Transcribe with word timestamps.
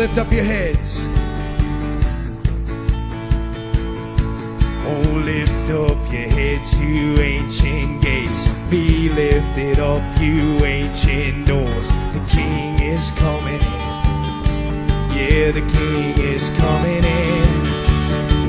lift 0.00 0.16
up 0.16 0.32
your 0.32 0.44
heads. 0.44 1.04
Oh, 4.86 5.22
lift 5.26 5.70
up 5.70 5.98
your 6.10 6.26
heads, 6.26 6.74
you 6.80 7.18
ancient 7.18 8.00
gates. 8.00 8.48
Be 8.70 9.10
lifted 9.10 9.78
up, 9.78 10.02
you 10.18 10.64
ancient 10.64 11.46
doors. 11.46 11.90
The 12.14 12.24
King 12.30 12.80
is 12.80 13.10
coming 13.10 13.60
in. 13.60 13.80
Yeah, 15.14 15.50
the 15.52 15.66
King 15.70 16.18
is 16.18 16.48
coming 16.56 17.04
in. 17.04 17.62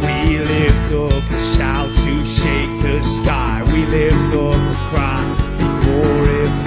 We 0.05 0.40
lift 0.40 0.94
up 0.94 1.27
the 1.27 1.40
shout 1.58 1.94
to 1.94 2.26
shake 2.26 2.82
the 2.82 3.04
sky. 3.04 3.62
We 3.74 3.86
lift 3.88 4.36
up 4.38 4.55
the 4.72 4.77
cry 4.90 5.22
before 5.58 6.30
it 6.30 6.61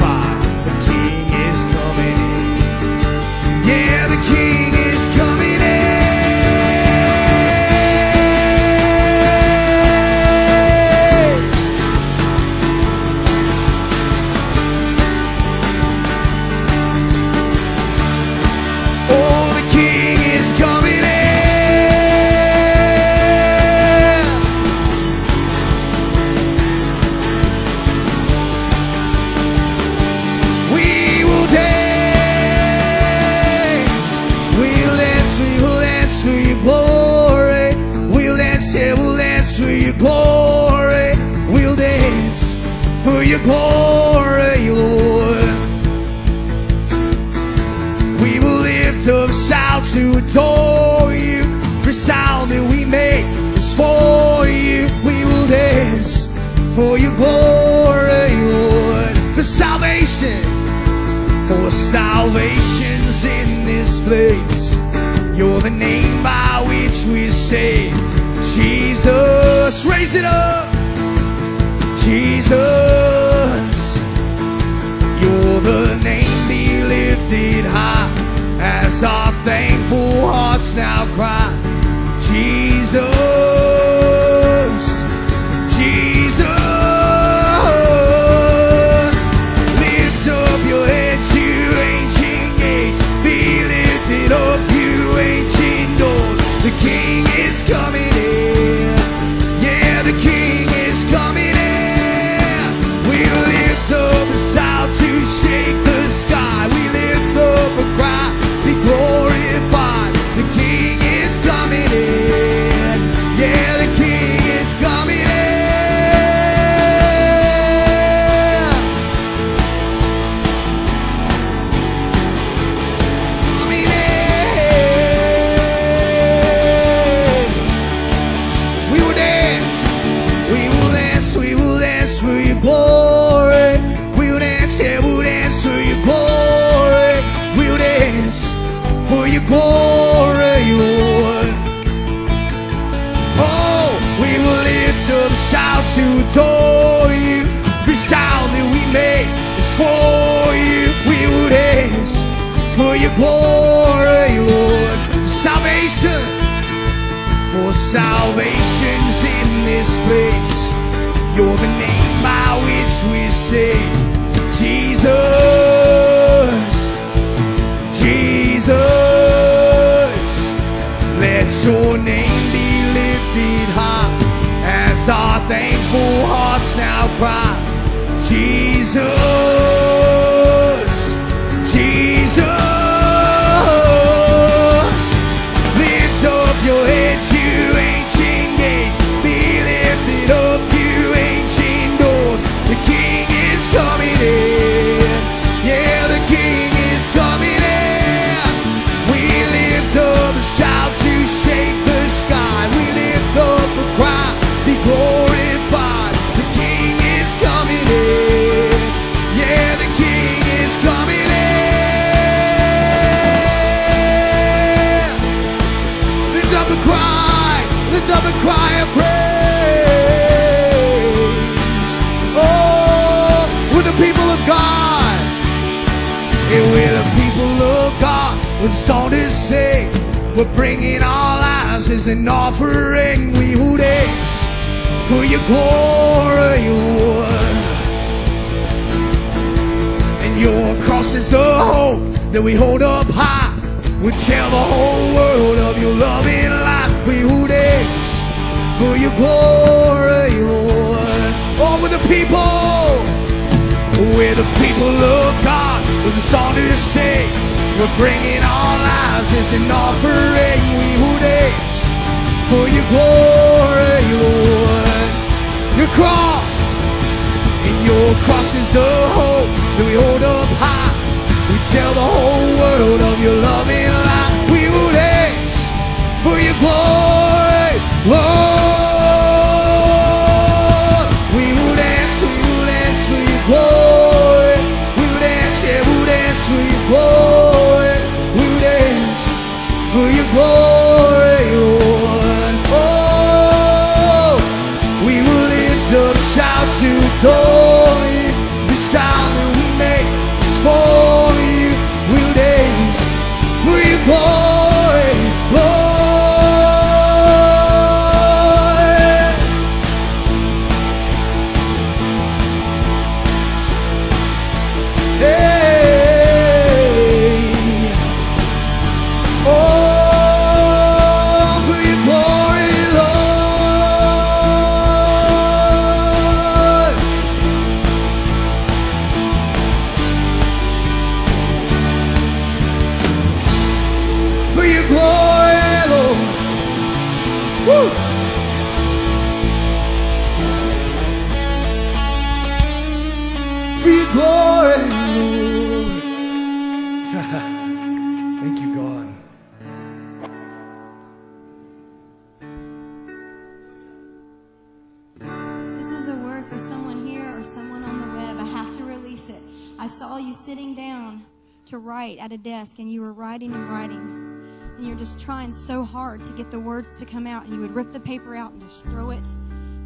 trying 365.25 365.53
so 365.53 365.83
hard 365.83 366.23
to 366.23 366.31
get 366.33 366.51
the 366.51 366.61
words 366.61 366.93
to 366.93 367.07
come 367.07 367.27
out. 367.27 367.45
And 367.45 367.55
you 367.55 367.61
would 367.63 367.75
rip 367.75 367.93
the 367.93 368.01
paper 368.01 368.37
out 368.37 368.53
and 368.53 368.61
just 368.61 368.85
throw 368.85 369.11
it, 369.11 369.25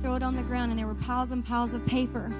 throw 0.01 0.17
it 0.17 0.23
on 0.23 0.35
the 0.35 0.43
ground. 0.43 0.73
And 0.73 0.79
there 0.79 0.87
were 0.87 0.95
piles 0.95 1.31
and 1.31 1.45
piles 1.45 1.75
of 1.75 1.87
paper. 1.87 2.31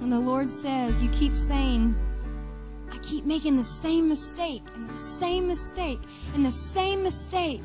And 0.00 0.12
the 0.12 0.18
Lord 0.18 0.50
says, 0.50 1.00
You 1.02 1.08
keep 1.10 1.36
saying, 1.36 1.94
I 2.90 2.98
keep 2.98 3.24
making 3.24 3.56
the 3.56 3.62
same 3.62 4.08
mistake 4.08 4.62
and 4.74 4.88
the 4.88 4.92
same 4.92 5.46
mistake 5.46 6.00
and 6.34 6.44
the 6.44 6.50
same 6.50 7.02
mistake. 7.02 7.62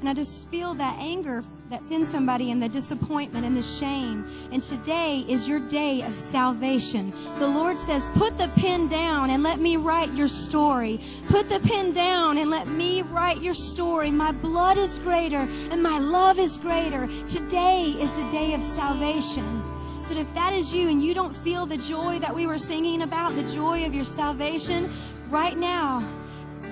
And 0.00 0.08
I 0.08 0.14
just 0.14 0.44
feel 0.44 0.74
that 0.74 0.96
anger 0.98 1.42
that's 1.74 1.90
in 1.90 2.06
somebody 2.06 2.52
and 2.52 2.62
the 2.62 2.68
disappointment 2.68 3.44
and 3.44 3.56
the 3.56 3.62
shame. 3.62 4.24
And 4.52 4.62
today 4.62 5.24
is 5.28 5.48
your 5.48 5.58
day 5.58 6.02
of 6.02 6.14
salvation. 6.14 7.12
The 7.40 7.48
Lord 7.48 7.76
says, 7.78 8.08
Put 8.14 8.38
the 8.38 8.46
pen 8.54 8.86
down 8.86 9.30
and 9.30 9.42
let 9.42 9.58
me 9.58 9.76
write 9.76 10.12
your 10.12 10.28
story. 10.28 11.00
Put 11.26 11.48
the 11.48 11.58
pen 11.58 11.92
down 11.92 12.38
and 12.38 12.48
let 12.48 12.68
me 12.68 13.02
write 13.02 13.40
your 13.42 13.54
story. 13.54 14.12
My 14.12 14.30
blood 14.30 14.78
is 14.78 15.00
greater 15.00 15.48
and 15.72 15.82
my 15.82 15.98
love 15.98 16.38
is 16.38 16.58
greater. 16.58 17.08
Today 17.28 17.96
is 17.98 18.12
the 18.12 18.30
day 18.30 18.54
of 18.54 18.62
salvation. 18.62 19.64
So 20.04 20.14
if 20.14 20.32
that 20.34 20.52
is 20.52 20.72
you 20.72 20.90
and 20.90 21.02
you 21.02 21.12
don't 21.12 21.34
feel 21.34 21.66
the 21.66 21.78
joy 21.78 22.20
that 22.20 22.32
we 22.32 22.46
were 22.46 22.58
singing 22.58 23.02
about, 23.02 23.34
the 23.34 23.52
joy 23.52 23.84
of 23.84 23.92
your 23.92 24.04
salvation, 24.04 24.88
right 25.28 25.56
now, 25.56 26.08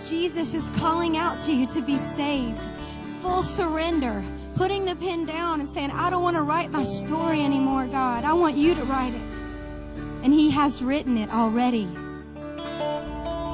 Jesus 0.07 0.55
is 0.55 0.69
calling 0.77 1.17
out 1.17 1.45
to 1.47 1.53
you 1.53 1.67
to 1.67 1.83
be 1.83 1.97
saved. 1.97 2.61
Full 3.21 3.43
surrender. 3.43 4.23
Putting 4.57 4.85
the 4.85 4.95
pen 4.97 5.25
down 5.25 5.61
and 5.61 5.69
saying, 5.69 5.91
I 5.91 6.11
don't 6.11 6.23
want 6.23 6.37
to 6.37 6.43
write 6.43 6.71
my 6.71 6.83
story 6.83 7.41
anymore, 7.43 7.87
God. 7.87 8.25
I 8.25 8.33
want 8.35 8.57
you 8.57 8.75
to 8.75 8.85
write 8.85 9.15
it. 9.15 9.41
And 10.23 10.33
He 10.33 10.51
has 10.51 10.83
written 10.83 11.17
it 11.17 11.31
already. 11.31 11.89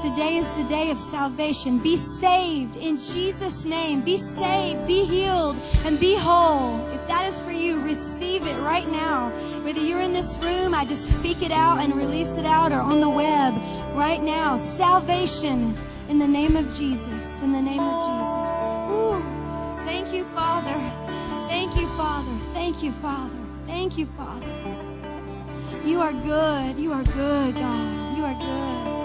Today 0.02 0.36
is 0.36 0.52
the 0.54 0.64
day 0.64 0.90
of 0.90 0.98
salvation. 0.98 1.78
Be 1.80 1.96
saved 1.96 2.76
in 2.76 2.96
Jesus' 2.96 3.64
name. 3.64 4.00
Be 4.00 4.16
saved, 4.16 4.86
be 4.86 5.04
healed, 5.04 5.56
and 5.84 5.98
be 5.98 6.14
whole. 6.14 6.78
If 6.90 7.06
that 7.08 7.26
is 7.28 7.40
for 7.42 7.50
you, 7.50 7.80
receive 7.82 8.46
it 8.46 8.56
right 8.60 8.88
now. 8.88 9.30
Whether 9.64 9.80
you're 9.80 10.00
in 10.00 10.12
this 10.12 10.38
room, 10.38 10.74
I 10.74 10.84
just 10.84 11.14
speak 11.14 11.42
it 11.42 11.50
out 11.50 11.78
and 11.80 11.94
release 11.94 12.36
it 12.36 12.46
out, 12.46 12.70
or 12.70 12.80
on 12.80 13.00
the 13.00 13.10
web 13.10 13.54
right 13.94 14.22
now. 14.22 14.56
Salvation 14.56 15.74
in 16.08 16.18
the 16.18 16.28
name 16.28 16.56
of 16.56 16.66
Jesus. 16.76 17.42
In 17.42 17.52
the 17.52 17.60
name 17.60 17.80
of 17.80 18.00
Jesus. 18.00 18.77
Father. 20.62 20.92
Thank 21.48 21.76
you, 21.76 21.86
Father. 21.96 22.32
Thank 22.52 22.82
you, 22.82 22.92
Father. 22.92 23.30
Thank 23.66 23.98
you, 23.98 24.06
Father. 24.06 24.46
You 25.84 26.00
are 26.00 26.12
good. 26.12 26.76
You 26.76 26.92
are 26.92 27.04
good, 27.04 27.54
God. 27.54 28.16
You 28.16 28.24
are 28.24 28.34
good. 28.34 28.97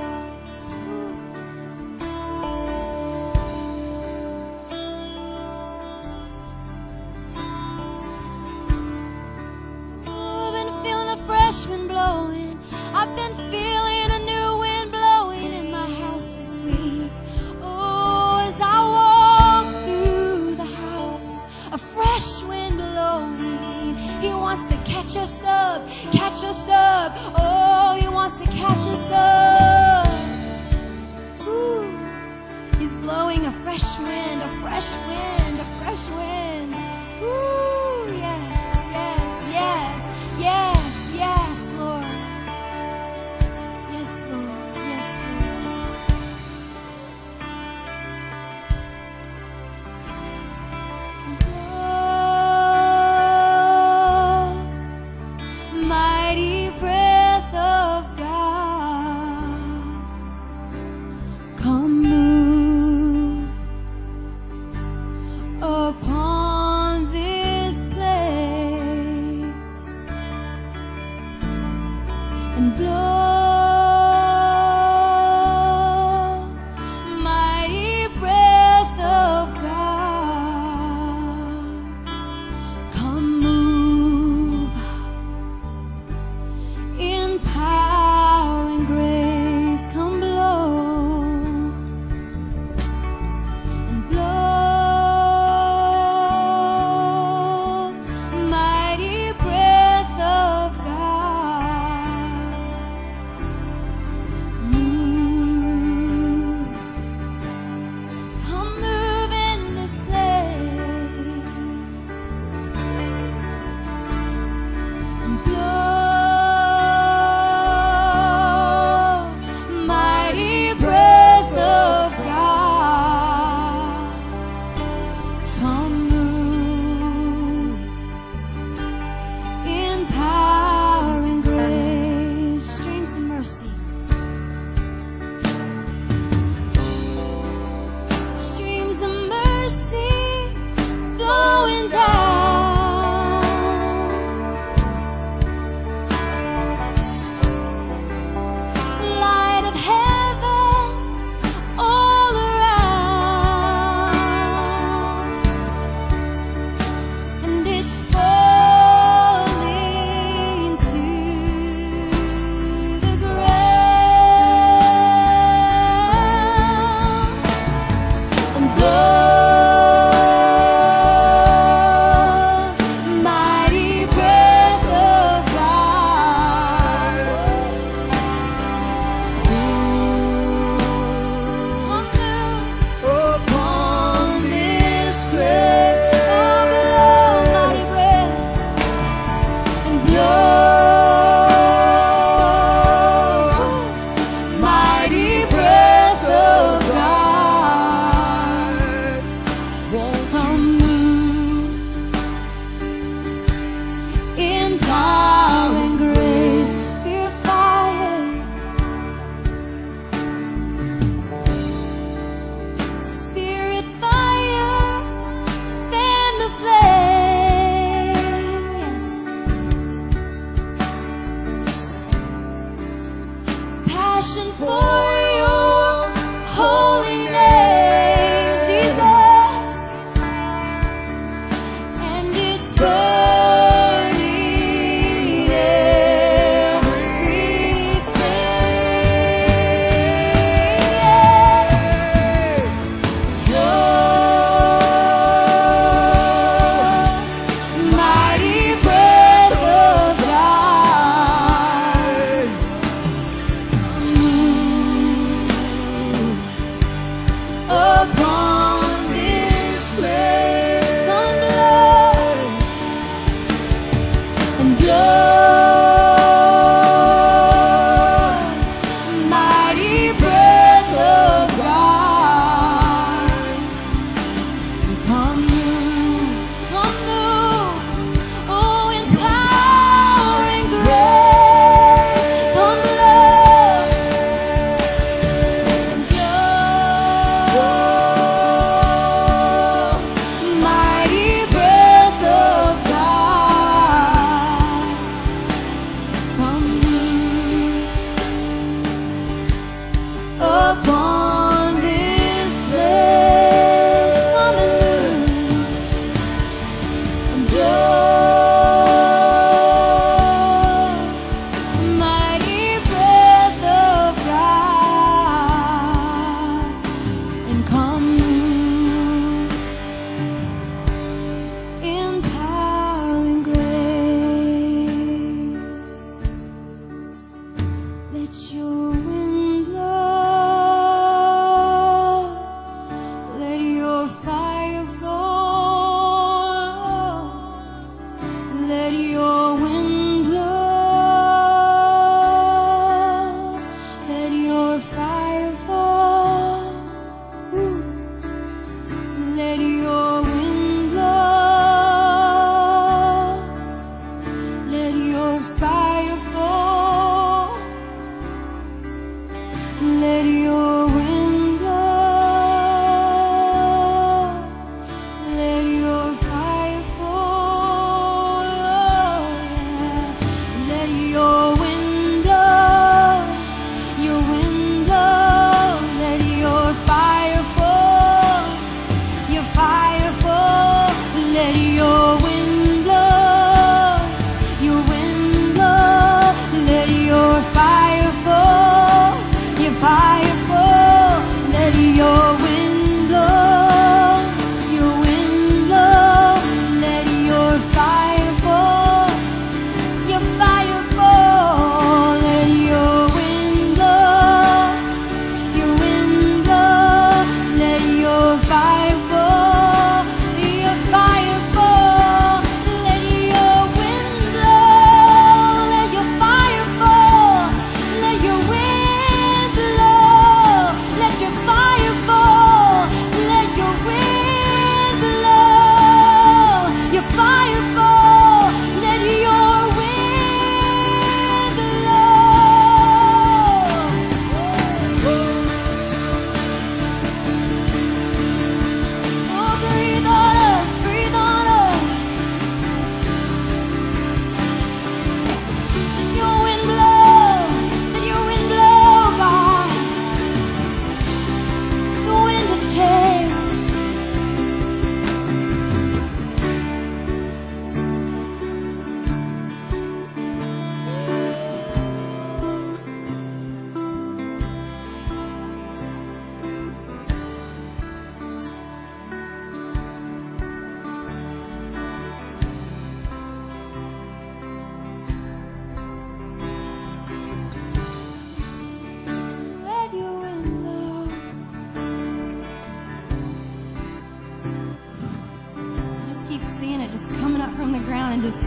from 487.55 487.71
the 487.71 487.79
ground 487.79 488.13
and 488.13 488.21
just 488.21 488.45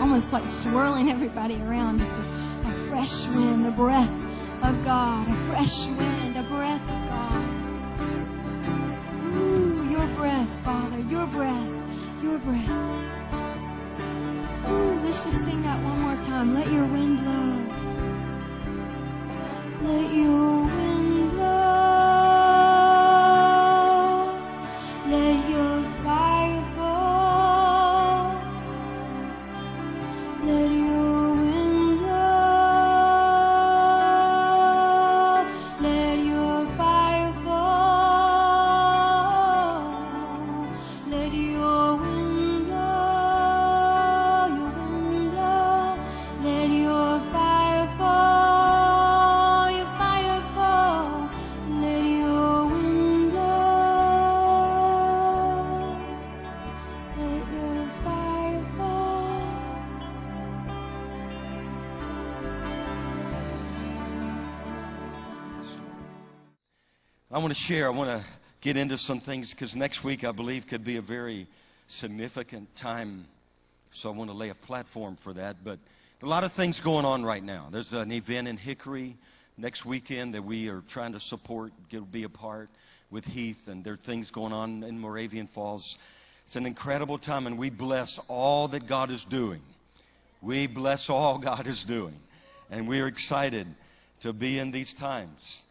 almost 0.00 0.32
like 0.32 0.46
swirling 0.46 1.10
everybody 1.10 1.56
around. 1.62 1.98
Just 1.98 2.18
a, 2.18 2.22
a 2.68 2.72
fresh 2.88 3.26
wind, 3.28 3.64
the 3.64 3.70
breath 3.70 4.10
of 4.62 4.84
God, 4.84 5.28
a 5.28 5.34
fresh 5.50 5.86
wind, 5.86 6.36
a 6.36 6.42
breath 6.42 6.82
of 6.82 7.08
God. 7.08 7.44
Ooh, 9.36 9.88
your 9.90 10.06
breath, 10.16 10.48
Father, 10.64 11.00
your 11.00 11.26
breath, 11.26 11.68
your 12.22 12.38
breath. 12.38 12.70
Ooh, 14.68 15.00
let's 15.04 15.24
just 15.24 15.44
sing 15.44 15.62
that 15.62 15.82
one 15.82 16.00
more 16.00 16.16
time. 16.20 16.54
Let 16.54 16.70
your 16.70 16.86
wind 16.86 17.20
blow. 17.20 17.70
Let 19.82 20.12
your 20.14 20.79
want 67.50 67.58
to 67.58 67.64
share, 67.64 67.86
I 67.88 67.90
want 67.90 68.10
to 68.10 68.24
get 68.60 68.76
into 68.76 68.96
some 68.96 69.18
things 69.18 69.50
because 69.50 69.74
next 69.74 70.04
week, 70.04 70.22
I 70.22 70.30
believe, 70.30 70.68
could 70.68 70.84
be 70.84 70.98
a 70.98 71.02
very 71.02 71.48
significant 71.88 72.76
time. 72.76 73.26
So 73.90 74.08
I 74.08 74.14
want 74.14 74.30
to 74.30 74.36
lay 74.36 74.50
a 74.50 74.54
platform 74.54 75.16
for 75.16 75.32
that. 75.32 75.56
But 75.64 75.80
a 76.22 76.26
lot 76.26 76.44
of 76.44 76.52
things 76.52 76.78
going 76.78 77.04
on 77.04 77.24
right 77.24 77.42
now. 77.42 77.66
There's 77.72 77.92
an 77.92 78.12
event 78.12 78.46
in 78.46 78.56
Hickory 78.56 79.16
next 79.58 79.84
weekend 79.84 80.34
that 80.34 80.44
we 80.44 80.68
are 80.68 80.84
trying 80.86 81.12
to 81.14 81.18
support, 81.18 81.72
get, 81.88 82.12
be 82.12 82.22
a 82.22 82.28
part 82.28 82.70
with 83.10 83.24
Heath, 83.24 83.66
and 83.66 83.82
there 83.82 83.94
are 83.94 83.96
things 83.96 84.30
going 84.30 84.52
on 84.52 84.84
in 84.84 85.00
Moravian 85.00 85.48
Falls. 85.48 85.98
It's 86.46 86.54
an 86.54 86.66
incredible 86.66 87.18
time, 87.18 87.48
and 87.48 87.58
we 87.58 87.68
bless 87.68 88.20
all 88.28 88.68
that 88.68 88.86
God 88.86 89.10
is 89.10 89.24
doing. 89.24 89.62
We 90.40 90.68
bless 90.68 91.10
all 91.10 91.36
God 91.50 91.66
is 91.66 91.82
doing. 91.82 92.14
And 92.70 92.86
we 92.86 93.00
are 93.00 93.08
excited 93.08 93.66
to 94.20 94.32
be 94.32 94.60
in 94.60 94.70
these 94.70 94.94
times. 94.94 95.64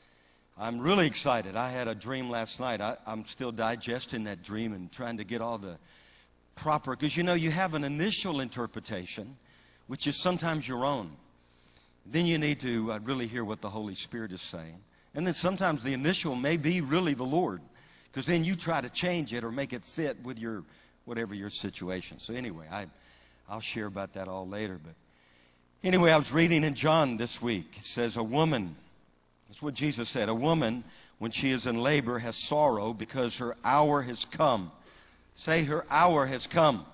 I'm 0.61 0.77
really 0.77 1.07
excited. 1.07 1.55
I 1.55 1.71
had 1.71 1.87
a 1.87 1.95
dream 1.95 2.29
last 2.29 2.59
night. 2.59 2.81
I, 2.81 2.97
am 3.07 3.23
still 3.23 3.53
digesting 3.53 4.25
that 4.25 4.43
dream 4.43 4.73
and 4.73 4.91
trying 4.91 5.15
to 5.15 5.23
get 5.23 5.39
all 5.39 5.57
the 5.57 5.77
proper, 6.55 6.97
because 6.97 7.15
you 7.15 7.23
know, 7.23 7.33
you 7.33 7.49
have 7.49 7.75
an 7.75 7.85
initial 7.85 8.41
interpretation, 8.41 9.37
which 9.87 10.05
is 10.05 10.21
sometimes 10.21 10.67
your 10.67 10.83
own. 10.83 11.11
Then 12.05 12.25
you 12.25 12.37
need 12.37 12.59
to 12.59 12.91
uh, 12.91 12.99
really 13.03 13.25
hear 13.25 13.45
what 13.45 13.61
the 13.61 13.69
Holy 13.69 13.95
Spirit 13.95 14.33
is 14.33 14.41
saying. 14.41 14.75
And 15.15 15.25
then 15.25 15.33
sometimes 15.33 15.81
the 15.81 15.93
initial 15.93 16.35
may 16.35 16.57
be 16.57 16.81
really 16.81 17.13
the 17.13 17.23
Lord, 17.23 17.61
because 18.11 18.25
then 18.25 18.43
you 18.43 18.55
try 18.55 18.81
to 18.81 18.89
change 18.89 19.33
it 19.33 19.45
or 19.45 19.53
make 19.53 19.71
it 19.71 19.85
fit 19.85 20.17
with 20.25 20.37
your 20.37 20.65
whatever 21.05 21.33
your 21.33 21.49
situation. 21.49 22.19
So 22.19 22.33
anyway, 22.33 22.65
I, 22.69 22.87
I'll 23.47 23.61
share 23.61 23.85
about 23.85 24.11
that 24.13 24.27
all 24.27 24.45
later. 24.45 24.77
But 24.83 24.95
anyway, 25.85 26.11
I 26.11 26.17
was 26.17 26.33
reading 26.33 26.65
in 26.65 26.73
John 26.73 27.15
this 27.15 27.41
week. 27.41 27.75
It 27.77 27.85
says 27.85 28.17
a 28.17 28.23
woman 28.23 28.75
that's 29.49 29.61
what 29.63 29.73
Jesus 29.73 30.07
said. 30.07 30.29
A 30.29 30.33
woman, 30.33 30.83
when 31.17 31.31
she 31.31 31.49
is 31.49 31.65
in 31.65 31.81
labor, 31.81 32.19
has 32.19 32.37
sorrow 32.37 32.93
because 32.93 33.39
her 33.39 33.57
hour 33.65 34.03
has 34.03 34.23
come. 34.23 34.71
Say, 35.33 35.63
her 35.63 35.85
hour 35.89 36.27
has 36.27 36.45
come. 36.45 36.85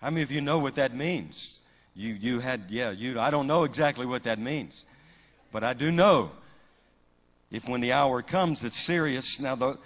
How 0.00 0.10
many 0.10 0.22
of 0.22 0.30
you 0.30 0.40
know 0.40 0.60
what 0.60 0.76
that 0.76 0.94
means? 0.94 1.60
You, 1.96 2.14
you 2.14 2.38
had, 2.38 2.62
yeah, 2.68 2.92
you, 2.92 3.18
I 3.18 3.30
don't 3.32 3.48
know 3.48 3.64
exactly 3.64 4.06
what 4.06 4.22
that 4.22 4.38
means. 4.38 4.86
But 5.50 5.64
I 5.64 5.74
do 5.74 5.90
know 5.90 6.30
if 7.50 7.68
when 7.68 7.80
the 7.80 7.92
hour 7.92 8.22
comes, 8.22 8.62
it's 8.62 8.78
serious. 8.78 9.40
Now, 9.40 9.56
the, 9.56 9.76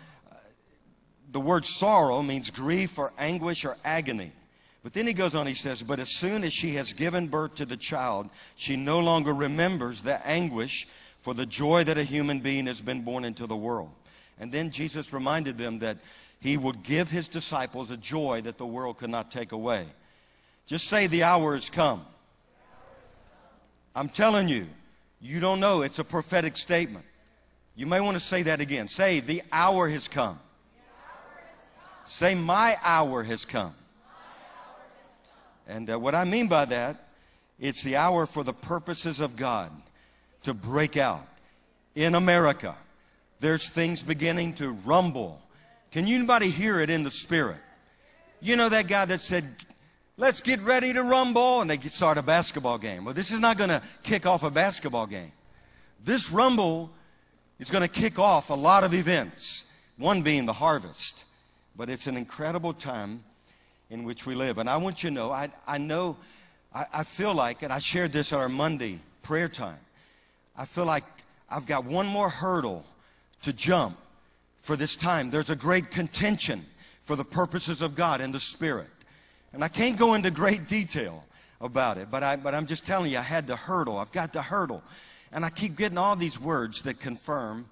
the 1.33 1.40
word 1.40 1.64
sorrow 1.64 2.23
means 2.23 2.51
grief 2.51 2.99
or 2.99 3.12
anguish 3.18 3.64
or 3.64 3.79
agony. 3.85 4.33
But 4.85 4.92
then 4.92 5.07
he 5.07 5.14
goes 5.14 5.35
on, 5.35 5.47
he 5.47 5.55
says, 5.55 5.83
But 5.83 5.99
as 5.99 6.14
soon 6.14 6.44
as 6.44 6.53
she 6.53 6.75
has 6.75 6.92
given 6.92 7.27
birth 7.27 7.55
to 7.55 7.64
the 7.64 7.77
child, 7.77 8.29
she 8.55 8.77
no 8.77 9.01
longer 9.01 9.33
remembers 9.33 10.03
the 10.03 10.25
anguish 10.27 10.87
for 11.23 11.33
the 11.33 11.47
joy 11.47 11.85
that 11.85 11.97
a 11.97 12.05
human 12.05 12.40
being 12.40 12.66
has 12.66 12.83
been 12.83 13.01
born 13.01 13.25
into 13.25 13.47
the 13.47 13.57
world. 13.57 13.90
And 14.38 14.53
then 14.53 14.70
Jesus 14.70 15.11
reminded 15.11 15.57
them 15.57 15.79
that 15.79 15.97
he 16.38 16.59
would 16.59 16.83
give 16.83 17.11
his 17.11 17.29
disciples 17.29 17.90
a 17.90 17.97
joy 17.97 18.42
that 18.42 18.59
the 18.59 18.66
world 18.66 18.99
could 18.99 19.09
not 19.09 19.31
take 19.31 19.53
away. 19.53 19.87
Just 20.66 20.87
say, 20.88 21.07
The 21.07 21.23
hour 21.23 21.55
has 21.55 21.70
come. 21.70 22.05
I'm 23.97 24.11
telling 24.11 24.49
you, 24.49 24.66
you 25.18 25.40
don't 25.40 25.61
know. 25.61 25.81
It's 25.81 25.99
a 25.99 26.05
prophetic 26.05 26.59
statement. 26.59 27.07
You 27.75 27.87
may 27.87 28.01
want 28.01 28.18
to 28.18 28.23
say 28.23 28.42
that 28.42 28.61
again. 28.61 28.88
Say, 28.88 29.20
The 29.20 29.42
hour 29.51 29.88
has 29.88 30.09
come. 30.09 30.38
Say, 32.05 32.35
My 32.35 32.77
hour 32.85 33.23
has 33.23 33.47
come. 33.47 33.75
And 35.66 35.90
uh, 35.90 35.98
what 35.98 36.14
I 36.14 36.24
mean 36.24 36.48
by 36.48 36.64
that, 36.66 37.09
it's 37.59 37.83
the 37.83 37.96
hour 37.96 38.27
for 38.27 38.44
the 38.44 38.53
purposes 38.53 39.20
of 39.20 39.37
God 39.37 39.70
to 40.42 40.55
break 40.55 40.96
out. 40.96 41.27
In 41.94 42.14
America, 42.14 42.74
there's 43.40 43.68
things 43.68 44.03
beginning 44.03 44.55
to 44.55 44.72
rumble. 44.85 45.40
Can 45.92 46.07
anybody 46.07 46.50
hear 46.50 46.81
it 46.81 46.90
in 46.90 47.05
the 47.05 47.11
spirit? 47.11 47.59
You 48.40 48.57
know 48.57 48.68
that 48.68 48.88
guy 48.88 49.05
that 49.05 49.20
said, 49.20 49.44
let's 50.16 50.40
get 50.40 50.61
ready 50.61 50.92
to 50.92 51.03
rumble, 51.03 51.61
and 51.61 51.70
they 51.70 51.79
start 51.79 52.18
a 52.18 52.22
basketball 52.22 52.79
game. 52.79 53.05
Well, 53.05 53.14
this 53.14 53.31
is 53.31 53.38
not 53.38 53.57
going 53.57 53.70
to 53.70 53.81
kick 54.03 54.27
off 54.27 54.42
a 54.42 54.50
basketball 54.50 55.07
game. 55.07 55.33
This 56.05 56.31
rumble 56.31 56.90
is 57.59 57.70
going 57.70 57.83
to 57.83 57.88
kick 57.88 58.18
off 58.18 58.50
a 58.50 58.55
lot 58.55 58.85
of 58.85 58.92
events, 58.92 59.66
one 59.96 60.22
being 60.22 60.46
the 60.46 60.53
harvest. 60.53 61.24
But 61.77 61.88
it's 61.88 62.07
an 62.07 62.16
incredible 62.16 62.74
time 62.74 63.24
in 63.90 64.05
which 64.05 64.27
we 64.27 64.35
live. 64.35 64.59
And 64.59 64.68
I 64.68 64.77
want 64.77 65.03
you 65.03 65.11
to 65.11 65.14
know, 65.14 65.31
I, 65.31 65.51
I 65.66 65.79
know, 65.79 66.16
I, 66.75 66.87
I 66.92 67.03
feel 67.05 67.35
like, 67.35 67.62
and 67.62 67.73
I 67.73 67.79
shared 67.79 68.12
this 68.12 68.33
at 68.33 68.38
our 68.38 68.49
Monday 68.49 68.99
prayer 69.23 69.49
time, 69.49 69.79
I 70.57 70.64
feel 70.64 70.85
like 70.85 71.05
I've 71.51 71.66
got 71.66 71.85
one 71.85 72.07
more 72.07 72.29
hurdle 72.29 72.85
to 73.42 73.53
jump 73.53 73.97
for 74.59 74.77
this 74.77 74.97
time. 74.97 75.31
There's 75.31 75.51
a 75.51 75.57
great 75.57 75.90
contention 75.90 76.64
for 77.05 77.16
the 77.16 77.25
purposes 77.25 77.83
of 77.83 77.94
God 77.94 78.20
and 78.20 78.33
the 78.33 78.40
Spirit. 78.40 78.88
And 79.53 79.62
I 79.62 79.68
can't 79.68 79.97
go 79.97 80.14
into 80.14 80.31
great 80.31 80.66
detail 80.66 81.25
about 81.61 81.99
it, 81.99 82.11
but, 82.11 82.23
I, 82.23 82.37
but 82.37 82.55
I'm 82.55 82.66
just 82.66 82.87
telling 82.87 83.12
you, 83.12 83.18
I 83.18 83.23
had 83.23 83.47
to 83.49 83.57
hurdle. 83.57 83.99
I've 83.99 84.12
got 84.12 84.33
to 84.33 84.42
hurdle. 84.42 84.83
And 85.33 85.44
I 85.44 85.51
keep 85.51 85.77
getting 85.77 85.99
all 85.99 86.16
these 86.16 86.40
words 86.40 86.83
that 86.83 86.99
confirm 86.99 87.66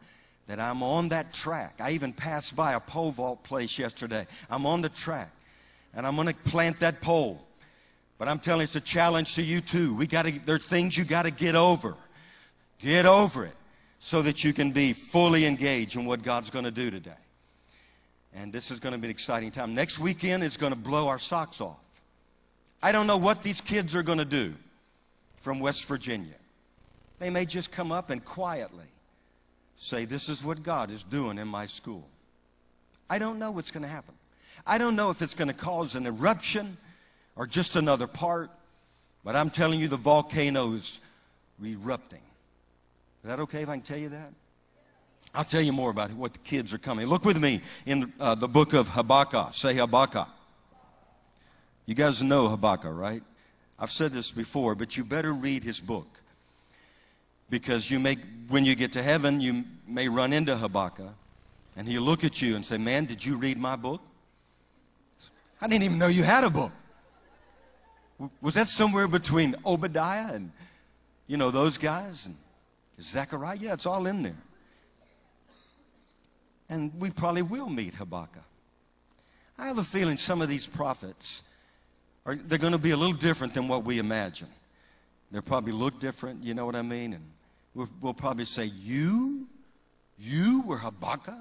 that 0.46 0.58
I'm 0.60 0.82
on 0.82 1.08
that 1.08 1.32
track. 1.32 1.74
I 1.80 1.92
even 1.92 2.12
passed 2.12 2.54
by 2.54 2.74
a 2.74 2.80
pole 2.80 3.10
vault 3.10 3.42
place 3.42 3.78
yesterday. 3.78 4.26
I'm 4.50 4.66
on 4.66 4.82
the 4.82 4.88
track 4.88 5.30
and 5.94 6.06
I'm 6.06 6.16
going 6.16 6.28
to 6.28 6.34
plant 6.34 6.80
that 6.80 7.00
pole. 7.00 7.40
But 8.18 8.28
I'm 8.28 8.38
telling 8.38 8.60
you, 8.60 8.64
it's 8.64 8.76
a 8.76 8.80
challenge 8.80 9.34
to 9.34 9.42
you 9.42 9.60
too. 9.60 9.94
We 9.94 10.06
got 10.06 10.26
to, 10.26 10.38
there 10.46 10.56
are 10.56 10.60
things 10.60 10.96
you 10.96 11.04
got 11.04 11.22
to 11.22 11.30
get 11.30 11.54
over. 11.54 11.96
Get 12.78 13.06
over 13.06 13.44
it 13.44 13.54
so 13.98 14.22
that 14.22 14.44
you 14.44 14.52
can 14.52 14.72
be 14.72 14.92
fully 14.92 15.46
engaged 15.46 15.96
in 15.96 16.04
what 16.04 16.22
God's 16.22 16.50
going 16.50 16.64
to 16.64 16.70
do 16.70 16.90
today. 16.90 17.10
And 18.34 18.52
this 18.52 18.70
is 18.70 18.80
going 18.80 18.94
to 18.94 18.98
be 18.98 19.06
an 19.06 19.10
exciting 19.10 19.50
time. 19.50 19.74
Next 19.74 19.98
weekend 19.98 20.42
is 20.42 20.56
going 20.56 20.72
to 20.72 20.78
blow 20.78 21.08
our 21.08 21.18
socks 21.18 21.60
off. 21.60 21.78
I 22.82 22.90
don't 22.90 23.06
know 23.06 23.18
what 23.18 23.42
these 23.42 23.60
kids 23.60 23.94
are 23.94 24.02
going 24.02 24.18
to 24.18 24.24
do 24.24 24.54
from 25.36 25.60
West 25.60 25.84
Virginia. 25.84 26.34
They 27.18 27.30
may 27.30 27.44
just 27.44 27.70
come 27.70 27.92
up 27.92 28.10
and 28.10 28.24
quietly 28.24 28.86
say, 29.76 30.04
This 30.04 30.28
is 30.28 30.42
what 30.42 30.62
God 30.62 30.90
is 30.90 31.02
doing 31.02 31.38
in 31.38 31.46
my 31.46 31.66
school. 31.66 32.08
I 33.08 33.18
don't 33.18 33.38
know 33.38 33.50
what's 33.50 33.70
going 33.70 33.82
to 33.82 33.88
happen. 33.88 34.14
I 34.66 34.78
don't 34.78 34.96
know 34.96 35.10
if 35.10 35.22
it's 35.22 35.34
going 35.34 35.48
to 35.48 35.54
cause 35.54 35.94
an 35.94 36.06
eruption 36.06 36.76
or 37.36 37.46
just 37.46 37.76
another 37.76 38.06
part, 38.06 38.50
but 39.24 39.36
I'm 39.36 39.50
telling 39.50 39.80
you 39.80 39.88
the 39.88 39.96
volcano 39.96 40.72
is 40.72 41.00
erupting. 41.64 42.20
Is 43.22 43.28
that 43.28 43.40
okay 43.40 43.62
if 43.62 43.68
I 43.68 43.76
can 43.76 43.82
tell 43.82 43.98
you 43.98 44.08
that? 44.10 44.32
I'll 45.34 45.44
tell 45.44 45.62
you 45.62 45.72
more 45.72 45.90
about 45.90 46.12
what 46.12 46.34
the 46.34 46.38
kids 46.40 46.74
are 46.74 46.78
coming. 46.78 47.06
Look 47.06 47.24
with 47.24 47.40
me 47.40 47.62
in 47.86 48.12
uh, 48.20 48.34
the 48.34 48.48
book 48.48 48.74
of 48.74 48.88
Habakkuk. 48.88 49.54
Say 49.54 49.74
Habakkuk. 49.74 50.28
You 51.86 51.94
guys 51.94 52.22
know 52.22 52.48
Habakkuk, 52.48 52.94
right? 52.94 53.22
I've 53.78 53.90
said 53.90 54.12
this 54.12 54.30
before, 54.30 54.74
but 54.74 54.96
you 54.96 55.04
better 55.04 55.32
read 55.32 55.64
his 55.64 55.80
book. 55.80 56.06
Because 57.48 57.90
you 57.90 57.98
may, 57.98 58.16
when 58.48 58.64
you 58.64 58.74
get 58.74 58.92
to 58.92 59.02
heaven, 59.02 59.40
you 59.40 59.64
may 59.86 60.08
run 60.08 60.32
into 60.32 60.56
Habakkuk, 60.56 61.14
and 61.76 61.88
he'll 61.88 62.02
look 62.02 62.24
at 62.24 62.40
you 62.40 62.54
and 62.54 62.64
say, 62.64 62.78
Man, 62.78 63.06
did 63.06 63.24
you 63.24 63.36
read 63.36 63.58
my 63.58 63.76
book? 63.76 64.00
I 65.62 65.68
didn't 65.68 65.84
even 65.84 65.96
know 65.96 66.08
you 66.08 66.24
had 66.24 66.42
a 66.42 66.50
book. 66.50 66.72
Was 68.40 68.54
that 68.54 68.68
somewhere 68.68 69.06
between 69.06 69.54
Obadiah 69.64 70.34
and, 70.34 70.50
you 71.28 71.36
know, 71.36 71.52
those 71.52 71.78
guys 71.78 72.26
and 72.26 72.36
Zechariah? 73.00 73.56
Yeah, 73.56 73.74
it's 73.74 73.86
all 73.86 74.06
in 74.06 74.24
there. 74.24 74.36
And 76.68 76.92
we 76.98 77.10
probably 77.10 77.42
will 77.42 77.68
meet 77.68 77.94
Habakkuk. 77.94 78.42
I 79.56 79.68
have 79.68 79.78
a 79.78 79.84
feeling 79.84 80.16
some 80.16 80.42
of 80.42 80.48
these 80.48 80.66
prophets 80.66 81.44
are 82.26 82.34
they're 82.34 82.58
going 82.58 82.72
to 82.72 82.78
be 82.78 82.90
a 82.90 82.96
little 82.96 83.16
different 83.16 83.54
than 83.54 83.68
what 83.68 83.84
we 83.84 84.00
imagine. 84.00 84.48
They'll 85.30 85.42
probably 85.42 85.72
look 85.72 86.00
different, 86.00 86.42
you 86.42 86.54
know 86.54 86.66
what 86.66 86.74
I 86.74 86.82
mean? 86.82 87.12
And 87.12 87.24
we'll, 87.72 87.88
we'll 88.00 88.14
probably 88.14 88.46
say, 88.46 88.64
You? 88.64 89.46
You 90.18 90.62
were 90.66 90.78
Habakkuk? 90.78 91.34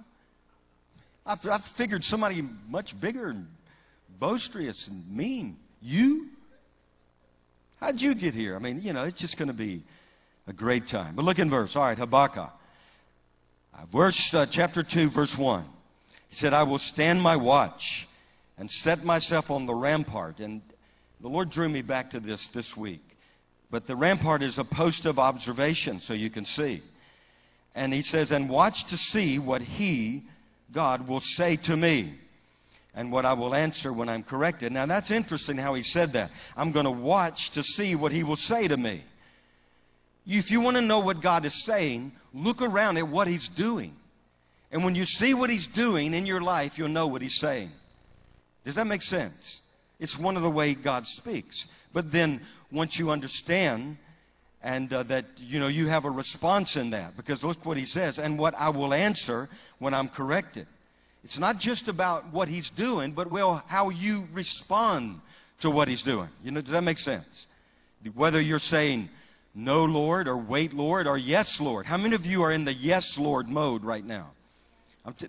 I, 1.26 1.34
I 1.34 1.58
figured 1.58 2.04
somebody 2.04 2.44
much 2.70 3.00
bigger 3.00 3.30
and 3.30 3.48
boisterous 4.20 4.88
and 4.88 5.10
mean. 5.16 5.58
You? 5.82 6.30
How'd 7.80 8.02
you 8.02 8.14
get 8.14 8.34
here? 8.34 8.56
I 8.56 8.60
mean, 8.60 8.82
you 8.82 8.94
know, 8.94 9.04
it's 9.04 9.20
just 9.20 9.38
going 9.38 9.48
to 9.48 9.54
be 9.54 9.84
a 10.48 10.54
great 10.54 10.88
time. 10.88 11.16
But 11.16 11.26
look 11.26 11.40
in 11.40 11.50
verse. 11.50 11.76
All 11.76 11.84
right, 11.84 11.98
Habakkuk. 11.98 12.52
Uh, 13.74 13.86
verse, 13.92 14.34
uh, 14.34 14.46
chapter 14.46 14.84
2, 14.84 15.10
verse 15.10 15.38
1. 15.38 15.64
He 16.30 16.36
said, 16.36 16.54
I 16.54 16.64
will 16.64 16.78
stand 16.78 17.22
my 17.22 17.36
watch 17.36 18.08
and 18.58 18.70
set 18.70 19.04
myself 19.04 19.50
on 19.50 19.66
the 19.66 19.74
rampart. 19.74 20.40
And 20.40 20.62
the 21.20 21.28
Lord 21.28 21.50
drew 21.50 21.70
me 21.70 21.82
back 21.82 22.12
to 22.12 22.20
this 22.20 22.48
this 22.50 22.78
week. 22.78 23.18
But 23.72 23.88
the 23.88 23.96
rampart 23.96 24.44
is 24.44 24.58
a 24.58 24.66
post 24.66 25.06
of 25.06 25.18
observation 25.18 26.00
so 26.00 26.14
you 26.14 26.30
can 26.30 26.46
see. 26.46 26.82
And 27.74 27.94
he 27.94 28.02
says, 28.02 28.32
and 28.32 28.50
watch 28.50 28.86
to 28.86 28.98
see 28.98 29.40
what 29.40 29.62
he, 29.62 30.24
God, 30.72 31.08
will 31.08 31.22
say 31.22 31.56
to 31.58 31.78
me 31.78 32.14
and 32.96 33.12
what 33.12 33.26
I 33.26 33.34
will 33.34 33.56
answer 33.56 33.94
when 33.94 34.10
I'm 34.10 34.24
corrected. 34.24 34.72
Now, 34.72 34.86
that's 34.86 35.12
interesting 35.12 35.58
how 35.58 35.74
he 35.74 35.84
said 35.84 36.14
that. 36.14 36.32
I'm 36.58 36.72
going 36.72 36.86
to 36.86 36.92
watch 36.92 37.52
to 37.52 37.64
see 37.64 37.96
what 37.96 38.12
he 38.12 38.24
will 38.24 38.36
say 38.36 38.68
to 38.68 38.78
me. 38.78 39.04
If 40.28 40.52
you 40.52 40.62
want 40.62 40.78
to 40.78 40.82
know 40.82 41.00
what 41.00 41.22
God 41.22 41.46
is 41.46 41.64
saying, 41.64 42.12
look 42.34 42.62
around 42.62 42.98
at 42.98 43.08
what 43.08 43.28
He's 43.28 43.48
doing. 43.48 43.96
And 44.72 44.84
when 44.84 44.96
you 44.96 45.06
see 45.06 45.34
what 45.34 45.50
He's 45.50 45.68
doing 45.68 46.14
in 46.14 46.26
your 46.26 46.42
life, 46.42 46.78
you'll 46.78 46.90
know 46.90 47.08
what 47.08 47.22
He's 47.22 47.40
saying. 47.40 47.72
Does 48.64 48.76
that 48.76 48.86
make 48.86 49.02
sense? 49.02 49.62
It's 50.00 50.18
one 50.20 50.38
of 50.38 50.44
the 50.44 50.50
way 50.50 50.74
God 50.74 51.08
speaks. 51.08 51.68
But 51.94 52.12
then 52.12 52.42
once 52.72 52.98
you 52.98 53.10
understand 53.12 53.98
and 54.64 54.94
uh, 54.94 55.04
that 55.04 55.26
you 55.38 55.60
know 55.60 55.68
you 55.68 55.88
have 55.88 56.06
a 56.06 56.10
response 56.10 56.78
in 56.78 56.92
that 56.92 57.18
because 57.18 57.44
look 57.44 57.66
what 57.66 57.78
he 57.78 57.86
says 57.86 58.20
and 58.20 58.38
what 58.38 58.54
I 58.56 58.70
will 58.70 58.94
answer 58.94 59.50
when 59.80 59.94
I'm 59.94 60.08
corrected. 60.08 60.68
It's 61.24 61.40
not 61.40 61.60
just 61.60 61.88
about 61.88 62.34
what 62.34 62.48
he's 62.48 62.70
doing, 62.70 63.12
but 63.12 63.32
well 63.32 63.64
how 63.68 63.90
you 63.90 64.28
respond 64.34 65.22
to 65.60 65.70
what 65.70 65.88
he's 65.88 66.02
doing. 66.02 66.30
You 66.44 66.52
know, 66.52 66.62
does 66.62 66.72
that 66.72 66.84
make 66.84 66.98
sense? 66.98 67.48
Whether 68.16 68.42
you're 68.42 68.60
saying 68.60 69.10
no, 69.54 69.84
Lord, 69.84 70.28
or 70.28 70.38
wait, 70.38 70.74
Lord, 70.74 71.08
or 71.08 71.18
yes, 71.18 71.60
Lord. 71.60 71.86
How 71.86 71.98
many 71.98 72.16
of 72.16 72.26
you 72.26 72.42
are 72.44 72.52
in 72.52 72.64
the 72.64 72.74
yes, 72.74 73.20
Lord 73.20 73.50
mode 73.50 73.84
right 73.84 74.06
now? 74.06 74.28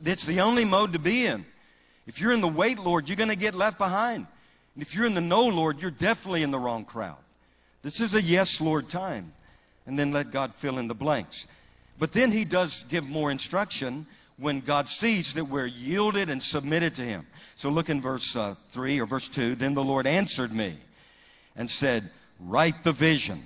It's 0.05 0.25
the 0.25 0.41
only 0.41 0.65
mode 0.65 0.93
to 0.93 0.99
be 0.99 1.27
in. 1.27 1.45
If 2.07 2.21
you're 2.21 2.33
in 2.33 2.41
the 2.41 2.49
wait, 2.49 2.79
Lord, 2.79 3.09
you're 3.09 3.17
going 3.17 3.31
to 3.31 3.37
get 3.37 3.55
left 3.55 3.79
behind. 3.79 4.27
And 4.75 4.83
if 4.83 4.95
you're 4.95 5.07
in 5.07 5.15
the 5.15 5.21
no, 5.21 5.47
Lord, 5.47 5.81
you're 5.81 5.91
definitely 5.91 6.43
in 6.43 6.51
the 6.51 6.59
wrong 6.59 6.85
crowd. 6.85 7.19
This 7.83 8.01
is 8.01 8.15
a 8.15 8.23
yes, 8.23 8.61
Lord 8.61 8.89
time. 8.89 9.33
And 9.87 9.99
then 9.99 10.13
let 10.13 10.31
God 10.31 10.55
fill 10.55 10.79
in 10.79 10.87
the 10.87 10.95
blanks. 10.95 11.49
But 11.99 12.13
then 12.13 12.31
he 12.31 12.45
does 12.45 12.85
give 12.85 13.09
more 13.09 13.31
instruction 13.31 14.07
when 14.39 14.61
God 14.61 14.89
sees 14.89 15.35
that 15.35 15.45
we're 15.45 15.67
yielded 15.67 16.31
and 16.31 16.43
submitted 16.43 16.95
to 16.97 17.03
him. 17.03 17.27
So 17.55 17.71
look 17.71 17.91
in 17.91 18.01
verse 18.01 18.35
uh, 18.35 18.55
3 18.71 19.01
or 19.01 19.07
verse 19.07 19.29
2. 19.29 19.55
Then 19.55 19.75
the 19.75 19.85
Lord 19.85 20.07
answered 20.07 20.53
me 20.53 20.77
and 21.57 21.71
said, 21.71 22.11
Write 22.41 22.83
the 22.83 22.93
vision, 22.93 23.43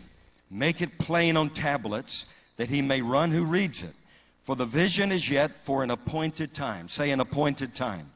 make 0.51 0.81
it 0.81 0.99
plain 0.99 1.37
on 1.37 1.51
tablets, 1.51 2.27
that 2.57 2.69
he 2.69 2.81
may 2.81 3.03
run 3.03 3.31
who 3.31 3.45
reads 3.45 3.83
it. 3.83 3.93
For 4.45 4.57
the 4.57 4.65
vision 4.65 5.13
is 5.13 5.29
yet 5.29 5.53
for 5.53 5.83
an 5.83 5.91
appointed 5.91 6.55
time. 6.55 6.89
Say 6.89 7.11
an 7.11 7.21
appointed 7.21 7.75
time. 7.75 8.11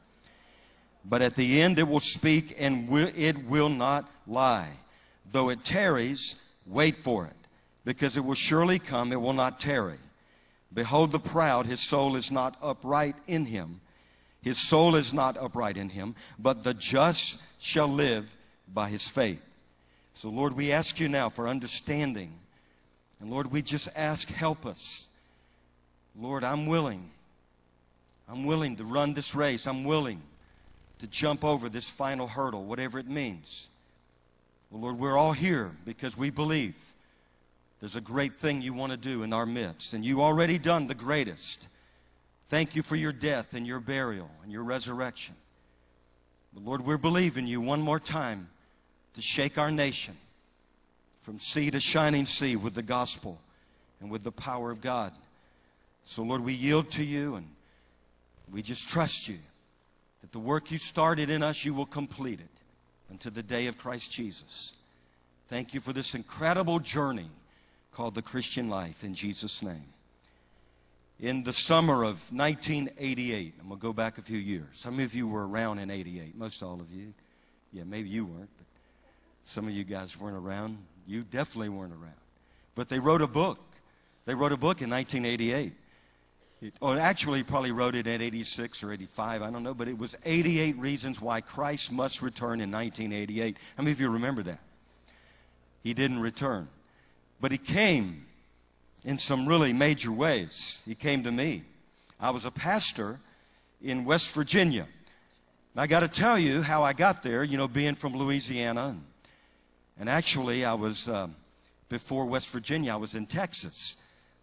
But 1.03 1.21
at 1.21 1.35
the 1.35 1.61
end 1.61 1.77
it 1.77 1.87
will 1.87 1.99
speak 1.99 2.55
and 2.57 2.91
it 3.17 3.45
will 3.45 3.69
not 3.69 4.09
lie. 4.27 4.69
Though 5.31 5.49
it 5.49 5.63
tarries, 5.63 6.41
wait 6.65 6.95
for 6.95 7.25
it, 7.25 7.35
because 7.85 8.17
it 8.17 8.23
will 8.23 8.35
surely 8.35 8.79
come, 8.79 9.11
it 9.11 9.21
will 9.21 9.33
not 9.33 9.59
tarry. 9.59 9.97
Behold 10.73 11.11
the 11.11 11.19
proud, 11.19 11.65
his 11.65 11.79
soul 11.79 12.15
is 12.15 12.31
not 12.31 12.57
upright 12.61 13.15
in 13.27 13.45
him. 13.45 13.81
His 14.41 14.57
soul 14.57 14.95
is 14.95 15.13
not 15.13 15.37
upright 15.37 15.77
in 15.77 15.89
him, 15.89 16.15
but 16.39 16.63
the 16.63 16.73
just 16.73 17.41
shall 17.59 17.87
live 17.87 18.29
by 18.73 18.89
his 18.89 19.07
faith. 19.07 19.41
So, 20.13 20.29
Lord, 20.29 20.53
we 20.53 20.71
ask 20.71 20.99
you 20.99 21.09
now 21.09 21.29
for 21.29 21.47
understanding. 21.47 22.33
And 23.19 23.29
Lord, 23.29 23.51
we 23.51 23.61
just 23.61 23.89
ask, 23.95 24.27
help 24.29 24.65
us. 24.65 25.07
Lord, 26.19 26.43
I'm 26.43 26.65
willing. 26.65 27.09
I'm 28.27 28.45
willing 28.45 28.75
to 28.77 28.83
run 28.83 29.13
this 29.13 29.35
race. 29.35 29.67
I'm 29.67 29.83
willing 29.83 30.21
to 30.99 31.07
jump 31.07 31.43
over 31.43 31.69
this 31.69 31.89
final 31.89 32.27
hurdle, 32.27 32.63
whatever 32.63 32.97
it 32.97 33.07
means. 33.07 33.69
Well, 34.69 34.81
Lord, 34.81 34.99
we're 34.99 35.17
all 35.17 35.33
here 35.33 35.71
because 35.85 36.17
we 36.17 36.29
believe 36.29 36.75
there's 37.81 37.95
a 37.95 38.01
great 38.01 38.33
thing 38.33 38.61
you 38.61 38.73
want 38.73 38.91
to 38.91 38.97
do 38.97 39.23
in 39.23 39.33
our 39.33 39.47
midst, 39.47 39.93
and 39.93 40.05
you 40.05 40.21
already 40.21 40.59
done 40.59 40.85
the 40.85 40.95
greatest. 40.95 41.67
Thank 42.47 42.75
you 42.75 42.83
for 42.83 42.95
your 42.95 43.11
death 43.11 43.55
and 43.55 43.65
your 43.65 43.79
burial 43.79 44.29
and 44.43 44.51
your 44.51 44.63
resurrection. 44.63 45.35
But 46.53 46.63
Lord, 46.63 46.85
we're 46.85 46.99
believing 46.99 47.47
you 47.47 47.59
one 47.59 47.81
more 47.81 47.99
time 47.99 48.49
to 49.15 49.21
shake 49.21 49.57
our 49.57 49.71
nation 49.71 50.15
from 51.21 51.39
sea 51.39 51.71
to 51.71 51.79
shining 51.79 52.27
sea 52.27 52.55
with 52.55 52.75
the 52.75 52.83
gospel 52.83 53.41
and 53.99 54.11
with 54.11 54.23
the 54.23 54.31
power 54.31 54.69
of 54.69 54.79
God. 54.79 55.11
So, 56.05 56.21
Lord, 56.21 56.43
we 56.43 56.53
yield 56.53 56.91
to 56.91 57.03
you 57.03 57.35
and 57.35 57.47
we 58.51 58.61
just 58.61 58.89
trust 58.89 59.27
you 59.27 59.37
that 60.21 60.31
the 60.31 60.39
work 60.39 60.71
you 60.71 60.77
started 60.77 61.31
in 61.31 61.41
us, 61.41 61.65
you 61.65 61.73
will 61.73 61.85
complete 61.87 62.41
it 62.41 62.61
until 63.09 63.31
the 63.31 63.43
day 63.43 63.65
of 63.65 63.77
Christ 63.79 64.11
Jesus. 64.11 64.73
Thank 65.47 65.73
you 65.73 65.79
for 65.79 65.93
this 65.93 66.13
incredible 66.13 66.79
journey 66.79 67.29
called 67.91 68.15
the 68.15 68.21
Christian 68.21 68.69
life 68.69 69.03
in 69.03 69.13
Jesus' 69.13 69.61
name. 69.61 69.85
In 71.19 71.43
the 71.43 71.53
summer 71.53 72.03
of 72.03 72.31
1988, 72.33 73.53
I'm 73.59 73.67
going 73.67 73.79
to 73.79 73.81
go 73.81 73.93
back 73.93 74.17
a 74.17 74.21
few 74.21 74.39
years. 74.39 74.67
Some 74.73 74.99
of 74.99 75.13
you 75.13 75.27
were 75.27 75.47
around 75.47 75.79
in 75.79 75.91
88, 75.91 76.35
most 76.35 76.63
all 76.63 76.79
of 76.81 76.91
you. 76.91 77.13
Yeah, 77.71 77.83
maybe 77.85 78.09
you 78.09 78.25
weren't, 78.25 78.49
but 78.57 78.65
some 79.45 79.67
of 79.67 79.73
you 79.73 79.83
guys 79.83 80.19
weren't 80.19 80.37
around. 80.37 80.77
You 81.05 81.21
definitely 81.21 81.69
weren't 81.69 81.93
around. 81.93 82.15
But 82.73 82.89
they 82.89 82.99
wrote 82.99 83.21
a 83.21 83.27
book. 83.27 83.59
They 84.25 84.33
wrote 84.33 84.51
a 84.51 84.57
book 84.57 84.81
in 84.81 84.89
1988 84.89 85.73
it, 86.61 86.75
or 86.79 86.97
actually, 86.97 87.41
probably 87.43 87.71
wrote 87.71 87.95
it 87.95 88.05
at 88.05 88.21
86 88.21 88.83
or 88.83 88.93
85, 88.93 89.41
I 89.41 89.49
don't 89.49 89.63
know, 89.63 89.73
but 89.73 89.87
it 89.87 89.97
was 89.97 90.15
88 90.23 90.77
reasons 90.77 91.19
why 91.19 91.41
Christ 91.41 91.91
must 91.91 92.21
return 92.21 92.61
in 92.61 92.71
1988. 92.71 93.57
How 93.75 93.83
many 93.83 93.91
of 93.91 93.99
you 93.99 94.09
remember 94.09 94.43
that? 94.43 94.59
He 95.83 95.95
didn't 95.95 96.19
return. 96.19 96.67
But 97.41 97.51
he 97.51 97.57
came 97.57 98.25
in 99.03 99.17
some 99.17 99.47
really 99.47 99.73
major 99.73 100.11
ways. 100.11 100.81
He 100.85 100.93
came 100.95 101.23
to 101.23 101.31
me. 101.31 101.63
I 102.19 102.29
was 102.29 102.45
a 102.45 102.51
pastor 102.51 103.19
in 103.81 104.05
West 104.05 104.31
Virginia. 104.31 104.87
And 105.73 105.81
I 105.81 105.87
got 105.87 106.01
to 106.01 106.07
tell 106.07 106.37
you 106.37 106.61
how 106.61 106.83
I 106.83 106.93
got 106.93 107.23
there, 107.23 107.43
you 107.43 107.57
know, 107.57 107.67
being 107.67 107.95
from 107.95 108.13
Louisiana. 108.13 108.89
And, 108.89 109.03
and 109.99 110.09
actually, 110.09 110.65
I 110.65 110.73
was, 110.75 111.09
uh, 111.09 111.29
before 111.89 112.25
West 112.25 112.49
Virginia, 112.49 112.93
I 112.93 112.97
was 112.97 113.15
in 113.15 113.25
Texas 113.25 113.97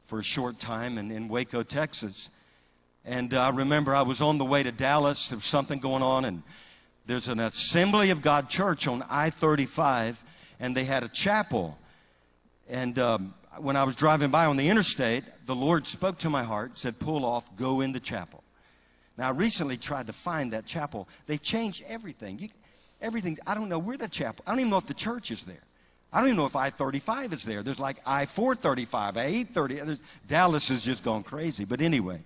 for 0.04 0.18
a 0.18 0.24
short 0.24 0.58
time 0.58 0.98
in, 0.98 1.12
in 1.12 1.28
Waco, 1.28 1.62
Texas. 1.62 2.30
And 3.04 3.32
uh, 3.32 3.42
I 3.42 3.50
remember 3.50 3.94
I 3.94 4.02
was 4.02 4.20
on 4.20 4.38
the 4.38 4.44
way 4.44 4.64
to 4.64 4.72
Dallas. 4.72 5.28
There 5.28 5.36
was 5.36 5.44
something 5.44 5.78
going 5.78 6.02
on, 6.02 6.24
and 6.24 6.42
there's 7.06 7.28
an 7.28 7.38
Assembly 7.38 8.10
of 8.10 8.22
God 8.22 8.48
church 8.48 8.88
on 8.88 9.04
I 9.08 9.30
35, 9.30 10.24
and 10.58 10.76
they 10.76 10.84
had 10.84 11.04
a 11.04 11.08
chapel. 11.08 11.78
And 12.68 12.98
um, 12.98 13.34
when 13.58 13.76
I 13.76 13.84
was 13.84 13.96
driving 13.96 14.30
by 14.30 14.46
on 14.46 14.56
the 14.56 14.68
interstate, 14.68 15.24
the 15.46 15.54
Lord 15.54 15.86
spoke 15.86 16.18
to 16.18 16.30
my 16.30 16.42
heart, 16.42 16.78
said, 16.78 16.98
Pull 16.98 17.24
off, 17.24 17.56
go 17.56 17.80
in 17.80 17.92
the 17.92 18.00
chapel. 18.00 18.42
Now, 19.16 19.28
I 19.28 19.30
recently 19.30 19.76
tried 19.76 20.06
to 20.06 20.12
find 20.12 20.52
that 20.52 20.66
chapel. 20.66 21.08
They 21.26 21.38
changed 21.38 21.82
everything. 21.88 22.38
You, 22.38 22.48
everything. 23.00 23.38
I 23.46 23.54
don't 23.54 23.68
know 23.68 23.78
where 23.78 23.96
the 23.96 24.08
chapel. 24.08 24.44
I 24.46 24.52
don't 24.52 24.60
even 24.60 24.70
know 24.70 24.78
if 24.78 24.86
the 24.86 24.94
church 24.94 25.30
is 25.30 25.42
there. 25.42 25.62
I 26.12 26.20
don't 26.20 26.28
even 26.28 26.36
know 26.38 26.46
if 26.46 26.56
I 26.56 26.70
35 26.70 27.32
is 27.32 27.44
there. 27.44 27.62
There's 27.62 27.80
like 27.80 27.98
I 28.06 28.26
435, 28.26 29.16
I 29.16 29.24
830. 29.24 30.00
Dallas 30.26 30.68
has 30.68 30.82
just 30.82 31.04
gone 31.04 31.22
crazy. 31.22 31.64
But 31.64 31.80
anyway, 31.80 32.20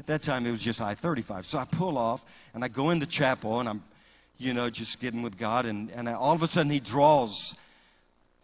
at 0.00 0.06
that 0.06 0.22
time 0.22 0.44
it 0.46 0.50
was 0.50 0.62
just 0.62 0.80
I 0.80 0.94
35. 0.94 1.46
So 1.46 1.58
I 1.58 1.64
pull 1.64 1.98
off 1.98 2.24
and 2.54 2.64
I 2.64 2.68
go 2.68 2.90
in 2.90 2.98
the 2.98 3.06
chapel 3.06 3.60
and 3.60 3.68
I'm, 3.68 3.82
you 4.38 4.54
know, 4.54 4.70
just 4.70 5.00
getting 5.00 5.22
with 5.22 5.38
God. 5.38 5.66
And, 5.66 5.90
and 5.92 6.08
I, 6.08 6.14
all 6.14 6.34
of 6.34 6.42
a 6.42 6.48
sudden 6.48 6.70
he 6.70 6.80
draws 6.80 7.54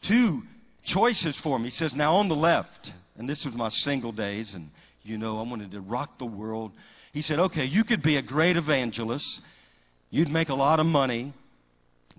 two 0.01 0.45
choices 0.83 1.37
for 1.37 1.59
me. 1.59 1.67
He 1.67 1.71
says, 1.71 1.95
Now 1.95 2.15
on 2.15 2.29
the 2.29 2.37
left, 2.37 2.93
and 3.19 3.29
this 3.29 3.45
was 3.45 3.55
my 3.55 3.69
single 3.69 4.13
days, 4.13 4.55
and, 4.55 4.71
you 5.03 5.19
know, 5.19 5.39
I 5.39 5.43
wanted 5.43 5.71
to 5.73 5.81
rock 5.81 6.19
the 6.19 6.27
world. 6.27 6.73
He 7.13 7.23
said, 7.23 7.39
Okay, 7.39 7.65
you 7.65 7.85
could 7.85 8.03
be 8.03 8.17
a 8.17 8.23
great 8.23 8.57
evangelist, 8.57 9.43
you'd 10.11 10.29
make 10.29 10.49
a 10.49 10.55
lot 10.55 10.81
of 10.81 10.87
money, 10.87 11.33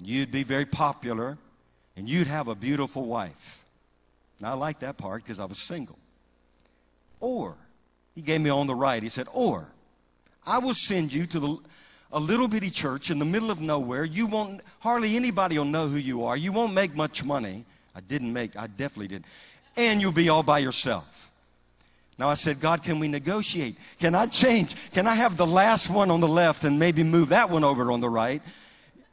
you'd 0.02 0.32
be 0.32 0.44
very 0.44 0.66
popular 0.66 1.38
and 1.96 2.08
you'd 2.10 2.28
have 2.28 2.48
a 2.48 2.56
beautiful 2.56 3.06
wife. 3.06 3.66
Now, 4.42 4.52
I 4.52 4.54
liked 4.54 4.82
that 4.82 4.98
part 4.98 5.24
because 5.24 5.40
I 5.40 5.46
was 5.46 5.60
single. 5.60 5.98
Or, 7.20 7.56
he 8.16 8.22
gave 8.22 8.42
me 8.42 8.50
on 8.50 8.68
the 8.68 8.76
right, 8.76 9.02
he 9.02 9.10
said, 9.10 9.28
or, 9.32 9.68
I 10.46 10.58
will 10.58 10.74
send 10.74 11.14
you 11.14 11.26
to 11.28 11.40
the, 11.40 11.58
a 12.12 12.20
little 12.20 12.48
bitty 12.48 12.70
church 12.70 13.12
in 13.12 13.20
the 13.20 13.26
middle 13.26 13.52
of 13.52 13.62
nowhere. 13.62 14.04
You 14.04 14.26
won't, 14.26 14.62
hardly 14.80 15.16
anybody 15.16 15.58
will 15.58 15.66
know 15.66 15.88
who 15.88 15.98
you 15.98 16.26
are. 16.26 16.36
You 16.36 16.52
won't 16.52 16.74
make 16.74 16.96
much 16.96 17.24
money. 17.24 17.66
I 17.96 18.02
didn't 18.02 18.34
make, 18.34 18.56
I 18.58 18.68
definitely 18.68 19.08
didn't. 19.08 19.26
And 19.76 20.02
you'll 20.02 20.12
be 20.12 20.30
all 20.30 20.44
by 20.44 20.60
yourself. 20.60 21.32
Now 22.18 22.30
I 22.30 22.36
said, 22.36 22.60
God, 22.60 22.84
can 22.84 23.00
we 23.00 23.08
negotiate? 23.08 23.76
Can 24.00 24.14
I 24.14 24.28
change? 24.28 24.76
Can 24.92 25.08
I 25.08 25.16
have 25.16 25.36
the 25.36 25.48
last 25.48 25.90
one 25.90 26.12
on 26.12 26.22
the 26.22 26.28
left 26.28 26.64
and 26.64 26.78
maybe 26.78 27.04
move 27.04 27.30
that 27.30 27.50
one 27.50 27.64
over 27.64 27.92
on 27.92 28.02
the 28.02 28.10
right? 28.10 28.42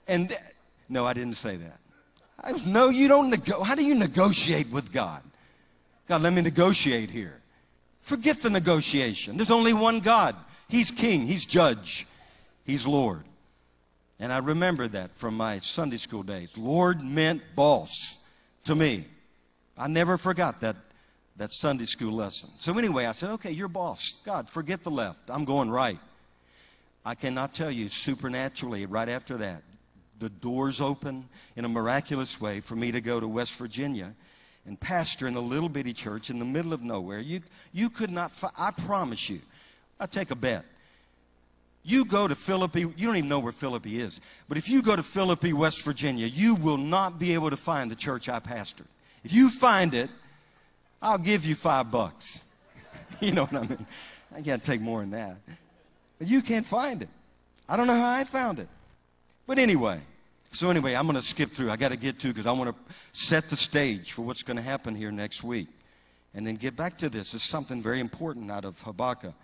And 0.06 0.28
th- 0.28 0.40
no, 0.88 1.06
I 1.06 1.14
didn't 1.14 1.36
say 1.36 1.56
that. 1.56 1.78
I 2.42 2.52
was, 2.52 2.66
no, 2.66 2.88
you 2.88 3.08
don't 3.08 3.30
nego- 3.30 3.62
How 3.62 3.74
do 3.74 3.84
you 3.84 3.94
negotiate 3.94 4.70
with 4.70 4.92
God? 4.92 5.22
God, 6.08 6.22
let 6.22 6.32
me 6.32 6.42
negotiate 6.42 7.10
here. 7.10 7.40
Forget 8.00 8.40
the 8.40 8.50
negotiation. 8.50 9.36
There's 9.36 9.50
only 9.50 9.72
one 9.72 10.00
God. 10.00 10.34
He's 10.68 10.90
king. 10.90 11.26
He's 11.26 11.44
judge. 11.44 12.06
He's 12.64 12.86
Lord. 12.86 13.24
And 14.18 14.32
I 14.32 14.38
remember 14.38 14.88
that 14.88 15.16
from 15.16 15.36
my 15.36 15.58
Sunday 15.58 15.96
school 15.96 16.22
days. 16.22 16.56
Lord 16.58 17.02
meant 17.02 17.42
boss 17.54 18.19
to 18.64 18.74
me. 18.74 19.04
I 19.76 19.88
never 19.88 20.18
forgot 20.18 20.60
that, 20.60 20.76
that 21.36 21.52
Sunday 21.52 21.86
school 21.86 22.12
lesson. 22.12 22.50
So 22.58 22.76
anyway, 22.76 23.06
I 23.06 23.12
said, 23.12 23.30
okay, 23.30 23.50
you're 23.50 23.68
boss. 23.68 24.18
God, 24.24 24.48
forget 24.48 24.82
the 24.82 24.90
left. 24.90 25.30
I'm 25.30 25.44
going 25.44 25.70
right. 25.70 25.98
I 27.04 27.14
cannot 27.14 27.54
tell 27.54 27.70
you 27.70 27.88
supernaturally 27.88 28.84
right 28.86 29.08
after 29.08 29.38
that, 29.38 29.62
the 30.18 30.28
doors 30.28 30.82
open 30.82 31.26
in 31.56 31.64
a 31.64 31.68
miraculous 31.68 32.38
way 32.40 32.60
for 32.60 32.76
me 32.76 32.92
to 32.92 33.00
go 33.00 33.20
to 33.20 33.26
West 33.26 33.54
Virginia. 33.54 34.14
and 34.66 34.78
pastor 34.78 35.26
in 35.26 35.36
a 35.36 35.40
little 35.40 35.68
bitty 35.68 35.92
church 35.92 36.30
in 36.30 36.38
the 36.38 36.44
middle 36.44 36.72
of 36.72 36.82
nowhere. 36.82 37.20
You, 37.20 37.40
you 37.72 37.90
could 37.90 38.10
not, 38.10 38.30
fi- 38.30 38.50
I 38.58 38.70
promise 38.70 39.28
you, 39.28 39.40
I'll 39.98 40.06
take 40.06 40.30
a 40.30 40.36
bet. 40.36 40.64
You 41.82 42.04
go 42.04 42.28
to 42.28 42.34
Philippi, 42.34 42.80
you 42.80 43.06
don't 43.06 43.16
even 43.16 43.28
know 43.28 43.40
where 43.40 43.52
Philippi 43.52 44.00
is, 44.00 44.20
but 44.48 44.58
if 44.58 44.68
you 44.68 44.82
go 44.82 44.96
to 44.96 45.02
Philippi, 45.02 45.52
West 45.52 45.82
Virginia, 45.82 46.26
you 46.26 46.54
will 46.54 46.76
not 46.76 47.18
be 47.18 47.32
able 47.32 47.50
to 47.50 47.56
find 47.56 47.90
the 47.90 47.96
church 47.96 48.28
I 48.28 48.38
pastored. 48.38 48.86
If 49.24 49.32
you 49.32 49.48
find 49.48 49.94
it, 49.94 50.10
I'll 51.00 51.18
give 51.18 51.46
you 51.46 51.54
five 51.54 51.90
bucks. 51.90 52.42
you 53.20 53.32
know 53.32 53.44
what 53.44 53.64
I 53.64 53.66
mean? 53.66 53.86
I 54.34 54.42
can't 54.42 54.62
take 54.62 54.80
more 54.80 55.00
than 55.00 55.10
that. 55.10 55.36
But 56.18 56.28
you 56.28 56.42
can't 56.42 56.66
find 56.66 57.02
it. 57.02 57.08
I 57.68 57.76
don't 57.76 57.86
know 57.86 57.96
how 57.96 58.10
I 58.10 58.24
found 58.24 58.58
it. 58.58 58.68
But 59.46 59.58
anyway, 59.58 60.00
so 60.52 60.68
anyway, 60.68 60.94
I'm 60.94 61.06
going 61.06 61.16
to 61.16 61.22
skip 61.22 61.50
through. 61.50 61.70
I 61.70 61.76
got 61.76 61.90
to 61.90 61.96
get 61.96 62.18
to 62.20 62.28
because 62.28 62.46
I 62.46 62.52
want 62.52 62.70
to 62.70 62.94
set 63.12 63.48
the 63.48 63.56
stage 63.56 64.12
for 64.12 64.22
what's 64.22 64.42
going 64.42 64.56
to 64.56 64.62
happen 64.62 64.94
here 64.94 65.10
next 65.10 65.42
week. 65.42 65.68
And 66.34 66.46
then 66.46 66.56
get 66.56 66.76
back 66.76 66.98
to 66.98 67.08
this. 67.08 67.34
It's 67.34 67.48
something 67.48 67.82
very 67.82 68.00
important 68.00 68.50
out 68.50 68.64
of 68.64 68.80
Habakkuk. 68.82 69.34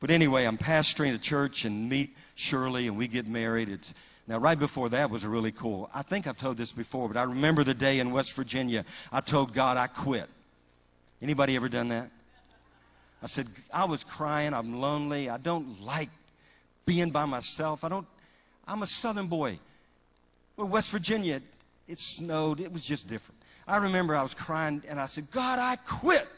But 0.00 0.10
anyway, 0.10 0.46
I'm 0.46 0.56
pastoring 0.56 1.12
the 1.12 1.18
church 1.18 1.66
and 1.66 1.88
meet 1.88 2.16
Shirley 2.34 2.88
and 2.88 2.96
we 2.96 3.06
get 3.06 3.28
married. 3.28 3.68
It's 3.68 3.92
now 4.26 4.38
right 4.38 4.58
before 4.58 4.88
that 4.88 5.10
was 5.10 5.26
really 5.26 5.52
cool. 5.52 5.90
I 5.94 6.02
think 6.02 6.26
I've 6.26 6.38
told 6.38 6.56
this 6.56 6.72
before, 6.72 7.06
but 7.06 7.18
I 7.18 7.22
remember 7.22 7.64
the 7.64 7.74
day 7.74 8.00
in 8.00 8.10
West 8.10 8.34
Virginia 8.34 8.84
I 9.12 9.20
told 9.20 9.52
God 9.52 9.76
I 9.76 9.86
quit. 9.86 10.28
Anybody 11.20 11.54
ever 11.54 11.68
done 11.68 11.88
that? 11.88 12.10
I 13.22 13.26
said, 13.26 13.48
I 13.70 13.84
was 13.84 14.02
crying, 14.02 14.54
I'm 14.54 14.80
lonely, 14.80 15.28
I 15.28 15.36
don't 15.36 15.82
like 15.82 16.08
being 16.86 17.10
by 17.10 17.26
myself. 17.26 17.84
I 17.84 17.90
don't 17.90 18.06
I'm 18.66 18.82
a 18.82 18.86
southern 18.86 19.26
boy. 19.26 19.58
Well, 20.56 20.68
West 20.68 20.90
Virginia, 20.90 21.42
it 21.88 21.98
snowed, 21.98 22.60
it 22.60 22.72
was 22.72 22.84
just 22.84 23.08
different. 23.08 23.40
I 23.66 23.76
remember 23.76 24.16
I 24.16 24.22
was 24.22 24.32
crying 24.32 24.82
and 24.88 24.98
I 24.98 25.06
said, 25.06 25.30
God, 25.30 25.58
I 25.58 25.76
quit. 25.76 26.28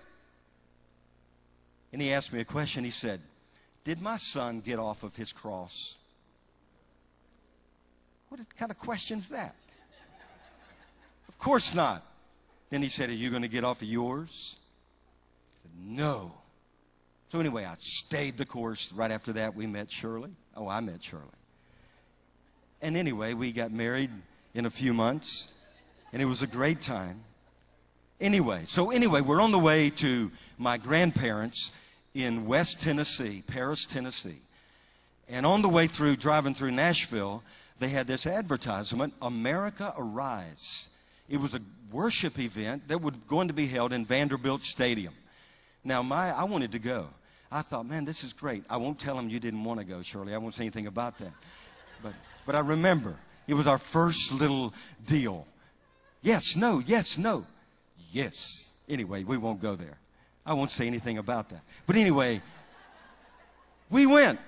And 1.93 2.01
he 2.01 2.13
asked 2.13 2.33
me 2.33 2.41
a 2.41 2.45
question. 2.45 2.85
He 2.85 2.91
said, 2.91 3.21
did 3.85 4.01
my 4.01 4.17
son 4.17 4.61
get 4.61 4.79
off 4.79 5.03
of 5.03 5.17
his 5.17 5.33
cross? 5.33 5.99
What 8.29 8.41
kind 8.57 8.71
of 8.71 8.79
question 8.79 9.19
is 9.19 9.29
that? 9.29 9.55
Of 11.29 11.39
course 11.39 11.75
not. 11.75 12.03
Then 12.71 12.83
he 12.83 12.89
said, 12.89 13.11
Are 13.11 13.15
you 13.15 13.31
going 13.31 13.43
to 13.43 13.49
get 13.49 13.65
off 13.65 13.83
of 13.83 13.89
yours? 13.89 14.57
I 15.57 15.63
said, 15.63 15.71
No. 15.85 16.33
So 17.29 17.41
anyway, 17.41 17.65
I 17.65 17.75
stayed 17.79 18.39
the 18.39 18.47
course. 18.47 18.93
Right 18.93 19.11
after 19.11 19.33
that, 19.35 19.55
we 19.55 19.67
met 19.67 19.91
Shirley. 19.91 20.31
Oh, 20.57 20.69
I 20.69 20.81
met 20.81 21.03
Shirley. 21.03 21.25
And 22.81 22.97
anyway, 22.97 23.35
we 23.35 23.53
got 23.53 23.73
married 23.73 24.11
in 24.55 24.67
a 24.67 24.71
few 24.71 24.93
months, 24.93 25.53
and 26.13 26.21
it 26.21 26.27
was 26.27 26.43
a 26.43 26.47
great 26.47 26.81
time. 26.81 27.23
Anyway, 28.21 28.65
so 28.67 28.91
anyway, 28.91 29.21
we're 29.21 29.41
on 29.41 29.51
the 29.51 29.59
way 29.59 29.91
to 29.91 30.31
my 30.59 30.79
grandparents 30.79 31.73
in 32.15 32.47
West 32.47 32.81
Tennessee, 32.81 33.43
Paris, 33.47 33.87
Tennessee. 33.87 34.43
And 35.29 35.47
on 35.47 35.63
the 35.63 35.69
way 35.69 35.87
through, 35.87 36.17
driving 36.17 36.55
through 36.55 36.73
Nashville, 36.73 37.43
they 37.79 37.89
had 37.89 38.07
this 38.07 38.27
advertisement 38.27 39.15
America 39.23 39.95
Arise. 39.97 40.89
It 41.29 41.39
was 41.39 41.55
a 41.55 41.61
worship 41.91 42.39
event 42.39 42.89
that 42.89 43.01
was 43.01 43.15
going 43.29 43.49
to 43.49 43.55
be 43.55 43.67
held 43.67 43.93
in 43.93 44.05
Vanderbilt 44.05 44.63
Stadium. 44.63 45.15
Now, 45.85 46.03
my, 46.03 46.31
I 46.31 46.45
wanted 46.45 46.73
to 46.73 46.79
go. 46.79 47.09
I 47.51 47.63
thought, 47.63 47.87
man, 47.87 48.05
this 48.05 48.25
is 48.25 48.33
great. 48.33 48.65
I 48.71 48.77
won't 48.77 48.99
tell 48.99 49.17
them 49.17 49.29
you 49.29 49.41
didn't 49.41 49.65
want 49.65 49.81
to 49.81 49.85
go, 49.85 50.03
Shirley. 50.03 50.35
I 50.35 50.39
won't 50.39 50.55
say 50.55 50.65
anything 50.65 50.87
about 50.87 51.19
that. 51.19 51.33
But, 52.03 52.15
but 52.47 52.55
I 52.55 52.61
remember 52.61 53.15
it 53.47 53.55
was 53.55 53.67
our 53.67 53.79
first 53.79 54.33
little 54.33 54.73
deal. 55.07 55.47
Yes, 56.23 56.57
no, 56.57 56.79
yes, 56.79 57.19
no, 57.19 57.47
yes. 58.13 58.71
Anyway, 58.89 59.25
we 59.25 59.37
won't 59.37 59.61
go 59.61 59.77
there. 59.77 59.99
I 60.45 60.55
won't 60.55 60.71
say 60.71 60.87
anything 60.87 61.19
about 61.19 61.49
that. 61.51 61.63
But 61.87 61.97
anyway, 61.97 62.41
we 63.91 64.07
went 64.07 64.41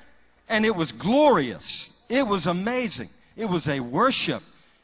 and 0.48 0.64
it 0.64 0.74
was 0.74 0.92
glorious. 0.92 2.02
It 2.08 2.26
was 2.26 2.46
amazing. 2.46 3.08
It 3.36 3.46
was 3.46 3.68
a 3.68 3.80
worship 3.80 4.42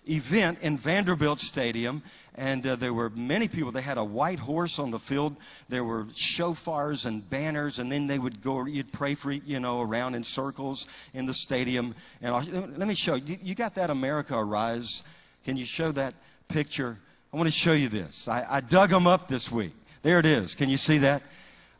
event 0.08 0.58
in 0.62 0.78
Vanderbilt 0.78 1.38
Stadium, 1.38 2.02
and 2.34 2.66
uh, 2.66 2.76
there 2.76 2.94
were 2.94 3.10
many 3.10 3.48
people. 3.48 3.70
They 3.70 3.82
had 3.82 3.98
a 3.98 4.04
white 4.04 4.38
horse 4.38 4.78
on 4.78 4.90
the 4.90 4.98
field. 4.98 5.36
There 5.68 5.84
were 5.84 6.04
shofars 6.04 7.06
and 7.06 7.28
banners, 7.28 7.78
and 7.78 7.92
then 7.92 8.06
they 8.06 8.18
would 8.18 8.42
go. 8.42 8.64
You'd 8.64 8.92
pray 8.92 9.14
for 9.14 9.30
you 9.30 9.60
know 9.60 9.80
around 9.80 10.14
in 10.14 10.24
circles 10.24 10.86
in 11.14 11.26
the 11.26 11.34
stadium. 11.34 11.94
And 12.22 12.34
I'll, 12.34 12.42
let 12.42 12.88
me 12.88 12.94
show 12.94 13.14
you. 13.14 13.38
You 13.42 13.54
got 13.54 13.74
that 13.74 13.90
America 13.90 14.36
Arise? 14.36 15.02
Can 15.44 15.56
you 15.56 15.66
show 15.66 15.92
that 15.92 16.14
picture? 16.48 16.98
I 17.32 17.36
want 17.36 17.46
to 17.46 17.52
show 17.52 17.72
you 17.72 17.88
this. 17.88 18.26
I, 18.26 18.44
I 18.48 18.60
dug 18.60 18.90
them 18.90 19.06
up 19.06 19.28
this 19.28 19.52
week. 19.52 19.72
There 20.02 20.18
it 20.18 20.26
is. 20.26 20.54
Can 20.54 20.68
you 20.68 20.76
see 20.76 20.98
that? 20.98 21.22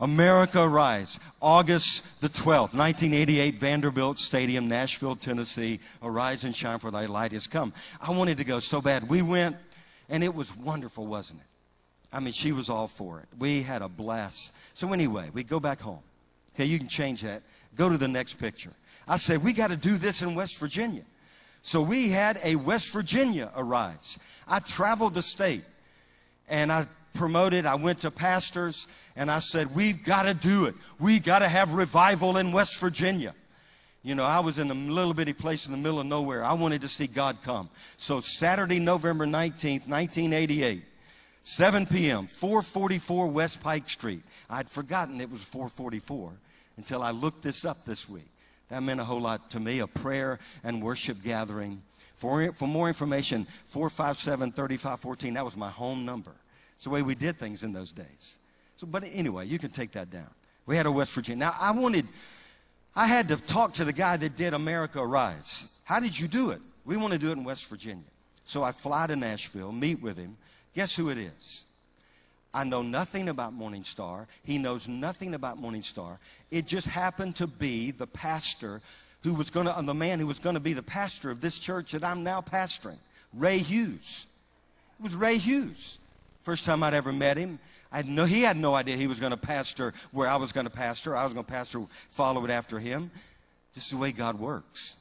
America 0.01 0.63
Arise, 0.63 1.21
August 1.43 2.23
the 2.23 2.29
12th, 2.29 2.75
1988, 2.75 3.57
Vanderbilt 3.57 4.19
Stadium, 4.19 4.67
Nashville, 4.67 5.15
Tennessee. 5.15 5.79
Arise 6.03 6.45
and 6.45 6.57
shine, 6.57 6.79
for 6.79 6.91
thy 6.91 7.05
light 7.05 7.33
has 7.33 7.47
come. 7.47 7.73
I 8.01 8.11
wanted 8.11 8.39
to 8.39 8.45
go 8.45 8.61
so 8.61 8.81
bad. 8.81 9.09
We 9.09 9.21
went, 9.21 9.57
and 10.09 10.25
it 10.25 10.35
was 10.35 10.57
wonderful, 10.57 11.07
wasn't 11.07 11.41
it? 11.41 11.47
I 12.13 12.21
mean, 12.21 12.33
she 12.33 12.53
was 12.53 12.71
all 12.71 12.89
for 12.89 13.21
it. 13.21 13.29
We 13.39 13.63
had 13.63 13.83
a 13.83 13.89
blast. 13.89 14.53
So, 14.73 14.93
anyway, 14.93 15.31
we 15.35 15.45
go 15.45 15.61
back 15.61 15.81
home. 15.81 16.01
Okay, 16.55 16.65
you 16.65 16.79
can 16.79 16.89
change 16.89 17.21
that. 17.23 17.43
Go 17.77 17.91
to 17.91 17.99
the 17.99 18.09
next 18.09 18.35
picture. 18.35 18.73
I 19.07 19.19
said, 19.19 19.45
we 19.45 19.53
got 19.53 19.69
to 19.69 19.77
do 19.77 19.97
this 19.97 20.23
in 20.23 20.35
West 20.35 20.59
Virginia. 20.59 21.05
So, 21.61 21.83
we 21.83 22.09
had 22.09 22.41
a 22.43 22.57
West 22.57 22.91
Virginia 22.91 23.53
Arise. 23.55 24.19
I 24.49 24.61
traveled 24.61 25.13
the 25.13 25.23
state, 25.23 25.63
and 26.49 26.73
I 26.73 26.87
promoted. 27.15 27.67
I 27.67 27.75
went 27.75 28.01
to 28.01 28.11
pastors 28.11 28.87
and 29.17 29.31
I 29.31 29.41
said, 29.41 29.75
We've 29.75 30.03
got 30.05 30.25
to 30.25 30.35
do 30.35 30.67
it. 30.67 30.75
We 30.99 31.19
got 31.19 31.41
to 31.41 31.49
have 31.49 31.73
revival 31.73 32.37
in 32.37 32.53
West 32.53 32.79
Virginia. 32.79 33.35
You 34.03 34.15
know, 34.15 34.25
I 34.25 34.41
was 34.41 34.59
in 34.59 34.71
a 34.71 34.75
little 34.75 35.13
bitty 35.13 35.35
place 35.35 35.67
in 35.67 35.73
the 35.73 35.79
middle 35.79 36.01
of 36.01 36.07
nowhere. 36.07 36.43
I 36.43 36.55
wanted 36.55 36.81
to 36.83 36.89
see 36.89 37.07
God 37.07 37.39
come. 37.43 37.69
So 37.99 38.21
Saturday, 38.21 38.79
November 38.79 39.27
19th, 39.27 39.89
1988, 39.89 40.83
7 41.43 41.87
p.m., 41.87 42.27
444 42.27 43.27
West 43.27 43.61
Pike 43.61 43.91
Street. 43.91 44.23
I'd 44.49 44.71
forgotten 44.71 45.21
it 45.21 45.31
was 45.31 45.45
444 45.45 46.33
until 46.79 47.03
I 47.03 47.11
looked 47.11 47.43
this 47.43 47.67
up 47.67 47.85
this 47.85 48.09
week. 48.09 48.31
That 48.71 48.83
meant 48.83 49.01
a 49.01 49.05
whole 49.05 49.21
lot 49.21 49.51
to 49.51 49.61
me, 49.61 49.81
a 49.81 49.87
prayer 49.87 50.39
and 50.65 50.83
worship 50.83 51.23
gathering. 51.23 51.83
For, 52.17 52.53
for 52.53 52.69
more 52.69 52.89
information, 52.89 53.47
457 53.67 54.53
3514, 54.53 55.35
that 55.35 55.45
was 55.45 55.57
my 55.57 55.71
home 55.71 56.07
number. 56.07 56.33
It's 56.81 56.85
the 56.85 56.91
way 56.91 57.03
we 57.03 57.15
did 57.15 57.39
things 57.39 57.63
in 57.63 57.75
those 57.75 57.93
days. 57.93 58.39
So, 58.79 58.87
but 58.87 59.05
anyway, 59.13 59.47
you 59.47 59.59
can 59.59 59.69
take 59.69 59.93
that 59.93 60.09
down. 60.09 60.31
We 60.65 60.77
had 60.77 60.87
a 60.87 60.91
West 60.91 61.13
Virginia. 61.13 61.45
Now, 61.45 61.55
I 61.61 61.73
wanted, 61.73 62.07
I 62.97 63.07
had 63.07 63.29
to 63.29 63.37
talk 63.37 63.75
to 63.75 63.85
the 63.85 63.93
guy 63.93 64.17
that 64.17 64.35
did 64.35 64.55
America 64.55 65.05
Rise. 65.05 65.79
How 65.85 66.01
did 66.01 66.19
you 66.19 66.27
do 66.27 66.53
it? 66.53 66.63
We 66.87 66.97
want 66.97 67.13
to 67.13 67.19
do 67.19 67.29
it 67.29 67.33
in 67.33 67.45
West 67.45 67.67
Virginia. 67.67 68.03
So 68.45 68.63
I 68.63 68.73
fly 68.73 69.07
to 69.09 69.15
Nashville, 69.15 69.73
meet 69.73 70.01
with 70.01 70.17
him. 70.17 70.39
Guess 70.75 70.97
who 70.97 71.11
it 71.11 71.19
is? 71.19 71.67
I 72.55 72.65
know 72.65 72.81
nothing 72.81 73.29
about 73.29 73.53
Morning 73.53 73.85
Star. 73.85 74.27
He 74.43 74.57
knows 74.57 74.89
nothing 74.89 75.35
about 75.35 75.59
Morning 75.59 75.83
Star. 75.83 76.19
It 76.51 76.67
just 76.67 76.87
happened 76.87 77.37
to 77.37 77.47
be 77.47 77.91
the 77.91 78.07
pastor 78.07 78.81
who 79.23 79.35
was 79.35 79.51
going 79.51 79.67
to, 79.67 79.83
the 79.83 79.93
man 79.93 80.19
who 80.19 80.27
was 80.27 80.39
going 80.39 80.55
to 80.55 80.61
be 80.61 80.73
the 80.73 80.83
pastor 80.83 81.31
of 81.31 81.43
this 81.43 81.59
church 81.59 81.93
that 81.93 82.05
I'm 82.05 82.25
now 82.25 82.41
pastoring, 82.41 82.97
Ray 83.35 83.59
Hughes. 83.59 84.25
It 84.99 85.03
was 85.03 85.15
Ray 85.15 85.37
Hughes. 85.37 85.99
First 86.43 86.65
time 86.65 86.83
I'd 86.83 86.95
ever 86.95 87.13
met 87.13 87.37
him. 87.37 87.59
I 87.93 87.99
had 87.99 88.09
no, 88.09 88.25
he 88.25 88.43
had 88.43 88.57
no 88.57 88.75
idea 88.75 88.97
he 88.97 89.07
was 89.07 89.21
going 89.21 89.33
to 89.33 89.37
pastor 89.37 89.93
where 90.13 90.29
I 90.29 90.37
was 90.37 90.53
going 90.53 90.67
to 90.67 90.71
pastor. 90.71 91.17
I 91.17 91.25
was 91.25 91.35
going 91.35 91.45
to 91.45 91.53
pastor, 91.53 91.83
follow 92.11 92.45
it 92.45 92.51
after 92.51 92.79
him. 92.79 93.11
This 93.75 93.85
is 93.85 93.91
the 93.91 93.97
way 93.97 94.13
God 94.13 94.39
works. 94.39 94.97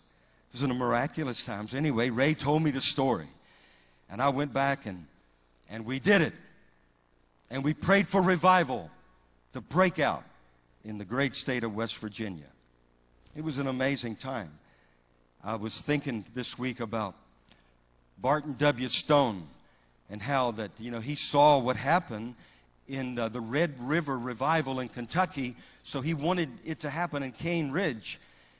It 0.49 0.54
was 0.54 0.63
in 0.63 0.69
the 0.69 0.75
miraculous 0.75 1.45
times. 1.45 1.73
Anyway, 1.73 2.10
Ray 2.10 2.34
told 2.34 2.63
me 2.63 2.71
the 2.71 2.82
story. 2.82 3.28
And 4.10 4.21
I 4.21 4.30
went 4.30 4.54
back 4.54 4.86
and, 4.86 5.06
and 5.69 5.86
we 5.86 5.99
did 5.99 6.21
it. 6.21 6.34
And 7.52 7.63
we 7.63 7.73
prayed 7.73 8.08
for 8.08 8.21
revival 8.21 8.89
to 9.54 9.62
break 9.62 9.99
out 9.99 10.23
in 10.84 10.97
the 10.97 11.06
great 11.06 11.36
state 11.36 11.63
of 11.63 11.75
West 11.75 11.97
Virginia. 11.97 12.45
It 13.36 13.43
was 13.43 13.60
an 13.60 13.67
amazing 13.67 14.15
time. 14.15 14.52
I 15.43 15.56
was 15.56 15.80
thinking 15.80 16.25
this 16.34 16.58
week 16.58 16.80
about 16.80 17.15
Barton 18.17 18.56
W. 18.58 18.88
Stone 18.88 19.47
and 20.10 20.22
how 20.22 20.52
that, 20.52 20.72
you 20.80 20.91
know, 20.91 21.00
he 21.00 21.15
saw 21.15 21.58
what 21.58 21.76
happened 21.76 22.36
in 22.88 23.15
the, 23.15 23.30
the 23.30 23.41
Red 23.41 23.74
River 23.80 24.17
revival 24.17 24.80
in 24.80 24.89
Kentucky, 24.89 25.56
so 25.84 26.02
he 26.02 26.13
wanted 26.13 26.50
it 26.65 26.80
to 26.82 26.89
happen 26.89 27.22
in 27.22 27.32
Cane 27.32 27.72
Ridge. 27.72 28.19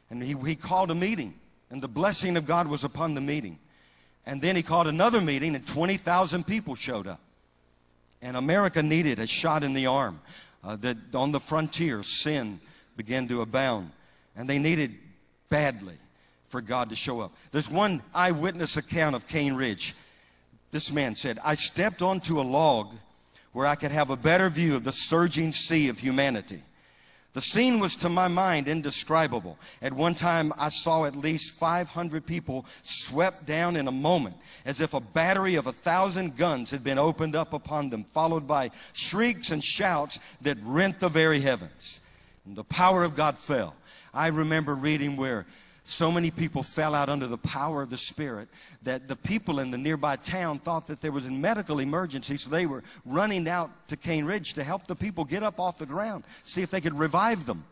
And 0.10 0.22
he, 0.22 0.36
he 0.46 0.56
called 0.56 0.92
a 0.92 0.96
meeting, 0.96 1.34
and 1.70 1.82
the 1.82 1.88
blessing 1.88 2.38
of 2.38 2.46
God 2.46 2.68
was 2.68 2.84
upon 2.84 3.16
the 3.16 3.22
meeting. 3.22 3.58
And 4.26 4.42
then 4.42 4.56
he 4.56 4.62
called 4.62 4.88
another 4.88 5.22
meeting, 5.22 5.56
and 5.56 5.66
20,000 5.66 6.46
people 6.46 6.76
showed 6.76 7.08
up. 7.08 7.20
And 8.22 8.38
America 8.38 8.84
needed 8.84 9.18
a 9.18 9.26
shot 9.26 9.64
in 9.64 9.74
the 9.74 9.88
arm. 9.88 10.20
Uh, 10.62 10.76
that 10.76 10.98
on 11.14 11.32
the 11.32 11.40
frontier, 11.40 12.04
sin 12.04 12.60
began 12.98 13.30
to 13.30 13.42
abound. 13.42 13.92
And 14.36 14.48
they 14.48 14.60
needed 14.60 14.94
badly 15.50 15.98
for 16.50 16.62
God 16.62 16.90
to 16.90 16.96
show 16.96 17.22
up. 17.22 17.34
There's 17.52 17.70
one 17.70 18.04
eyewitness 18.14 18.76
account 18.76 19.16
of 19.16 19.26
Cane 19.26 19.56
Ridge. 19.56 19.96
This 20.72 20.92
man 20.92 21.16
said, 21.16 21.40
I 21.44 21.56
stepped 21.56 22.02
onto 22.02 22.40
a 22.40 22.44
log 22.44 22.94
where 23.54 23.66
I 23.66 23.76
could 23.76 23.92
have 23.92 24.10
a 24.10 24.18
better 24.18 24.50
view 24.50 24.76
of 24.76 24.84
the 24.84 24.92
surging 24.92 25.52
sea 25.52 25.90
of 25.90 26.00
humanity. 26.00 26.62
The 27.34 27.42
scene 27.42 27.80
was 27.80 27.96
to 27.98 28.10
my 28.10 28.28
mind 28.28 28.68
indescribable. 28.68 29.58
At 29.82 29.94
one 29.94 30.16
time, 30.16 30.52
I 30.58 30.70
saw 30.70 31.06
at 31.06 31.16
least 31.16 31.52
500 31.52 32.26
people 32.26 32.66
swept 32.82 33.46
down 33.46 33.76
in 33.76 33.88
a 33.88 33.92
moment, 33.92 34.36
as 34.66 34.82
if 34.82 34.94
a 34.94 35.00
battery 35.00 35.56
of 35.56 35.68
a 35.68 35.72
thousand 35.72 36.38
guns 36.38 36.72
had 36.72 36.84
been 36.84 36.98
opened 36.98 37.36
up 37.36 37.54
upon 37.54 37.90
them, 37.90 38.04
followed 38.04 38.48
by 38.48 38.72
shrieks 38.94 39.52
and 39.52 39.64
shouts 39.64 40.20
that 40.42 40.58
rent 40.64 41.00
the 41.00 41.10
very 41.10 41.40
heavens. 41.40 42.02
And 42.46 42.56
the 42.56 42.64
power 42.64 43.04
of 43.04 43.16
God 43.16 43.38
fell. 43.38 43.76
I 44.12 44.28
remember 44.28 44.74
reading 44.74 45.16
where 45.16 45.46
so 45.90 46.12
many 46.12 46.30
people 46.30 46.62
fell 46.62 46.94
out 46.94 47.10
under 47.10 47.26
the 47.26 47.38
power 47.38 47.82
of 47.82 47.90
the 47.90 47.98
Spirit 47.98 48.48
that 48.84 49.08
the 49.08 49.16
people 49.16 49.60
in 49.60 49.72
the 49.72 49.78
nearby 49.78 50.16
town 50.16 50.60
thought 50.60 50.86
that 50.88 51.02
there 51.02 51.12
was 51.12 51.26
a 51.26 51.32
medical 51.32 51.80
emergency, 51.80 52.38
so 52.38 52.50
they 52.50 52.68
were 52.68 52.84
running 53.06 53.48
out 53.50 53.72
to 53.88 53.98
Cane 53.98 54.26
Ridge 54.26 54.54
to 54.54 54.64
help 54.64 54.86
the 54.86 54.96
people 54.96 55.26
get 55.26 55.42
up 55.42 55.60
off 55.60 55.80
the 55.80 55.88
ground, 55.88 56.26
see 56.44 56.62
if 56.62 56.70
they 56.70 56.80
could 56.80 56.98
revive 56.98 57.48
them. 57.48 57.66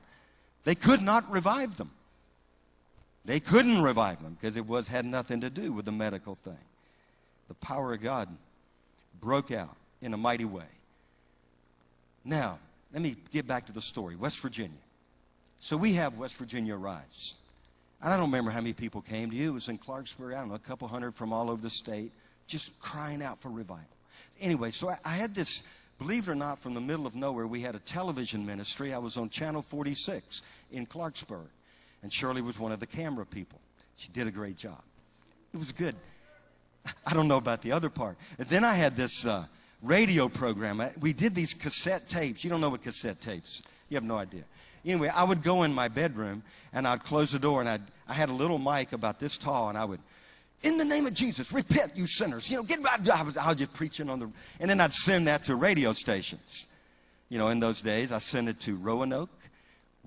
They 0.63 0.73
could 0.73 1.01
not 1.01 1.31
revive 1.31 1.77
them. 1.77 1.91
They 3.23 3.39
couldn't 3.39 3.81
revive 3.81 4.23
them 4.23 4.35
because 4.39 4.57
it 4.57 4.65
was 4.65 4.87
had 4.87 5.05
nothing 5.05 5.41
to 5.41 5.49
do 5.51 5.71
with 5.71 5.85
the 5.85 5.91
medical 5.91 6.35
thing. 6.35 6.57
The 7.49 7.53
power 7.53 7.93
of 7.93 8.01
God 8.01 8.29
broke 9.21 9.51
out 9.51 9.75
in 10.01 10.13
a 10.13 10.17
mighty 10.17 10.45
way. 10.45 10.63
Now, 12.25 12.57
let 12.91 13.01
me 13.01 13.15
get 13.31 13.47
back 13.47 13.67
to 13.67 13.71
the 13.71 13.81
story. 13.81 14.15
West 14.15 14.39
Virginia. 14.39 14.79
So 15.59 15.77
we 15.77 15.93
have 15.93 16.17
West 16.17 16.35
Virginia 16.35 16.75
Rise. 16.75 17.35
I 18.01 18.09
don't 18.09 18.21
remember 18.21 18.51
how 18.51 18.61
many 18.61 18.73
people 18.73 19.01
came 19.01 19.31
to 19.31 19.35
you. 19.35 19.49
It 19.49 19.53
was 19.53 19.69
in 19.69 19.77
Clarksburg, 19.77 20.35
I 20.35 20.39
don't 20.39 20.49
know, 20.49 20.55
a 20.55 20.59
couple 20.59 20.87
hundred 20.87 21.15
from 21.15 21.33
all 21.33 21.49
over 21.49 21.61
the 21.61 21.69
state, 21.69 22.11
just 22.45 22.77
crying 22.79 23.23
out 23.23 23.41
for 23.41 23.49
revival. 23.49 23.85
Anyway, 24.39 24.71
so 24.71 24.89
I, 24.89 24.97
I 25.03 25.09
had 25.09 25.33
this, 25.33 25.63
believe 25.97 26.27
it 26.27 26.31
or 26.31 26.35
not, 26.35 26.59
from 26.59 26.73
the 26.73 26.81
middle 26.81 27.07
of 27.07 27.15
nowhere, 27.15 27.47
we 27.47 27.61
had 27.61 27.75
a 27.75 27.79
television 27.79 28.45
ministry. 28.45 28.93
I 28.93 28.99
was 28.99 29.17
on 29.17 29.29
Channel 29.29 29.61
46 29.61 30.43
in 30.71 30.85
Clarksburg, 30.85 31.47
and 32.03 32.13
Shirley 32.13 32.41
was 32.41 32.59
one 32.59 32.71
of 32.71 32.79
the 32.79 32.87
camera 32.87 33.25
people. 33.25 33.59
She 33.95 34.09
did 34.09 34.27
a 34.27 34.31
great 34.31 34.57
job. 34.57 34.81
It 35.53 35.57
was 35.57 35.71
good. 35.71 35.95
I 37.05 37.13
don't 37.13 37.27
know 37.27 37.37
about 37.37 37.61
the 37.61 37.71
other 37.71 37.89
part. 37.89 38.17
And 38.37 38.47
then 38.47 38.63
I 38.63 38.73
had 38.73 38.95
this 38.95 39.25
uh, 39.25 39.45
radio 39.81 40.29
program. 40.29 40.81
We 40.99 41.13
did 41.13 41.33
these 41.33 41.53
cassette 41.53 42.07
tapes. 42.07 42.43
You 42.43 42.49
don't 42.49 42.61
know 42.61 42.69
what 42.69 42.83
cassette 42.83 43.19
tapes. 43.21 43.63
You 43.89 43.95
have 43.95 44.03
no 44.03 44.17
idea. 44.17 44.43
Anyway, 44.87 45.09
I 45.13 45.25
would 45.25 45.43
go 45.43 45.63
in 45.63 45.73
my 45.73 45.89
bedroom 45.89 46.43
and 46.71 46.87
I'd 46.87 47.03
close 47.03 47.31
the 47.31 47.39
door 47.39 47.59
and 47.59 47.67
I'd, 47.67 47.81
I 48.07 48.13
had 48.13 48.29
a 48.29 48.33
little 48.33 48.57
mic 48.57 48.93
about 48.93 49.19
this 49.19 49.37
tall 49.37 49.67
and 49.67 49.77
I 49.77 49.83
would, 49.83 49.99
in 50.63 50.77
the 50.77 50.85
name 50.85 51.05
of 51.05 51.13
Jesus, 51.13 51.51
repent, 51.51 51.91
you 51.95 52.07
sinners. 52.07 52.49
You 52.49 52.57
know, 52.57 52.63
get 52.63 52.81
back. 52.81 53.07
I 53.09 53.21
was, 53.21 53.37
I 53.37 53.49
was 53.49 53.57
just 53.57 53.73
preaching 53.73 54.09
on 54.09 54.19
the, 54.19 54.31
and 54.59 54.69
then 54.69 54.79
I'd 54.79 54.93
send 54.93 55.27
that 55.27 55.43
to 55.45 55.55
radio 55.55 55.91
stations. 55.91 56.67
You 57.29 57.37
know, 57.37 57.49
in 57.49 57.59
those 57.59 57.81
days, 57.81 58.13
I 58.13 58.19
sent 58.19 58.47
it 58.47 58.61
to 58.61 58.75
Roanoke, 58.75 59.29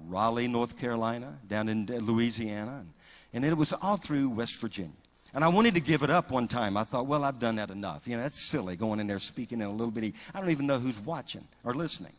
Raleigh, 0.08 0.48
North 0.48 0.78
Carolina, 0.78 1.38
down 1.46 1.68
in 1.68 1.84
Louisiana, 1.86 2.78
and, 2.80 2.92
and 3.34 3.44
it 3.44 3.56
was 3.56 3.74
all 3.74 3.98
through 3.98 4.30
West 4.30 4.58
Virginia. 4.60 4.92
And 5.34 5.44
I 5.44 5.48
wanted 5.48 5.74
to 5.74 5.80
give 5.80 6.02
it 6.02 6.10
up 6.10 6.30
one 6.30 6.48
time. 6.48 6.78
I 6.78 6.84
thought, 6.84 7.06
well, 7.06 7.22
I've 7.22 7.38
done 7.38 7.56
that 7.56 7.70
enough. 7.70 8.08
You 8.08 8.16
know, 8.16 8.22
that's 8.22 8.48
silly 8.50 8.76
going 8.76 8.98
in 8.98 9.06
there 9.06 9.18
speaking 9.18 9.60
in 9.60 9.66
a 9.66 9.70
little 9.70 9.90
bitty, 9.90 10.14
I 10.34 10.40
don't 10.40 10.50
even 10.50 10.66
know 10.66 10.78
who's 10.78 10.98
watching 10.98 11.46
or 11.64 11.74
listening. 11.74 12.12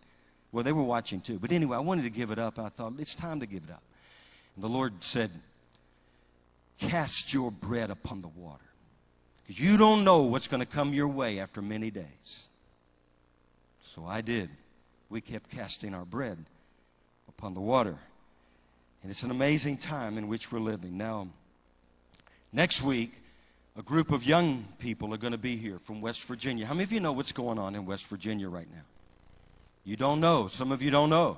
Well, 0.52 0.64
they 0.64 0.72
were 0.72 0.84
watching 0.84 1.22
too. 1.22 1.40
But 1.40 1.52
anyway, 1.52 1.78
I 1.78 1.80
wanted 1.80 2.04
to 2.04 2.10
give 2.10 2.32
it 2.32 2.40
up. 2.40 2.60
I 2.60 2.70
thought, 2.70 2.94
it's 3.00 3.16
time 3.16 3.40
to 3.40 3.46
give 3.46 3.64
it 3.64 3.72
up. 3.72 3.84
And 4.56 4.64
the 4.64 4.70
Lord 4.70 4.94
said, 5.02 5.32
Cast 6.78 7.32
your 7.32 7.52
bread 7.52 7.92
upon 7.92 8.22
the 8.22 8.28
water. 8.28 8.66
Because 9.42 9.60
you 9.60 9.78
don't 9.78 10.04
know 10.04 10.24
what's 10.24 10.48
going 10.48 10.62
to 10.62 10.68
come 10.68 10.94
your 10.94 11.08
way 11.08 11.40
after 11.40 11.62
many 11.62 11.92
days. 11.92 12.50
So 13.84 14.06
I 14.06 14.22
did. 14.22 14.50
We 15.10 15.22
kept 15.22 15.52
casting 15.52 15.94
our 15.94 16.06
bread 16.06 16.38
upon 17.28 17.54
the 17.54 17.62
water. 17.62 17.98
And 19.04 19.12
it's 19.12 19.24
an 19.24 19.32
amazing 19.32 19.78
time 19.78 20.18
in 20.18 20.28
which 20.28 20.52
we're 20.52 20.60
living. 20.60 20.98
Now, 20.98 21.28
next 22.52 22.82
week, 22.82 23.14
a 23.78 23.84
group 23.84 24.12
of 24.12 24.24
young 24.24 24.66
people 24.80 25.14
are 25.14 25.18
going 25.18 25.34
to 25.34 25.40
be 25.40 25.56
here 25.56 25.78
from 25.80 26.02
West 26.02 26.24
Virginia. 26.24 26.66
How 26.66 26.74
many 26.74 26.84
of 26.84 26.92
you 26.92 27.00
know 27.00 27.12
what's 27.12 27.32
going 27.32 27.60
on 27.60 27.76
in 27.76 27.86
West 27.86 28.08
Virginia 28.08 28.50
right 28.50 28.68
now? 28.72 28.84
You 29.84 29.96
don't 29.96 30.20
know. 30.20 30.48
Some 30.48 30.72
of 30.72 30.82
you 30.82 30.92
don't 30.92 31.10
know. 31.10 31.38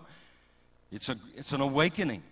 It's, 0.92 1.10
a, 1.10 1.18
it's 1.36 1.54
an 1.54 1.62
awakening. 1.62 2.24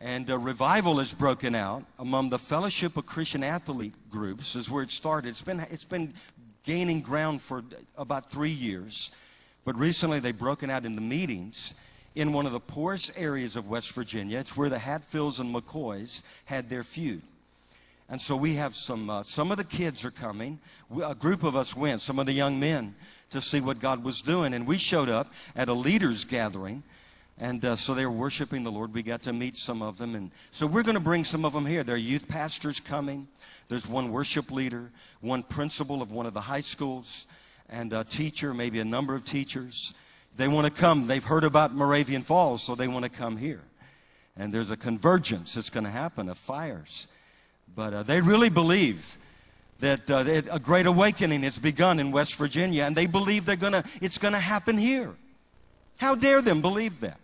And 0.00 0.30
a 0.30 0.38
revival 0.38 0.98
has 0.98 1.12
broken 1.12 1.54
out 1.54 1.84
among 1.98 2.30
the 2.30 2.38
Fellowship 2.38 2.96
of 2.96 3.04
Christian 3.06 3.42
Athlete 3.42 3.94
groups, 4.10 4.54
is 4.54 4.70
where 4.70 4.84
it 4.84 4.90
started. 4.92 5.28
It's 5.28 5.42
been, 5.42 5.60
it's 5.70 5.84
been 5.84 6.14
gaining 6.62 7.00
ground 7.00 7.42
for 7.42 7.64
about 7.96 8.30
three 8.30 8.50
years. 8.50 9.10
But 9.64 9.76
recently 9.76 10.20
they've 10.20 10.38
broken 10.38 10.70
out 10.70 10.86
into 10.86 11.00
meetings 11.00 11.74
in 12.14 12.32
one 12.32 12.46
of 12.46 12.52
the 12.52 12.60
poorest 12.60 13.12
areas 13.16 13.56
of 13.56 13.68
West 13.68 13.92
Virginia. 13.92 14.38
It's 14.38 14.56
where 14.56 14.68
the 14.68 14.78
Hatfields 14.78 15.40
and 15.40 15.54
McCoys 15.54 16.22
had 16.44 16.70
their 16.70 16.84
feud. 16.84 17.22
And 18.10 18.20
so 18.20 18.36
we 18.36 18.54
have 18.54 18.74
some, 18.74 19.10
uh, 19.10 19.22
some 19.22 19.50
of 19.50 19.58
the 19.58 19.64
kids 19.64 20.04
are 20.04 20.10
coming. 20.10 20.58
We, 20.88 21.02
a 21.02 21.14
group 21.14 21.42
of 21.42 21.56
us 21.56 21.76
went, 21.76 22.00
some 22.00 22.18
of 22.18 22.24
the 22.26 22.32
young 22.32 22.58
men, 22.58 22.94
to 23.30 23.42
see 23.42 23.60
what 23.60 23.80
God 23.80 24.02
was 24.02 24.22
doing. 24.22 24.54
And 24.54 24.66
we 24.66 24.78
showed 24.78 25.10
up 25.10 25.30
at 25.54 25.68
a 25.68 25.74
leaders 25.74 26.24
gathering. 26.24 26.82
And 27.40 27.64
uh, 27.64 27.76
so 27.76 27.94
they 27.94 28.06
were 28.06 28.12
worshiping 28.12 28.64
the 28.64 28.72
Lord. 28.72 28.94
We 28.94 29.02
got 29.02 29.22
to 29.24 29.32
meet 29.32 29.56
some 29.58 29.82
of 29.82 29.98
them. 29.98 30.14
And 30.14 30.30
so 30.50 30.66
we're 30.66 30.82
going 30.82 30.96
to 30.96 31.02
bring 31.02 31.22
some 31.22 31.44
of 31.44 31.52
them 31.52 31.66
here. 31.66 31.84
There 31.84 31.94
are 31.94 31.98
youth 31.98 32.26
pastors 32.26 32.80
coming. 32.80 33.28
There's 33.68 33.86
one 33.86 34.10
worship 34.10 34.50
leader, 34.50 34.90
one 35.20 35.42
principal 35.42 36.00
of 36.00 36.10
one 36.10 36.24
of 36.24 36.32
the 36.32 36.40
high 36.40 36.62
schools, 36.62 37.26
and 37.68 37.92
a 37.92 38.04
teacher, 38.04 38.54
maybe 38.54 38.80
a 38.80 38.84
number 38.84 39.14
of 39.14 39.24
teachers. 39.24 39.92
They 40.36 40.48
want 40.48 40.66
to 40.66 40.72
come. 40.72 41.06
They've 41.06 41.22
heard 41.22 41.44
about 41.44 41.74
Moravian 41.74 42.22
Falls, 42.22 42.62
so 42.62 42.74
they 42.74 42.88
want 42.88 43.04
to 43.04 43.10
come 43.10 43.36
here. 43.36 43.60
And 44.36 44.52
there's 44.52 44.70
a 44.70 44.76
convergence 44.76 45.54
that's 45.54 45.68
going 45.68 45.84
to 45.84 45.90
happen 45.90 46.28
of 46.28 46.38
fires. 46.38 47.08
But 47.74 47.94
uh, 47.94 48.02
they 48.02 48.20
really 48.20 48.48
believe 48.48 49.16
that 49.80 50.10
uh, 50.10 50.24
a 50.50 50.58
great 50.58 50.86
awakening 50.86 51.42
has 51.42 51.56
begun 51.56 52.00
in 52.00 52.10
West 52.10 52.36
Virginia, 52.36 52.84
and 52.84 52.96
they 52.96 53.06
believe 53.06 53.44
they're 53.44 53.56
gonna, 53.56 53.84
it's 54.00 54.18
going 54.18 54.34
to 54.34 54.40
happen 54.40 54.76
here. 54.76 55.14
How 55.98 56.14
dare 56.14 56.42
them 56.42 56.60
believe 56.60 57.00
that? 57.00 57.18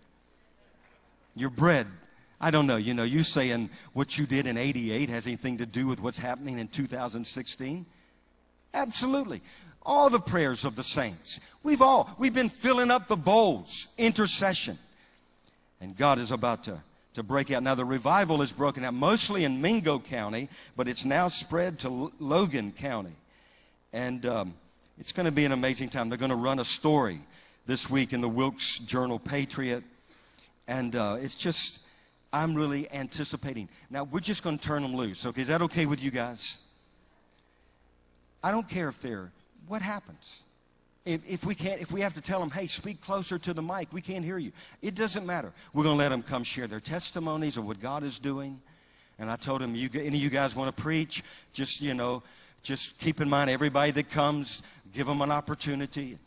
Your 1.35 1.51
bread. 1.51 1.87
I 2.41 2.51
don't 2.51 2.67
know. 2.67 2.77
You 2.77 2.95
know, 2.95 3.05
you 3.05 3.23
saying 3.23 3.71
what 3.93 4.19
you 4.19 4.27
did 4.27 4.47
in 4.47 4.57
88 4.57 5.09
has 5.09 5.27
anything 5.27 5.59
to 5.59 5.67
do 5.67 5.87
with 5.87 6.01
what's 6.01 6.19
happening 6.19 6.59
in 6.59 6.69
2016? 6.69 7.87
Absolutely. 8.73 9.41
All 9.83 10.11
the 10.11 10.21
prayers 10.21 10.65
of 10.65 10.77
the 10.77 10.83
saints. 10.83 11.41
We've 11.63 11.83
all, 11.83 12.11
we've 12.19 12.35
been 12.35 12.49
filling 12.49 12.91
up 12.91 13.09
the 13.09 13.17
bowls, 13.17 13.89
intercession. 13.99 14.79
And 15.81 15.97
God 15.97 16.19
is 16.19 16.31
about 16.31 16.65
to 16.65 16.81
to 17.15 17.23
break 17.23 17.51
out. 17.51 17.63
Now, 17.63 17.75
the 17.75 17.85
revival 17.85 18.43
is 18.43 18.53
broken 18.53 18.85
out 18.85 18.95
mostly 18.95 19.45
in 19.45 19.61
Mingo 19.61 19.99
County, 19.99 20.49
but 20.77 20.89
it's 20.89 21.05
now 21.05 21.29
spread 21.29 21.79
to 21.81 22.13
Logan 22.19 22.73
County. 22.73 23.15
And 23.93 24.27
um, 24.27 24.55
it's 24.99 25.13
going 25.13 25.27
to 25.27 25.33
be 25.33 25.45
an 25.45 25.53
amazing 25.53 25.89
time. 25.89 26.09
They're 26.09 26.19
going 26.19 26.31
to 26.31 26.37
run 26.37 26.59
a 26.59 26.65
story 26.65 27.21
this 27.67 27.89
week 27.89 28.13
in 28.13 28.21
the 28.21 28.29
Wilkes 28.29 28.79
Journal 28.81 29.19
Patriot. 29.19 29.85
And 30.67 30.97
uh, 30.97 31.17
it's 31.21 31.35
just, 31.35 31.81
I'm 32.33 32.55
really 32.55 32.93
anticipating. 32.93 33.69
Now, 33.91 34.05
we're 34.05 34.21
just 34.21 34.43
going 34.43 34.59
to 34.59 34.65
turn 34.65 34.83
them 34.83 34.95
loose. 34.95 35.25
Okay, 35.25 35.43
is 35.43 35.49
that 35.49 35.63
okay 35.63 35.87
with 35.87 36.03
you 36.03 36.11
guys? 36.11 36.59
I 38.43 38.51
don't 38.51 38.69
care 38.69 38.89
if 38.89 39.01
they're, 39.01 39.31
what 39.69 39.83
happens? 39.83 40.43
If, 41.05 41.21
if, 41.29 41.45
we 41.45 41.55
can't, 41.55 41.81
if 41.83 41.93
we 41.93 42.01
have 42.01 42.15
to 42.15 42.23
tell 42.23 42.41
them, 42.41 42.51
hey, 42.51 42.67
speak 42.67 43.01
closer 43.03 43.39
to 43.39 43.53
the 43.53 43.61
mic, 43.61 43.93
we 43.93 44.01
can't 44.01 44.25
hear 44.25 44.39
you. 44.39 44.53
It 44.81 44.95
doesn't 44.95 45.27
matter. 45.27 45.53
We're 45.75 45.85
going 45.85 45.97
to 45.97 46.03
let 46.03 46.09
them 46.09 46.23
come 46.23 46.45
share 46.45 46.67
their 46.67 46.81
testimonies 46.81 47.59
of 47.59 47.67
what 47.67 47.79
God 47.81 48.03
is 48.05 48.19
doing. 48.19 48.61
And 49.19 49.31
I 49.31 49.37
told 49.37 49.61
them, 49.61 49.75
you, 49.75 49.91
any 49.95 50.09
of 50.09 50.15
you 50.15 50.31
guys 50.31 50.57
want 50.57 50.75
to 50.75 50.83
preach? 50.83 51.23
Just, 51.53 51.83
you 51.83 51.93
know, 51.93 52.23
just 52.63 52.99
keep 52.99 53.21
in 53.21 53.29
mind 53.29 53.51
everybody 53.51 53.91
that 53.93 54.11
comes, 54.11 54.63
give 54.93 55.07
them 55.07 55.21
an 55.21 55.31
opportunity. 55.31 56.19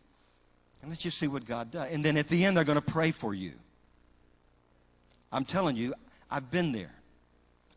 And 0.82 0.91
let's 0.91 1.01
just 1.01 1.17
see 1.17 1.28
what 1.28 1.45
God 1.45 1.71
does. 1.71 1.91
And 1.91 2.05
then 2.05 2.15
at 2.15 2.28
the 2.28 2.45
end, 2.45 2.55
they're 2.55 2.63
going 2.63 2.80
to 2.80 2.82
pray 2.82 3.09
for 3.09 3.34
you. 3.34 3.53
I'm 5.32 5.43
telling 5.43 5.75
you, 5.75 5.95
I've 6.30 6.51
been 6.51 6.71
there. 6.71 6.93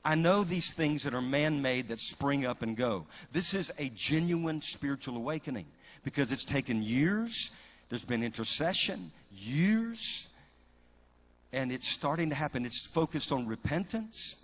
I 0.04 0.14
know 0.14 0.44
these 0.44 0.72
things 0.72 1.02
that 1.02 1.14
are 1.14 1.22
man 1.22 1.60
made 1.60 1.88
that 1.88 2.00
spring 2.00 2.46
up 2.46 2.62
and 2.62 2.76
go. 2.76 3.06
This 3.32 3.52
is 3.52 3.70
a 3.78 3.90
genuine 3.90 4.60
spiritual 4.60 5.16
awakening 5.16 5.66
because 6.04 6.32
it's 6.32 6.44
taken 6.44 6.82
years. 6.82 7.50
There's 7.88 8.04
been 8.04 8.22
intercession, 8.22 9.10
years, 9.32 10.28
and 11.52 11.70
it's 11.70 11.88
starting 11.88 12.30
to 12.30 12.34
happen. 12.34 12.64
It's 12.64 12.86
focused 12.86 13.32
on 13.32 13.46
repentance. 13.46 14.36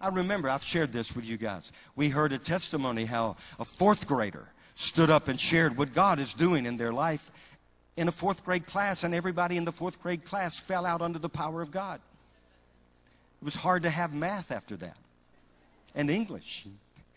I 0.00 0.08
remember, 0.08 0.48
I've 0.48 0.64
shared 0.64 0.92
this 0.92 1.14
with 1.14 1.24
you 1.24 1.36
guys. 1.36 1.72
We 1.96 2.08
heard 2.08 2.32
a 2.32 2.38
testimony 2.38 3.04
how 3.04 3.36
a 3.58 3.64
fourth 3.64 4.06
grader 4.06 4.48
stood 4.74 5.10
up 5.10 5.28
and 5.28 5.38
shared 5.38 5.76
what 5.76 5.92
God 5.92 6.18
is 6.20 6.32
doing 6.32 6.64
in 6.64 6.76
their 6.76 6.92
life 6.92 7.30
in 7.98 8.06
a 8.06 8.12
fourth 8.12 8.44
grade 8.44 8.64
class, 8.64 9.02
and 9.02 9.12
everybody 9.12 9.56
in 9.56 9.64
the 9.64 9.72
fourth 9.72 10.00
grade 10.00 10.24
class 10.24 10.56
fell 10.56 10.86
out 10.86 11.02
under 11.02 11.18
the 11.18 11.28
power 11.28 11.60
of 11.60 11.72
God. 11.72 12.00
It 13.40 13.44
was 13.44 13.56
hard 13.56 13.82
to 13.84 13.90
have 13.90 14.12
math 14.12 14.50
after 14.50 14.76
that 14.76 14.96
and 15.94 16.10
English. 16.10 16.66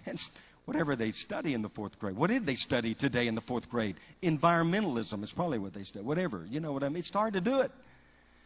And 0.05 0.19
whatever 0.65 0.95
they 0.95 1.11
study 1.11 1.53
in 1.53 1.61
the 1.61 1.69
fourth 1.69 1.99
grade. 1.99 2.15
What 2.15 2.30
did 2.30 2.45
they 2.45 2.55
study 2.55 2.93
today 2.93 3.28
in 3.28 3.36
the 3.36 3.41
fourth 3.41 3.69
grade? 3.69 3.95
Environmentalism 4.24 5.24
is 5.24 5.32
probably 5.32 5.59
what 5.59 5.74
they 5.74 5.84
study. 5.84 6.05
Whatever. 6.05 6.45
You 6.49 6.59
know 6.59 6.72
what 6.72 6.84
I 6.84 6.89
mean? 6.89 6.99
It's 6.99 7.09
hard 7.09 7.34
to 7.34 7.41
do 7.41 7.61
it. 7.61 7.72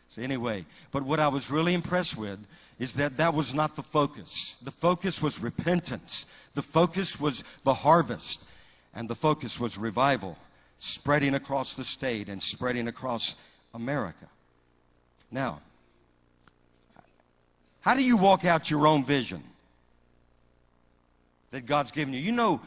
So 0.08 0.22
anyway, 0.22 0.66
but 0.92 1.04
what 1.04 1.20
I 1.20 1.28
was 1.28 1.50
really 1.50 1.74
impressed 1.74 2.18
with 2.18 2.40
is 2.80 2.94
that 2.94 3.18
that 3.18 3.34
was 3.34 3.54
not 3.54 3.76
the 3.76 3.84
focus. 3.84 4.58
The 4.64 4.72
focus 4.72 5.22
was 5.22 5.40
repentance. 5.40 6.26
The 6.54 6.62
focus 6.62 7.20
was 7.20 7.44
the 7.64 7.74
harvest. 7.74 8.48
And 8.94 9.10
the 9.10 9.16
focus 9.16 9.60
was 9.60 9.78
revival, 9.78 10.38
spreading 10.78 11.36
across 11.36 11.74
the 11.74 11.84
state 11.84 12.30
and 12.30 12.42
spreading 12.42 12.88
across 12.88 13.36
America. 13.74 14.28
Now, 15.32 15.62
how 17.86 17.94
do 17.94 18.04
you 18.04 18.18
walk 18.18 18.46
out 18.46 18.72
your 18.72 18.88
own 18.88 19.04
vision 19.04 19.44
that 21.52 21.68
God's 21.68 21.92
given 21.92 22.16
you? 22.16 22.20
You 22.20 22.32
know, 22.32 22.60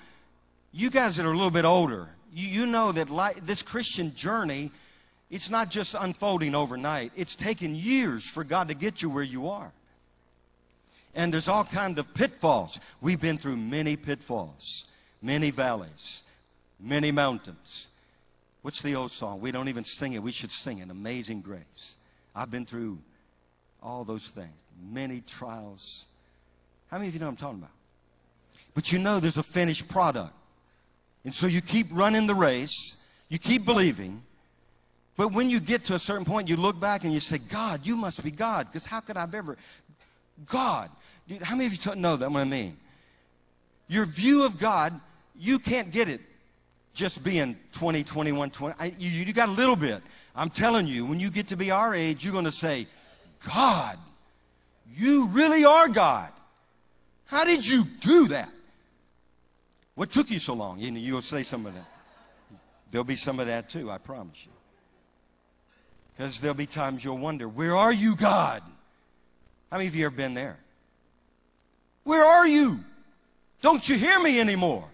you 0.71 0.91
guys 0.91 1.16
that 1.16 1.27
are 1.27 1.33
a 1.33 1.37
little 1.37 1.51
bit 1.51 1.64
older, 1.64 2.09
you, 2.33 2.47
you 2.47 2.66
know 2.66 2.93
that 2.93 3.11
li- 3.11 3.41
this 3.43 3.61
Christian 3.61 4.14
journey, 4.14 4.71
it's 5.29 5.51
not 5.51 5.71
just 5.71 5.97
unfolding 5.99 6.55
overnight. 6.55 7.11
It's 7.16 7.35
taken 7.35 7.75
years 7.75 8.25
for 8.31 8.45
God 8.45 8.69
to 8.69 8.75
get 8.75 9.03
you 9.03 9.11
where 9.11 9.25
you 9.25 9.49
are. 9.49 9.73
And 11.16 11.33
there's 11.33 11.49
all 11.49 11.64
kinds 11.64 11.99
of 11.99 12.14
pitfalls. 12.14 12.79
We've 13.01 13.21
been 13.21 13.39
through 13.39 13.57
many 13.57 13.97
pitfalls, 13.97 14.85
many 15.21 15.51
valleys, 15.51 16.23
many 16.79 17.11
mountains. 17.11 17.89
What's 18.62 18.83
the 18.83 18.95
old 18.95 19.11
song? 19.11 19.41
We 19.41 19.51
don't 19.51 19.69
even 19.69 19.83
sing 19.83 20.12
it. 20.12 20.23
We 20.23 20.31
should 20.31 20.53
sing 20.53 20.79
it. 20.79 20.91
Amazing 20.91 21.41
Grace. 21.41 21.97
I've 22.37 22.53
been 22.53 22.66
through 22.66 22.99
all 23.83 24.05
those 24.05 24.29
things, 24.29 24.55
many 24.91 25.22
trials. 25.26 26.07
How 26.91 26.99
many 26.99 27.09
of 27.09 27.14
you 27.14 27.20
know 27.20 27.26
what 27.26 27.33
I'm 27.33 27.37
talking 27.37 27.59
about? 27.59 27.70
But 28.74 28.93
you 28.93 28.99
know 28.99 29.20
there's 29.20 29.37
a 29.37 29.43
finished 29.43 29.89
product. 29.89 30.33
And 31.24 31.35
so 31.35 31.47
you 31.47 31.61
keep 31.61 31.87
running 31.91 32.26
the 32.26 32.35
race, 32.35 32.97
you 33.29 33.39
keep 33.39 33.64
believing. 33.64 34.22
But 35.16 35.33
when 35.33 35.51
you 35.51 35.59
get 35.59 35.85
to 35.87 35.95
a 35.95 35.99
certain 35.99 36.24
point, 36.24 36.49
you 36.49 36.57
look 36.57 36.79
back 36.79 37.05
and 37.05 37.12
you 37.12 37.20
say, 37.20 37.39
God, 37.39 37.85
you 37.85 37.97
must 37.97 38.22
be 38.22 38.31
God. 38.31 38.66
Because 38.66 38.87
how 38.87 39.01
could 39.01 39.16
I've 39.16 39.35
ever. 39.35 39.57
God. 40.47 40.91
Dude, 41.26 41.43
how 41.43 41.57
many 41.57 41.66
of 41.66 41.85
you 41.85 41.95
know 41.97 42.16
that 42.16 42.31
what 42.31 42.41
I 42.41 42.45
mean? 42.45 42.76
Your 43.89 44.05
view 44.05 44.45
of 44.45 44.59
God, 44.59 44.99
you 45.37 45.59
can't 45.59 45.91
get 45.91 46.09
it 46.09 46.20
just 46.95 47.22
being 47.22 47.57
20, 47.72 48.05
21, 48.05 48.51
20. 48.51 48.74
I, 48.79 48.95
you, 48.99 49.11
you 49.11 49.33
got 49.33 49.49
a 49.49 49.53
little 49.53 49.76
bit. 49.76 50.03
I'm 50.35 50.51
telling 50.51 50.87
you, 50.87 51.05
when 51.05 51.20
you 51.20 51.31
get 51.31 51.49
to 51.49 51.57
be 51.57 51.70
our 51.70 51.95
age, 51.95 52.24
you're 52.24 52.33
going 52.33 52.45
to 52.45 52.53
say, 52.53 52.87
God, 53.47 53.99
you 54.97 55.26
really 55.28 55.64
are 55.64 55.89
God. 55.89 56.30
How 57.26 57.45
did 57.45 57.66
you 57.66 57.84
do 58.01 58.28
that? 58.28 58.51
What 59.95 60.11
took 60.11 60.30
you 60.30 60.39
so 60.39 60.55
long? 60.55 60.78
You 60.78 60.91
know, 60.91 61.01
you'll 61.01 61.20
say 61.20 61.43
some 61.43 61.66
of 61.66 61.74
that. 61.74 61.89
There'll 62.91 63.05
be 63.05 63.16
some 63.16 63.41
of 63.41 63.47
that 63.47 63.68
too, 63.68 63.91
I 63.91 63.99
promise 63.99 64.47
you. 64.47 64.53
Because 66.16 66.41
there'll 66.41 66.57
be 66.57 66.66
times 66.66 67.05
you'll 67.05 67.18
wonder, 67.18 67.49
where 67.49 67.76
are 67.76 67.93
you, 67.93 68.16
God? 68.16 68.62
How 69.70 69.76
many 69.76 69.89
of 69.89 69.95
you 69.95 70.07
ever 70.07 70.14
been 70.14 70.34
there? 70.34 70.57
Where 72.05 72.24
are 72.24 72.49
you? 72.49 72.80
Don't 73.61 73.86
you 73.89 73.97
hear 73.97 74.18
me 74.18 74.41
anymore? 74.41 74.89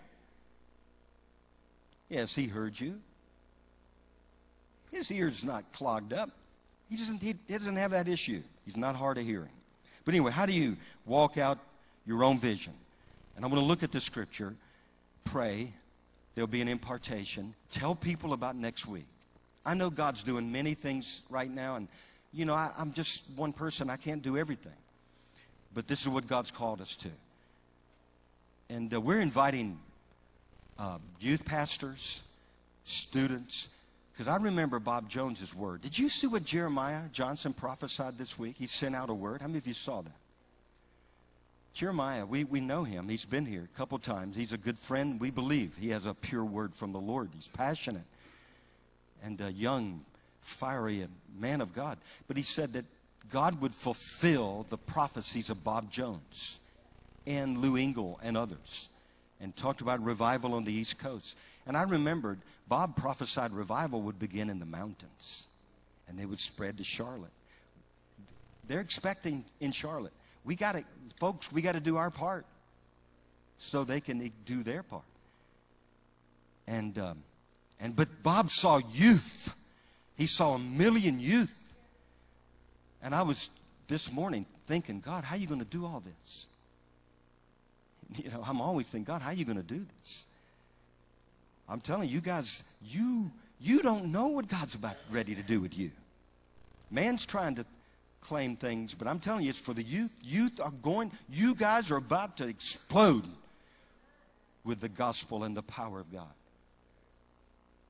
Yes, 2.09 2.35
he 2.35 2.47
heard 2.47 2.79
you. 2.79 3.01
His 4.91 5.11
ear's 5.11 5.45
not 5.45 5.65
clogged 5.73 6.13
up. 6.13 6.31
He 6.89 6.97
doesn't, 6.97 7.23
he 7.23 7.35
doesn't 7.49 7.77
have 7.77 7.93
that 7.93 8.09
issue. 8.09 8.43
He's 8.65 8.77
not 8.77 8.95
hard 8.95 9.19
of 9.19 9.25
hearing. 9.25 9.51
But 10.05 10.15
anyway, 10.15 10.33
how 10.33 10.47
do 10.47 10.53
you 10.53 10.77
walk 11.07 11.39
out 11.39 11.59
your 12.07 12.25
own 12.25 12.39
vision? 12.39 12.73
And 13.37 13.45
I'm 13.45 13.51
going 13.51 13.63
to 13.63 13.67
look 13.67 13.83
at 13.83 13.93
the 13.93 14.01
scripture, 14.01 14.55
pray, 15.25 15.73
there'll 16.35 16.47
be 16.47 16.61
an 16.61 16.69
impartation, 16.69 17.55
tell 17.71 17.95
people 17.95 18.33
about 18.33 18.57
next 18.57 18.87
week. 18.87 19.07
I 19.67 19.75
know 19.75 19.91
God's 19.91 20.23
doing 20.23 20.53
many 20.53 20.75
things 20.75 21.23
right 21.31 21.51
now, 21.51 21.77
and 21.77 21.89
you 22.33 22.45
know, 22.45 22.55
I, 22.55 22.71
am 22.79 22.93
just 22.93 23.25
one 23.37 23.53
person. 23.53 23.89
I 23.89 23.97
can't 23.97 24.21
do 24.21 24.37
everything. 24.37 24.73
But 25.73 25.89
this 25.89 26.03
is 26.03 26.09
what 26.09 26.27
God's 26.27 26.51
called 26.51 26.81
us 26.81 26.97
to. 26.97 27.09
And 28.69 28.93
uh, 28.93 29.01
we're 29.01 29.21
inviting 29.21 29.79
uh, 30.79 30.99
youth 31.21 31.45
pastors, 31.45 32.23
students, 32.85 33.69
because 34.15 34.29
I 34.29 34.37
remember 34.37 34.79
Bob 34.79 35.09
Jones's 35.09 35.55
word. 35.55 35.81
Did 35.81 35.99
you 35.99 36.09
see 36.09 36.29
what 36.29 36.45
Jeremiah 36.45 37.03
Johnson 37.11 37.53
prophesied 37.53 38.17
this 38.17 38.39
week? 38.39 38.55
He 38.57 38.69
sent 38.69 38.95
out 38.95 39.11
a 39.11 39.15
word. 39.15 39.41
How 39.41 39.49
many 39.49 39.59
of 39.59 39.67
you 39.67 39.75
saw 39.75 40.03
that? 40.03 40.13
Jeremiah, 41.73 42.25
we, 42.25 42.45
we 42.45 42.61
know 42.61 42.85
him. 42.85 43.09
He's 43.09 43.25
been 43.25 43.45
here 43.45 43.65
a 43.65 43.77
couple 43.77 43.99
times. 43.99 44.37
He's 44.37 44.53
a 44.53 44.59
good 44.59 44.79
friend. 44.79 45.19
We 45.19 45.33
believe 45.33 45.77
he 45.77 45.89
has 45.89 46.07
a 46.07 46.15
pure 46.15 46.45
word 46.45 46.77
from 46.77 46.93
the 46.93 47.01
Lord. 47.01 47.31
He's 47.35 47.49
passionate 47.49 48.05
and 49.25 49.41
a 49.41 49.51
young, 49.51 50.03
fiery 50.41 51.09
man 51.37 51.61
of 51.61 51.73
God. 51.73 51.99
But 52.29 52.37
he 52.37 52.45
said 52.45 52.75
that 52.75 52.85
God 53.33 53.61
would 53.61 53.75
fulfill 53.75 54.65
the 54.69 54.79
prophecies 54.79 55.51
of 55.51 55.65
Bob 55.65 55.91
Jones 55.91 56.61
and 57.27 57.59
Lou 57.59 57.77
Engle 57.77 58.21
and 58.23 58.37
others 58.37 58.91
and 59.45 59.55
talked 59.55 59.83
about 59.83 60.03
revival 60.03 60.55
on 60.55 60.65
the 60.65 60.73
East 60.73 60.99
Coast. 60.99 61.37
And 61.67 61.77
I 61.77 61.83
remembered 61.83 62.39
Bob 62.67 62.97
prophesied 62.97 63.53
revival 63.53 64.01
would 64.01 64.19
begin 64.19 64.49
in 64.49 64.59
the 64.59 64.65
mountains 64.65 65.49
and 66.09 66.19
they 66.19 66.25
would 66.25 66.41
spread 66.41 66.79
to 66.79 66.85
Charlotte. 66.85 67.31
They're 68.67 68.81
expecting 68.81 69.45
in 69.61 69.71
Charlotte. 69.71 70.15
We 70.45 70.57
got 70.57 70.73
to, 70.73 70.85
folks, 71.21 71.53
we 71.53 71.61
got 71.61 71.73
to 71.73 71.81
do 71.81 71.99
our 71.99 72.11
part 72.11 72.47
so 73.59 73.85
they 73.85 74.01
can 74.01 74.33
do 74.47 74.63
their 74.63 74.83
part. 74.83 75.03
And, 76.67 76.99
um, 76.99 77.23
and, 77.79 77.95
but 77.95 78.09
Bob 78.23 78.51
saw 78.51 78.81
youth. 78.95 79.55
He 80.17 80.25
saw 80.25 80.55
a 80.55 80.59
million 80.59 81.21
youth. 81.21 81.75
And 83.03 83.15
I 83.15 83.21
was 83.21 83.51
this 83.89 84.11
morning 84.11 84.47
thinking, 84.67 85.01
God, 85.01 85.23
how 85.23 85.37
are 85.37 85.39
you 85.39 85.47
going 85.47 85.61
to 85.61 85.67
do 85.67 85.85
all 85.85 86.03
this? 86.03 86.47
You 88.25 88.31
know, 88.31 88.43
I'm 88.47 88.61
always 88.61 88.89
thinking, 88.89 89.05
God, 89.05 89.23
how 89.23 89.31
are 89.31 89.35
you 89.35 89.45
going 89.45 89.57
to 89.57 89.63
do 89.63 89.85
this? 89.99 90.27
I'm 91.69 91.81
telling 91.81 92.09
you, 92.09 92.21
guys, 92.21 92.63
you 92.83 93.31
you 93.61 93.81
don't 93.81 94.13
know 94.13 94.29
what 94.29 94.47
God's 94.49 94.75
about 94.75 94.97
ready 95.11 95.35
to 95.35 95.43
do 95.43 95.61
with 95.61 95.79
you. 95.79 95.91
Man's 96.91 97.25
trying 97.25 97.55
to 97.55 97.65
claim 98.21 98.57
things, 98.57 98.95
but 98.95 99.09
I'm 99.09 99.19
telling 99.21 99.45
you, 99.45 99.51
it's 99.51 99.59
for 99.59 99.75
the 99.75 99.83
youth. 99.83 100.13
Youth 100.23 100.61
are 100.61 100.73
going, 100.83 101.11
you 101.31 101.55
guys 101.55 101.91
are 101.91 101.97
about 101.97 102.37
to 102.39 102.47
explode 102.47 103.25
with 104.65 104.81
the 104.81 104.89
gospel 104.89 105.45
and 105.45 105.57
the 105.57 105.63
power 105.63 106.01
of 106.01 106.13
God. 106.13 106.33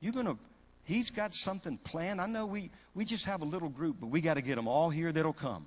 You're 0.00 0.12
to, 0.12 0.38
he's 0.84 1.10
got 1.10 1.34
something 1.34 1.76
planned. 1.78 2.20
I 2.20 2.26
know 2.26 2.46
we, 2.46 2.70
we 2.94 3.04
just 3.04 3.24
have 3.24 3.42
a 3.42 3.44
little 3.44 3.68
group, 3.68 3.96
but 4.00 4.08
we 4.08 4.20
got 4.20 4.34
to 4.34 4.42
get 4.42 4.56
them 4.56 4.68
all 4.68 4.90
here 4.90 5.12
that'll 5.12 5.32
come. 5.32 5.66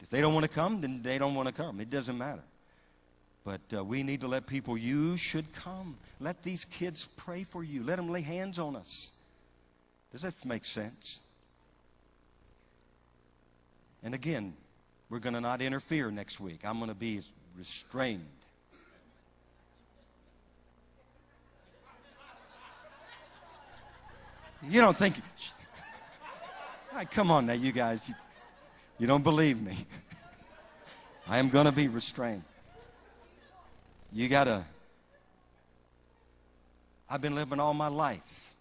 If 0.00 0.08
they 0.08 0.20
don't 0.20 0.32
want 0.32 0.44
to 0.44 0.50
come, 0.50 0.80
then 0.80 1.02
they 1.02 1.18
don't 1.18 1.34
want 1.34 1.48
to 1.48 1.54
come. 1.54 1.80
It 1.80 1.90
doesn't 1.90 2.16
matter. 2.16 2.42
But 3.46 3.60
uh, 3.72 3.84
we 3.84 4.02
need 4.02 4.22
to 4.22 4.26
let 4.26 4.48
people, 4.48 4.76
you 4.76 5.16
should 5.16 5.44
come. 5.54 5.96
Let 6.18 6.42
these 6.42 6.64
kids 6.64 7.06
pray 7.16 7.44
for 7.44 7.62
you. 7.62 7.84
Let 7.84 7.94
them 7.94 8.08
lay 8.08 8.20
hands 8.20 8.58
on 8.58 8.74
us. 8.74 9.12
Does 10.10 10.22
that 10.22 10.34
make 10.44 10.64
sense? 10.64 11.20
And 14.02 14.14
again, 14.14 14.52
we're 15.08 15.20
going 15.20 15.34
to 15.34 15.40
not 15.40 15.62
interfere 15.62 16.10
next 16.10 16.40
week. 16.40 16.62
I'm 16.64 16.78
going 16.78 16.88
to 16.88 16.94
be 16.96 17.20
restrained. 17.56 18.26
You 24.68 24.80
don't 24.80 24.98
think. 24.98 25.14
Right, 26.92 27.08
come 27.08 27.30
on 27.30 27.46
now, 27.46 27.52
you 27.52 27.70
guys. 27.70 28.08
You, 28.08 28.14
you 28.98 29.06
don't 29.06 29.22
believe 29.22 29.62
me. 29.62 29.86
I 31.28 31.38
am 31.38 31.48
going 31.48 31.66
to 31.66 31.72
be 31.72 31.86
restrained. 31.86 32.42
You 34.12 34.28
got 34.28 34.44
to. 34.44 34.64
I've 37.08 37.20
been 37.20 37.34
living 37.34 37.60
all 37.60 37.74
my 37.74 37.88
life 37.88 38.54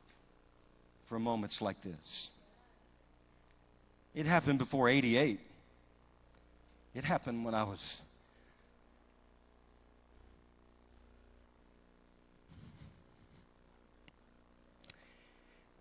for 1.05 1.19
moments 1.19 1.61
like 1.61 1.81
this. 1.81 2.31
It 4.13 4.25
happened 4.25 4.59
before 4.59 4.89
88. 4.89 5.39
It 6.93 7.03
happened 7.03 7.43
when 7.43 7.53
I 7.53 7.63
was 7.63 8.01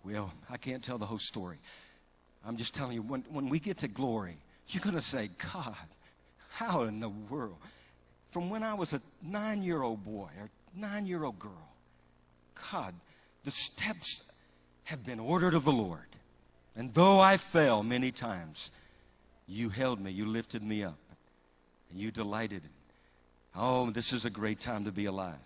Well, 0.05 0.31
I 0.51 0.59
can't 0.59 0.85
tell 0.85 0.99
the 0.99 1.07
whole 1.07 1.19
story. 1.19 1.57
I'm 2.47 2.57
just 2.57 2.75
telling 2.75 2.93
you, 2.93 3.03
when, 3.03 3.25
when 3.31 3.49
we 3.49 3.59
get 3.59 3.79
to 3.79 3.89
glory, 3.89 4.37
you're 4.69 4.83
going 4.83 4.97
to 4.97 5.01
say, 5.01 5.31
God, 5.53 5.75
how 6.51 6.83
in 6.83 7.01
the 7.01 7.09
world? 7.09 7.57
From 8.35 8.51
when 8.51 8.64
I 8.64 8.74
was 8.74 8.93
a 8.93 9.01
nine 9.22 9.62
year 9.62 9.85
old 9.85 10.05
boy 10.05 10.28
or 10.41 10.51
nine 10.74 11.07
year 11.07 11.22
old 11.22 11.39
girl. 11.39 11.68
God, 12.72 12.93
the 13.45 13.53
steps 13.53 14.24
have 14.82 15.07
been 15.07 15.20
ordered 15.20 15.55
of 15.55 15.64
the 15.64 15.70
Lord. 15.70 16.01
And 16.74 16.93
though 16.93 17.20
I 17.20 17.37
fell 17.37 17.85
many 17.85 18.11
times, 18.11 18.72
you 19.47 19.68
held 19.68 20.01
me, 20.01 20.11
you 20.11 20.26
lifted 20.26 20.64
me 20.64 20.82
up, 20.82 20.99
and 21.93 22.01
you 22.01 22.11
delighted. 22.11 22.62
Oh, 23.55 23.91
this 23.91 24.12
is 24.12 24.24
a 24.24 24.30
great 24.30 24.59
time 24.59 24.85
to 24.85 24.91
be 24.91 25.05
alive. 25.05 25.37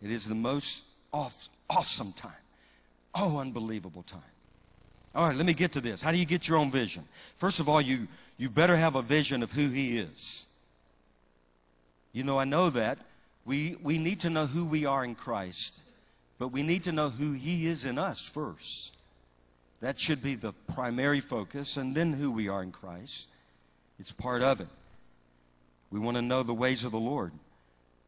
It 0.00 0.12
is 0.12 0.28
the 0.28 0.36
most 0.36 0.84
off, 1.12 1.48
awesome 1.68 2.12
time. 2.12 2.44
Oh, 3.16 3.38
unbelievable 3.38 4.04
time. 4.04 4.20
All 5.12 5.26
right, 5.26 5.36
let 5.36 5.44
me 5.44 5.54
get 5.54 5.72
to 5.72 5.80
this. 5.80 6.00
How 6.00 6.12
do 6.12 6.18
you 6.18 6.26
get 6.26 6.46
your 6.46 6.58
own 6.58 6.70
vision? 6.70 7.02
First 7.38 7.58
of 7.58 7.68
all, 7.68 7.80
you, 7.80 8.06
you 8.36 8.48
better 8.48 8.76
have 8.76 8.94
a 8.94 9.02
vision 9.02 9.42
of 9.42 9.50
who 9.50 9.68
He 9.70 9.98
is. 9.98 10.44
You 12.12 12.24
know, 12.24 12.38
I 12.38 12.44
know 12.44 12.70
that. 12.70 12.98
We, 13.44 13.76
we 13.82 13.98
need 13.98 14.20
to 14.20 14.30
know 14.30 14.46
who 14.46 14.66
we 14.66 14.84
are 14.84 15.04
in 15.04 15.14
Christ, 15.14 15.82
but 16.38 16.48
we 16.48 16.62
need 16.62 16.84
to 16.84 16.92
know 16.92 17.08
who 17.08 17.32
He 17.32 17.66
is 17.66 17.84
in 17.84 17.98
us 17.98 18.28
first. 18.28 18.94
That 19.80 19.98
should 19.98 20.22
be 20.22 20.34
the 20.34 20.52
primary 20.74 21.20
focus, 21.20 21.76
and 21.76 21.94
then 21.94 22.12
who 22.12 22.30
we 22.30 22.48
are 22.48 22.62
in 22.62 22.72
Christ. 22.72 23.28
It's 23.98 24.12
part 24.12 24.42
of 24.42 24.60
it. 24.60 24.68
We 25.90 26.00
want 26.00 26.16
to 26.16 26.22
know 26.22 26.42
the 26.42 26.54
ways 26.54 26.84
of 26.84 26.92
the 26.92 26.98
Lord. 26.98 27.32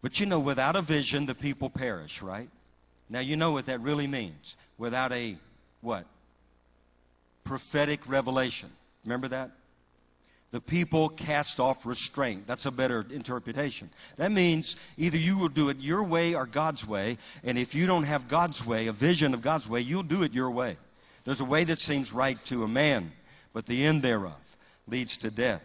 But 0.02 0.20
you 0.20 0.26
know, 0.26 0.40
without 0.40 0.76
a 0.76 0.82
vision, 0.82 1.26
the 1.26 1.34
people 1.34 1.70
perish, 1.70 2.22
right? 2.22 2.48
Now, 3.08 3.20
you 3.20 3.36
know 3.36 3.52
what 3.52 3.66
that 3.66 3.80
really 3.80 4.06
means. 4.06 4.56
Without 4.78 5.12
a 5.12 5.36
what? 5.80 6.06
Prophetic 7.44 8.08
revelation. 8.08 8.70
Remember 9.04 9.28
that? 9.28 9.50
The 10.50 10.60
people 10.60 11.08
cast 11.08 11.60
off 11.60 11.86
restraint. 11.86 12.46
That's 12.46 12.66
a 12.66 12.72
better 12.72 13.06
interpretation. 13.10 13.88
That 14.16 14.32
means 14.32 14.74
either 14.98 15.16
you 15.16 15.38
will 15.38 15.48
do 15.48 15.68
it 15.68 15.78
your 15.78 16.02
way 16.02 16.34
or 16.34 16.44
God's 16.44 16.86
way. 16.86 17.18
And 17.44 17.56
if 17.56 17.74
you 17.74 17.86
don't 17.86 18.02
have 18.02 18.26
God's 18.26 18.66
way, 18.66 18.88
a 18.88 18.92
vision 18.92 19.32
of 19.32 19.42
God's 19.42 19.68
way, 19.68 19.80
you'll 19.80 20.02
do 20.02 20.24
it 20.24 20.32
your 20.32 20.50
way. 20.50 20.76
There's 21.24 21.40
a 21.40 21.44
way 21.44 21.62
that 21.64 21.78
seems 21.78 22.12
right 22.12 22.42
to 22.46 22.64
a 22.64 22.68
man, 22.68 23.12
but 23.52 23.66
the 23.66 23.84
end 23.84 24.02
thereof 24.02 24.56
leads 24.88 25.16
to 25.18 25.30
death. 25.30 25.62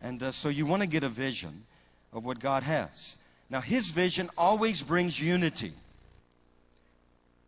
And 0.00 0.22
uh, 0.22 0.30
so 0.30 0.48
you 0.48 0.64
want 0.64 0.82
to 0.82 0.88
get 0.88 1.02
a 1.02 1.08
vision 1.08 1.64
of 2.12 2.24
what 2.24 2.38
God 2.38 2.62
has. 2.62 3.16
Now, 3.50 3.60
His 3.60 3.88
vision 3.88 4.30
always 4.38 4.80
brings 4.80 5.20
unity. 5.20 5.72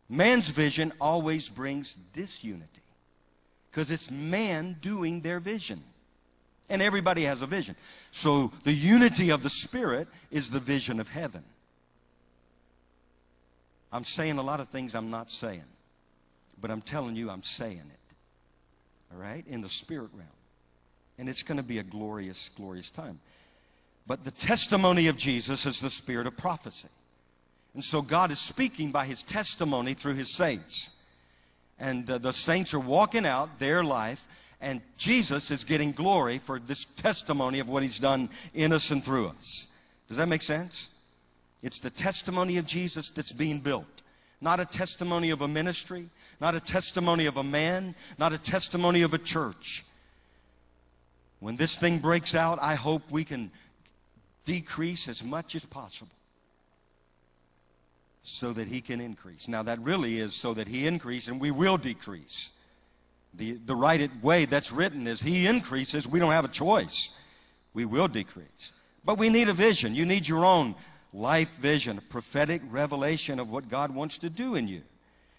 Man's 0.08 0.48
vision 0.48 0.92
always 1.00 1.48
brings 1.48 1.96
disunity 2.12 2.82
because 3.70 3.90
it's 3.90 4.10
man 4.10 4.76
doing 4.80 5.20
their 5.20 5.38
vision. 5.38 5.82
And 6.68 6.82
everybody 6.82 7.22
has 7.22 7.42
a 7.42 7.46
vision. 7.46 7.76
So 8.10 8.52
the 8.64 8.72
unity 8.72 9.30
of 9.30 9.42
the 9.42 9.50
Spirit 9.50 10.08
is 10.30 10.50
the 10.50 10.58
vision 10.58 10.98
of 10.98 11.08
heaven. 11.08 11.44
I'm 13.92 14.04
saying 14.04 14.38
a 14.38 14.42
lot 14.42 14.60
of 14.60 14.68
things 14.68 14.94
I'm 14.94 15.10
not 15.10 15.30
saying, 15.30 15.64
but 16.60 16.70
I'm 16.70 16.80
telling 16.82 17.16
you 17.16 17.30
I'm 17.30 17.42
saying 17.42 17.78
it. 17.78 18.14
All 19.12 19.20
right? 19.20 19.44
In 19.46 19.60
the 19.60 19.68
spirit 19.68 20.10
realm. 20.12 20.28
And 21.18 21.28
it's 21.28 21.42
going 21.42 21.56
to 21.56 21.62
be 21.62 21.78
a 21.78 21.82
glorious, 21.82 22.50
glorious 22.56 22.90
time. 22.90 23.20
But 24.06 24.24
the 24.24 24.30
testimony 24.30 25.08
of 25.08 25.16
Jesus 25.16 25.66
is 25.66 25.80
the 25.80 25.90
spirit 25.90 26.26
of 26.26 26.36
prophecy. 26.36 26.88
And 27.74 27.82
so 27.82 28.02
God 28.02 28.30
is 28.30 28.38
speaking 28.38 28.90
by 28.90 29.06
his 29.06 29.22
testimony 29.22 29.94
through 29.94 30.14
his 30.14 30.34
saints. 30.34 30.90
And 31.78 32.08
uh, 32.10 32.18
the 32.18 32.32
saints 32.32 32.72
are 32.74 32.80
walking 32.80 33.26
out 33.26 33.58
their 33.58 33.84
life, 33.84 34.26
and 34.60 34.80
Jesus 34.96 35.50
is 35.50 35.64
getting 35.64 35.92
glory 35.92 36.38
for 36.38 36.58
this 36.58 36.84
testimony 36.84 37.58
of 37.58 37.68
what 37.68 37.82
he's 37.82 37.98
done 37.98 38.28
in 38.54 38.72
us 38.72 38.90
and 38.90 39.04
through 39.04 39.28
us. 39.28 39.66
Does 40.08 40.16
that 40.16 40.28
make 40.28 40.42
sense? 40.42 40.90
It's 41.62 41.78
the 41.78 41.90
testimony 41.90 42.58
of 42.58 42.66
Jesus 42.66 43.10
that's 43.10 43.32
being 43.32 43.60
built. 43.60 44.02
Not 44.40 44.60
a 44.60 44.64
testimony 44.64 45.30
of 45.30 45.40
a 45.40 45.48
ministry, 45.48 46.08
not 46.40 46.54
a 46.54 46.60
testimony 46.60 47.26
of 47.26 47.38
a 47.38 47.42
man, 47.42 47.94
not 48.18 48.32
a 48.32 48.38
testimony 48.38 49.02
of 49.02 49.14
a 49.14 49.18
church. 49.18 49.84
When 51.40 51.56
this 51.56 51.76
thing 51.76 51.98
breaks 51.98 52.34
out, 52.34 52.58
I 52.60 52.74
hope 52.74 53.02
we 53.10 53.24
can 53.24 53.50
decrease 54.44 55.08
as 55.08 55.22
much 55.22 55.54
as 55.54 55.64
possible 55.64 56.12
so 58.22 58.52
that 58.52 58.68
he 58.68 58.80
can 58.80 59.00
increase. 59.00 59.48
Now, 59.48 59.62
that 59.62 59.78
really 59.80 60.18
is 60.18 60.34
so 60.34 60.54
that 60.54 60.68
he 60.68 60.86
increase 60.86 61.28
and 61.28 61.40
we 61.40 61.50
will 61.50 61.76
decrease. 61.76 62.52
The, 63.36 63.52
the 63.64 63.76
right 63.76 64.10
way 64.22 64.46
that's 64.46 64.72
written 64.72 65.06
is 65.06 65.20
he 65.20 65.46
increases, 65.46 66.08
we 66.08 66.18
don't 66.18 66.32
have 66.32 66.44
a 66.44 66.48
choice. 66.48 67.10
We 67.74 67.84
will 67.84 68.08
decrease. 68.08 68.72
But 69.04 69.18
we 69.18 69.28
need 69.28 69.48
a 69.48 69.52
vision. 69.52 69.94
You 69.94 70.06
need 70.06 70.26
your 70.26 70.44
own 70.44 70.74
life 71.12 71.56
vision, 71.56 71.98
a 71.98 72.00
prophetic 72.00 72.62
revelation 72.70 73.38
of 73.38 73.50
what 73.50 73.68
God 73.68 73.94
wants 73.94 74.18
to 74.18 74.30
do 74.30 74.54
in 74.54 74.68
you. 74.68 74.82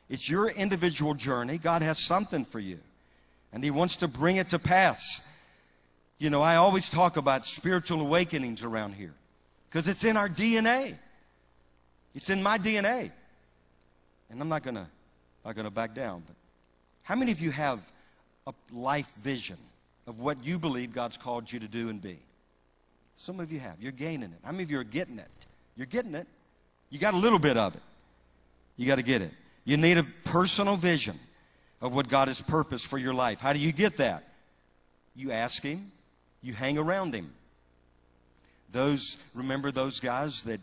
It's 0.09 0.29
your 0.29 0.49
individual 0.49 1.13
journey. 1.13 1.57
God 1.57 1.81
has 1.81 1.99
something 1.99 2.45
for 2.45 2.59
you, 2.59 2.79
and 3.51 3.63
He 3.63 3.71
wants 3.71 3.97
to 3.97 4.07
bring 4.07 4.37
it 4.37 4.49
to 4.51 4.59
pass. 4.59 5.21
You 6.17 6.29
know, 6.29 6.41
I 6.41 6.55
always 6.55 6.89
talk 6.89 7.17
about 7.17 7.45
spiritual 7.45 8.01
awakenings 8.01 8.63
around 8.63 8.93
here 8.93 9.13
because 9.69 9.87
it's 9.87 10.03
in 10.03 10.17
our 10.17 10.29
DNA. 10.29 10.95
It's 12.15 12.29
in 12.29 12.41
my 12.41 12.57
DNA. 12.57 13.11
And 14.29 14.41
I'm 14.41 14.49
not 14.49 14.63
going 14.63 14.75
to 14.75 14.87
not 15.45 15.55
going 15.55 15.65
to 15.65 15.71
back 15.71 15.93
down, 15.93 16.23
but 16.25 16.35
how 17.07 17.15
many 17.15 17.31
of 17.31 17.39
you 17.39 17.51
have 17.51 17.89
a 18.47 18.53
life 18.69 19.09
vision 19.21 19.55
of 20.07 20.19
what 20.19 20.43
you 20.43 20.59
believe 20.59 20.91
God's 20.91 21.15
called 21.15 21.49
you 21.49 21.57
to 21.57 21.67
do 21.67 21.87
and 21.87 22.01
be? 22.01 22.19
Some 23.15 23.39
of 23.39 23.49
you 23.49 23.61
have. 23.61 23.75
You're 23.79 23.93
gaining 23.93 24.33
it. 24.33 24.39
How 24.43 24.51
many 24.51 24.63
of 24.63 24.71
you 24.71 24.77
are 24.77 24.83
getting 24.83 25.17
it? 25.17 25.31
You're 25.77 25.85
getting 25.85 26.15
it. 26.15 26.27
You 26.89 26.99
got 26.99 27.13
a 27.13 27.17
little 27.17 27.39
bit 27.39 27.55
of 27.55 27.75
it. 27.75 27.81
You 28.75 28.87
got 28.87 28.97
to 28.97 29.03
get 29.03 29.21
it. 29.21 29.31
You 29.63 29.77
need 29.77 29.97
a 29.97 30.03
personal 30.25 30.75
vision 30.75 31.17
of 31.79 31.95
what 31.95 32.09
God 32.09 32.27
has 32.27 32.41
purposed 32.41 32.87
for 32.87 32.97
your 32.97 33.13
life. 33.13 33.39
How 33.39 33.53
do 33.53 33.59
you 33.59 33.71
get 33.71 33.95
that? 33.97 34.25
You 35.15 35.31
ask 35.31 35.63
Him, 35.63 35.93
you 36.41 36.51
hang 36.51 36.77
around 36.77 37.15
him. 37.15 37.33
Those, 38.73 39.17
remember 39.33 39.71
those 39.71 40.01
guys 40.01 40.43
that 40.43 40.59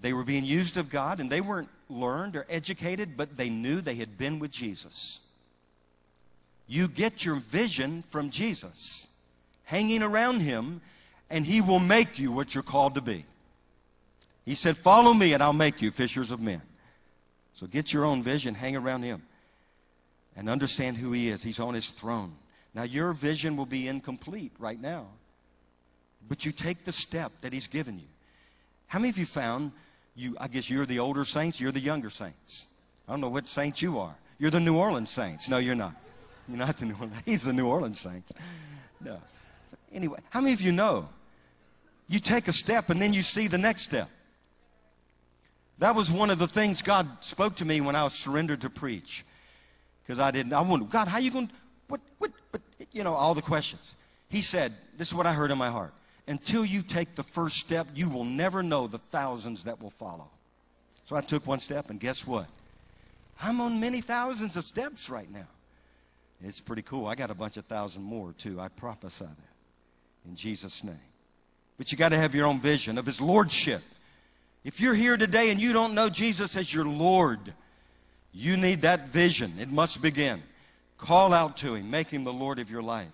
they 0.00 0.12
were 0.12 0.24
being 0.24 0.44
used 0.44 0.76
of 0.76 0.90
God 0.90 1.20
and 1.20 1.30
they 1.30 1.40
weren't 1.40 1.68
learned 1.88 2.34
or 2.34 2.46
educated, 2.50 3.16
but 3.16 3.36
they 3.36 3.48
knew 3.48 3.80
they 3.80 3.94
had 3.94 4.18
been 4.18 4.40
with 4.40 4.50
Jesus. 4.50 5.20
You 6.68 6.86
get 6.86 7.24
your 7.24 7.36
vision 7.36 8.04
from 8.10 8.30
Jesus, 8.30 9.08
hanging 9.64 10.02
around 10.02 10.40
him, 10.40 10.80
and 11.30 11.44
he 11.44 11.60
will 11.60 11.78
make 11.78 12.18
you 12.18 12.30
what 12.30 12.54
you're 12.54 12.62
called 12.62 12.94
to 12.94 13.00
be. 13.00 13.24
He 14.44 14.54
said, 14.54 14.76
Follow 14.76 15.12
me, 15.12 15.32
and 15.32 15.42
I'll 15.42 15.52
make 15.52 15.82
you 15.82 15.90
fishers 15.90 16.30
of 16.30 16.40
men. 16.40 16.62
So 17.54 17.66
get 17.66 17.92
your 17.92 18.04
own 18.04 18.22
vision, 18.22 18.54
hang 18.54 18.76
around 18.76 19.02
him, 19.02 19.22
and 20.36 20.48
understand 20.48 20.96
who 20.96 21.10
he 21.12 21.28
is. 21.28 21.42
He's 21.42 21.58
on 21.58 21.74
his 21.74 21.88
throne. 21.88 22.34
Now, 22.74 22.84
your 22.84 23.12
vision 23.12 23.56
will 23.56 23.66
be 23.66 23.88
incomplete 23.88 24.52
right 24.58 24.80
now, 24.80 25.06
but 26.28 26.44
you 26.44 26.52
take 26.52 26.84
the 26.84 26.92
step 26.92 27.32
that 27.40 27.52
He's 27.52 27.66
given 27.66 27.98
you. 27.98 28.06
How 28.86 28.98
many 28.98 29.10
of 29.10 29.18
you 29.18 29.26
found 29.26 29.72
you? 30.14 30.36
I 30.38 30.48
guess 30.48 30.70
you're 30.70 30.86
the 30.86 30.98
older 30.98 31.24
saints, 31.24 31.60
you're 31.60 31.72
the 31.72 31.80
younger 31.80 32.10
saints. 32.10 32.68
I 33.08 33.12
don't 33.12 33.20
know 33.20 33.30
what 33.30 33.48
saints 33.48 33.82
you 33.82 33.98
are. 33.98 34.14
You're 34.38 34.50
the 34.50 34.60
New 34.60 34.76
Orleans 34.76 35.10
saints. 35.10 35.48
No, 35.48 35.58
you're 35.58 35.74
not. 35.74 35.94
You're 36.58 36.58
not 36.58 36.76
the 36.78 36.86
New 36.86 36.94
Orleans. 36.94 37.22
He's 37.24 37.42
the 37.42 37.52
New 37.52 37.66
Orleans 37.66 38.00
saints. 38.00 38.32
No. 39.00 39.20
So 39.70 39.76
anyway, 39.92 40.18
how 40.30 40.40
many 40.40 40.54
of 40.54 40.60
you 40.60 40.72
know? 40.72 41.08
You 42.08 42.18
take 42.20 42.48
a 42.48 42.52
step 42.52 42.88
and 42.88 43.00
then 43.00 43.12
you 43.12 43.22
see 43.22 43.48
the 43.48 43.58
next 43.58 43.82
step. 43.82 44.08
That 45.78 45.94
was 45.94 46.10
one 46.10 46.30
of 46.30 46.38
the 46.38 46.48
things 46.48 46.80
God 46.82 47.06
spoke 47.20 47.56
to 47.56 47.64
me 47.64 47.80
when 47.80 47.94
I 47.94 48.02
was 48.02 48.14
surrendered 48.14 48.62
to 48.62 48.70
preach. 48.70 49.24
Because 50.02 50.18
I 50.18 50.30
didn't, 50.30 50.54
I 50.54 50.62
wondered, 50.62 50.90
God, 50.90 51.06
how 51.06 51.18
you 51.18 51.30
going 51.30 51.48
to, 51.48 51.54
what, 51.88 52.00
what, 52.16 52.30
but, 52.50 52.62
you 52.92 53.04
know, 53.04 53.14
all 53.14 53.34
the 53.34 53.42
questions. 53.42 53.94
He 54.30 54.40
said, 54.40 54.72
this 54.96 55.08
is 55.08 55.14
what 55.14 55.26
I 55.26 55.34
heard 55.34 55.50
in 55.50 55.58
my 55.58 55.68
heart. 55.68 55.92
Until 56.26 56.64
you 56.64 56.82
take 56.82 57.14
the 57.14 57.22
first 57.22 57.58
step, 57.58 57.86
you 57.94 58.08
will 58.08 58.24
never 58.24 58.62
know 58.62 58.86
the 58.86 58.98
thousands 58.98 59.64
that 59.64 59.80
will 59.80 59.90
follow. 59.90 60.30
So 61.04 61.14
I 61.14 61.20
took 61.20 61.46
one 61.46 61.58
step, 61.58 61.90
and 61.90 62.00
guess 62.00 62.26
what? 62.26 62.46
I'm 63.40 63.60
on 63.60 63.80
many 63.80 64.00
thousands 64.00 64.56
of 64.56 64.64
steps 64.64 65.08
right 65.08 65.30
now. 65.30 65.46
It's 66.44 66.60
pretty 66.60 66.82
cool. 66.82 67.06
I 67.06 67.14
got 67.14 67.30
a 67.30 67.34
bunch 67.34 67.56
of 67.56 67.64
thousand 67.64 68.02
more, 68.02 68.32
too. 68.32 68.60
I 68.60 68.68
prophesy 68.68 69.24
that 69.24 70.28
in 70.28 70.36
Jesus' 70.36 70.84
name. 70.84 71.00
But 71.76 71.90
you 71.90 71.98
got 71.98 72.10
to 72.10 72.16
have 72.16 72.34
your 72.34 72.46
own 72.46 72.60
vision 72.60 72.98
of 72.98 73.06
His 73.06 73.20
Lordship. 73.20 73.82
If 74.64 74.80
you're 74.80 74.94
here 74.94 75.16
today 75.16 75.50
and 75.50 75.60
you 75.60 75.72
don't 75.72 75.94
know 75.94 76.08
Jesus 76.08 76.56
as 76.56 76.72
your 76.72 76.84
Lord, 76.84 77.54
you 78.32 78.56
need 78.56 78.82
that 78.82 79.08
vision. 79.08 79.52
It 79.58 79.68
must 79.68 80.02
begin. 80.02 80.42
Call 80.98 81.32
out 81.32 81.56
to 81.58 81.74
him. 81.74 81.90
Make 81.90 82.08
him 82.08 82.24
the 82.24 82.32
Lord 82.32 82.58
of 82.58 82.70
your 82.70 82.82
life. 82.82 83.08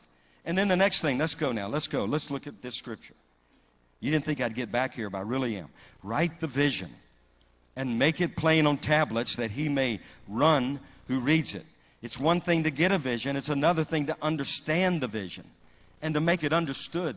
And 0.44 0.56
then 0.56 0.68
the 0.68 0.76
next 0.76 1.00
thing, 1.00 1.18
let's 1.18 1.34
go 1.34 1.52
now. 1.52 1.68
Let's 1.68 1.86
go. 1.86 2.04
Let's 2.04 2.30
look 2.30 2.46
at 2.46 2.60
this 2.60 2.74
scripture. 2.74 3.14
You 4.00 4.10
didn't 4.10 4.24
think 4.24 4.40
I'd 4.40 4.54
get 4.54 4.72
back 4.72 4.94
here, 4.94 5.08
but 5.08 5.18
I 5.18 5.20
really 5.22 5.56
am. 5.56 5.68
Write 6.02 6.40
the 6.40 6.46
vision 6.46 6.90
and 7.76 7.98
make 7.98 8.20
it 8.20 8.36
plain 8.36 8.66
on 8.66 8.76
tablets 8.76 9.36
that 9.36 9.50
he 9.50 9.68
may 9.68 10.00
run 10.28 10.80
who 11.08 11.20
reads 11.20 11.54
it. 11.54 11.64
It's 12.04 12.20
one 12.20 12.42
thing 12.42 12.64
to 12.64 12.70
get 12.70 12.92
a 12.92 12.98
vision, 12.98 13.34
it's 13.34 13.48
another 13.48 13.82
thing 13.82 14.04
to 14.06 14.16
understand 14.20 15.00
the 15.00 15.08
vision 15.08 15.44
and 16.02 16.12
to 16.12 16.20
make 16.20 16.44
it 16.44 16.52
understood. 16.52 17.16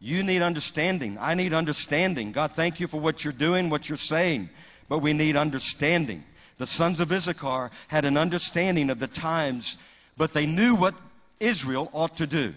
You 0.00 0.24
need 0.24 0.42
understanding. 0.42 1.16
I 1.20 1.34
need 1.34 1.52
understanding. 1.52 2.32
God, 2.32 2.50
thank 2.54 2.80
you 2.80 2.88
for 2.88 2.98
what 2.98 3.22
you're 3.22 3.32
doing, 3.32 3.70
what 3.70 3.88
you're 3.88 3.96
saying, 3.96 4.50
but 4.88 4.98
we 4.98 5.12
need 5.12 5.36
understanding. 5.36 6.24
The 6.58 6.66
sons 6.66 6.98
of 6.98 7.12
Issachar 7.12 7.70
had 7.86 8.04
an 8.04 8.16
understanding 8.16 8.90
of 8.90 8.98
the 8.98 9.06
times, 9.06 9.78
but 10.16 10.34
they 10.34 10.44
knew 10.44 10.74
what 10.74 10.96
Israel 11.38 11.90
ought 11.92 12.16
to 12.16 12.26
do. 12.26 12.52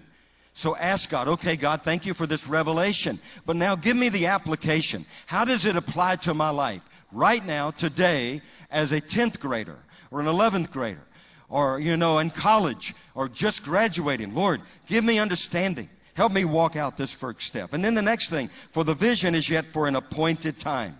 So 0.53 0.75
ask 0.75 1.11
God, 1.11 1.27
okay, 1.27 1.57
God, 1.57 1.83
thank 1.83 2.07
you 2.07 2.15
for 2.15 2.25
this 2.25 2.47
revelation. 2.47 3.19
But 3.45 3.55
now 3.55 3.75
give 3.75 3.95
me 3.95 4.09
the 4.09 4.25
application. 4.25 5.05
How 5.27 5.45
does 5.45 5.65
it 5.65 5.75
apply 5.75 6.15
to 6.17 6.33
my 6.33 6.49
life? 6.49 6.83
Right 7.11 7.45
now, 7.45 7.69
today, 7.69 8.41
as 8.71 8.91
a 8.91 8.99
10th 8.99 9.39
grader 9.39 9.77
or 10.11 10.19
an 10.19 10.27
11th 10.27 10.71
grader 10.71 11.03
or, 11.49 11.79
you 11.79 11.97
know, 11.97 12.19
in 12.19 12.29
college 12.29 12.93
or 13.15 13.27
just 13.27 13.63
graduating. 13.63 14.33
Lord, 14.33 14.61
give 14.87 15.03
me 15.03 15.19
understanding. 15.19 15.89
Help 16.13 16.31
me 16.31 16.45
walk 16.45 16.75
out 16.75 16.97
this 16.97 17.11
first 17.11 17.41
step. 17.41 17.73
And 17.73 17.83
then 17.83 17.93
the 17.93 18.01
next 18.01 18.29
thing, 18.29 18.49
for 18.71 18.83
the 18.83 18.93
vision 18.93 19.35
is 19.35 19.49
yet 19.49 19.65
for 19.65 19.87
an 19.87 19.95
appointed 19.95 20.59
time. 20.59 20.97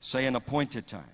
Say 0.00 0.26
an 0.26 0.36
appointed 0.36 0.86
time. 0.86 1.04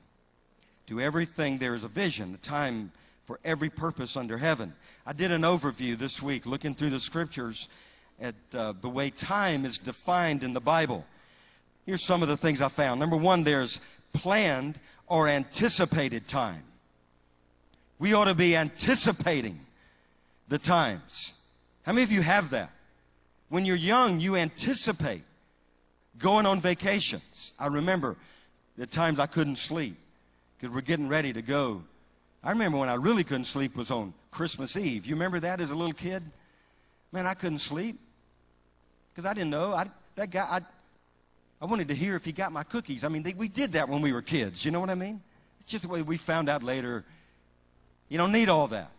To 0.89 1.01
everything 1.01 1.59
there 1.59 1.75
is 1.75 1.83
a 1.83 1.89
vision, 1.89 2.35
a 2.35 2.47
time 2.47 2.93
for 3.25 3.41
every 3.45 3.69
purpose 3.69 4.17
under 4.17 4.39
heaven. 4.39 4.73
I 5.05 5.13
did 5.13 5.33
an 5.33 5.43
overview 5.43 5.99
this 5.99 6.23
week 6.23 6.47
looking 6.47 6.75
through 6.75 6.91
the 6.91 7.01
scriptures 7.01 7.69
at 8.21 8.35
uh, 8.55 8.73
the 8.81 8.89
way 8.89 9.11
time 9.11 9.65
is 9.65 9.79
defined 9.79 10.45
in 10.45 10.53
the 10.53 10.61
Bible. 10.61 11.05
Here's 11.85 12.05
some 12.05 12.23
of 12.23 12.29
the 12.29 12.37
things 12.37 12.61
I 12.61 12.69
found. 12.69 13.01
Number 13.01 13.17
one, 13.17 13.43
there's 13.43 13.81
planned 14.13 14.79
or 15.09 15.29
anticipated 15.29 16.29
time. 16.29 16.63
We 17.99 18.12
ought 18.12 18.26
to 18.26 18.34
be 18.34 18.57
anticipating 18.57 19.59
the 20.49 20.59
times. 20.59 21.34
How 21.82 21.92
many 21.92 22.03
of 22.03 22.12
you 22.12 22.22
have 22.22 22.51
that? 22.51 22.70
When 23.49 23.64
you're 23.64 23.76
young, 23.76 24.20
you 24.20 24.36
anticipate 24.36 25.22
going 26.18 26.47
on 26.47 26.61
vacations. 26.61 27.55
I 27.59 27.68
remember 27.68 28.16
the 28.76 28.86
times 28.86 29.18
I 29.18 29.26
couldn't 29.26 29.57
sleep 29.57 29.97
because 30.59 30.74
we're 30.74 30.80
getting 30.82 31.09
ready 31.09 31.32
to 31.32 31.42
go. 31.42 31.82
I 32.42 32.51
remember 32.51 32.78
when 32.78 32.88
I 32.88 32.94
really 32.94 33.24
couldn't 33.24 33.44
sleep 33.44 33.76
was 33.76 33.90
on 33.90 34.12
Christmas 34.30 34.76
Eve. 34.76 35.07
You 35.07 35.14
remember 35.14 35.40
that 35.40 35.61
as 35.61 35.70
a 35.70 35.74
little 35.74 35.92
kid? 35.92 36.22
Man, 37.12 37.26
I 37.26 37.34
couldn't 37.34 37.61
sleep 37.61 37.99
because 39.14 39.28
I 39.28 39.32
didn't 39.32 39.51
know. 39.51 39.72
I, 39.72 39.86
that 40.16 40.30
guy, 40.30 40.47
I, 40.49 40.61
I 41.61 41.64
wanted 41.64 41.88
to 41.88 41.94
hear 41.94 42.16
if 42.16 42.24
he 42.24 42.32
got 42.32 42.53
my 42.53 42.62
cookies. 42.62 43.05
I 43.05 43.09
mean, 43.09 43.22
they, 43.22 43.32
we 43.32 43.49
did 43.49 43.72
that 43.72 43.88
when 43.88 44.03
we 44.03 44.12
were 44.12 44.22
kids. 44.22 44.64
You 44.64 44.70
know 44.70 44.80
what 44.80 44.90
I 44.90 44.94
mean? 44.94 45.22
It's 45.61 45.70
just 45.70 45.84
the 45.84 45.88
way 45.88 46.03
we 46.03 46.16
found 46.16 46.49
out 46.49 46.62
later. 46.62 47.05
You 48.09 48.19
don't 48.19 48.33
need 48.33 48.49
all 48.49 48.69
that. 48.69 48.91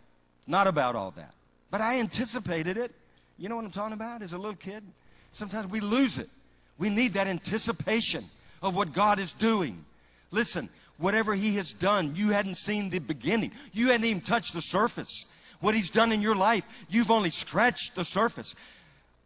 Not 0.48 0.68
about 0.68 0.96
all 0.96 1.12
that. 1.12 1.34
But 1.72 1.82
I 1.82 2.00
anticipated 2.00 2.78
it. 2.78 2.92
You 3.38 3.50
know 3.50 3.56
what 3.56 3.66
I'm 3.66 3.72
talking 3.72 3.94
about? 3.94 4.22
As 4.22 4.34
a 4.34 4.38
little 4.38 4.56
kid, 4.56 4.84
sometimes 5.32 5.68
we 5.68 5.80
lose 5.80 6.18
it. 6.18 6.30
We 6.78 6.90
need 6.90 7.14
that 7.14 7.28
anticipation 7.28 8.24
of 8.62 8.76
what 8.76 8.94
God 8.94 9.20
is 9.20 9.34
doing. 9.34 9.84
Listen, 10.32 10.70
whatever 10.98 11.36
He 11.36 11.56
has 11.56 11.72
done, 11.74 12.16
you 12.16 12.30
hadn't 12.30 12.56
seen 12.56 12.90
the 12.90 13.00
beginning. 13.00 13.52
You 13.74 13.90
hadn't 13.90 14.06
even 14.06 14.22
touched 14.22 14.54
the 14.54 14.62
surface. 14.62 15.26
What 15.60 15.76
He's 15.76 15.90
done 15.90 16.12
in 16.12 16.22
your 16.22 16.36
life, 16.36 16.66
you've 16.90 17.12
only 17.12 17.30
scratched 17.30 17.96
the 17.96 18.06
surface. 18.06 18.56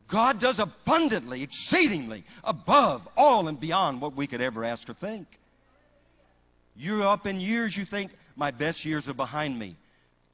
God 0.08 0.40
does 0.40 0.60
abundantly, 0.60 1.42
exceedingly, 1.42 2.26
above 2.44 3.08
all 3.16 3.48
and 3.48 3.60
beyond 3.60 4.02
what 4.02 4.16
we 4.16 4.28
could 4.28 4.42
ever 4.42 4.64
ask 4.64 4.90
or 4.90 4.94
think. 4.94 5.26
You're 6.76 7.04
up 7.04 7.28
in 7.28 7.40
years, 7.40 7.78
you 7.78 7.86
think, 7.86 8.12
my 8.42 8.50
best 8.50 8.86
years 8.86 9.08
are 9.08 9.14
behind 9.14 9.58
me. 9.58 9.76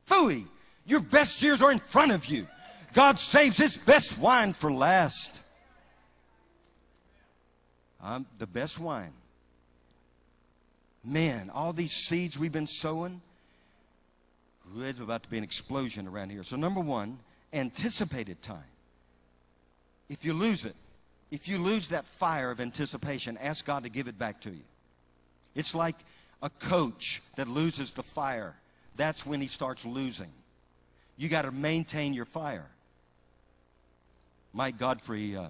Phooey! 0.09 0.45
Your 0.85 1.01
best 1.01 1.41
years 1.41 1.61
are 1.61 1.73
in 1.73 1.79
front 1.79 2.13
of 2.13 2.25
you. 2.27 2.47
God 2.93 3.19
saves 3.19 3.57
his 3.57 3.75
best 3.75 4.17
wine 4.17 4.53
for 4.53 4.71
last. 4.71 5.41
I'm 8.01 8.25
the 8.37 8.47
best 8.47 8.79
wine. 8.79 9.11
Man, 11.03 11.51
all 11.53 11.73
these 11.73 11.91
seeds 11.91 12.39
we've 12.39 12.53
been 12.53 12.65
sowing, 12.65 13.19
there's 14.73 15.01
about 15.01 15.23
to 15.23 15.29
be 15.29 15.37
an 15.37 15.43
explosion 15.43 16.07
around 16.07 16.29
here. 16.29 16.43
So, 16.43 16.55
number 16.55 16.79
one, 16.79 17.19
anticipated 17.51 18.41
time. 18.41 18.71
If 20.07 20.23
you 20.23 20.31
lose 20.31 20.63
it, 20.63 20.75
if 21.29 21.49
you 21.49 21.57
lose 21.57 21.89
that 21.89 22.05
fire 22.05 22.51
of 22.51 22.61
anticipation, 22.61 23.37
ask 23.41 23.65
God 23.65 23.83
to 23.83 23.89
give 23.89 24.07
it 24.07 24.17
back 24.17 24.39
to 24.41 24.49
you. 24.49 24.63
It's 25.55 25.75
like 25.75 25.97
a 26.41 26.49
coach 26.49 27.21
that 27.35 27.47
loses 27.47 27.91
the 27.91 28.03
fire. 28.03 28.55
That's 28.95 29.25
when 29.25 29.41
he 29.41 29.47
starts 29.47 29.85
losing. 29.85 30.31
You 31.17 31.29
got 31.29 31.43
to 31.43 31.51
maintain 31.51 32.13
your 32.13 32.25
fire. 32.25 32.67
Mike 34.53 34.77
Gottfried 34.77 35.35
uh, 35.35 35.49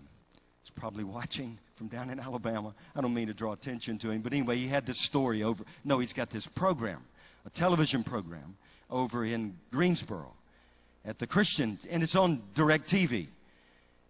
is 0.63 0.69
probably 0.71 1.03
watching 1.03 1.57
from 1.75 1.87
down 1.87 2.09
in 2.09 2.19
Alabama. 2.19 2.73
I 2.95 3.01
don't 3.01 3.13
mean 3.13 3.27
to 3.27 3.33
draw 3.33 3.53
attention 3.53 3.97
to 3.99 4.11
him, 4.11 4.21
but 4.21 4.33
anyway, 4.33 4.57
he 4.57 4.67
had 4.67 4.85
this 4.85 4.99
story 4.99 5.43
over. 5.43 5.63
No, 5.85 5.99
he's 5.99 6.13
got 6.13 6.29
this 6.29 6.47
program, 6.47 7.01
a 7.45 7.49
television 7.49 8.03
program 8.03 8.57
over 8.89 9.25
in 9.25 9.55
Greensboro 9.71 10.33
at 11.05 11.19
the 11.19 11.27
Christian, 11.27 11.77
and 11.89 12.01
it's 12.01 12.15
on 12.15 12.41
DirecTV. 12.55 13.27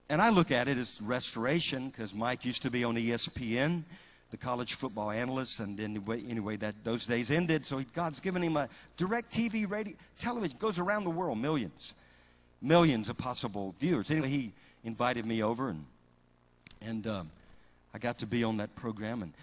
And 0.10 0.22
I 0.22 0.30
look 0.30 0.52
at 0.52 0.68
it 0.68 0.78
as 0.78 1.02
restoration 1.02 1.90
because 1.90 2.14
Mike 2.14 2.46
used 2.46 2.62
to 2.62 2.72
be 2.72 2.84
on 2.84 2.96
ESPN, 2.96 3.84
the 4.32 4.38
college 4.38 4.74
football 4.74 5.12
analyst, 5.12 5.60
and 5.60 5.80
anyway, 5.80 6.22
anyway 6.28 6.58
that 6.58 6.76
those 6.84 7.06
days 7.06 7.32
ended. 7.32 7.66
So 7.66 7.78
he, 7.78 7.86
God's 7.94 8.20
given 8.20 8.42
him 8.42 8.58
a 8.58 8.68
DirecTV 8.98 9.70
radio 9.70 9.94
television 10.20 10.58
goes 10.60 10.80
around 10.80 11.06
the 11.06 11.10
world, 11.10 11.38
millions, 11.38 11.96
millions 12.62 13.10
of 13.10 13.18
possible 13.18 13.74
viewers. 13.80 14.12
Anyway, 14.12 14.30
he 14.30 14.52
invited 14.84 15.26
me 15.26 15.44
over, 15.44 15.70
and 15.70 15.86
and 16.82 17.08
um, 17.08 17.30
I 17.94 18.00
got 18.00 18.20
to 18.20 18.26
be 18.26 18.44
on 18.44 18.58
that 18.58 18.76
program 18.76 19.24
and 19.24 19.34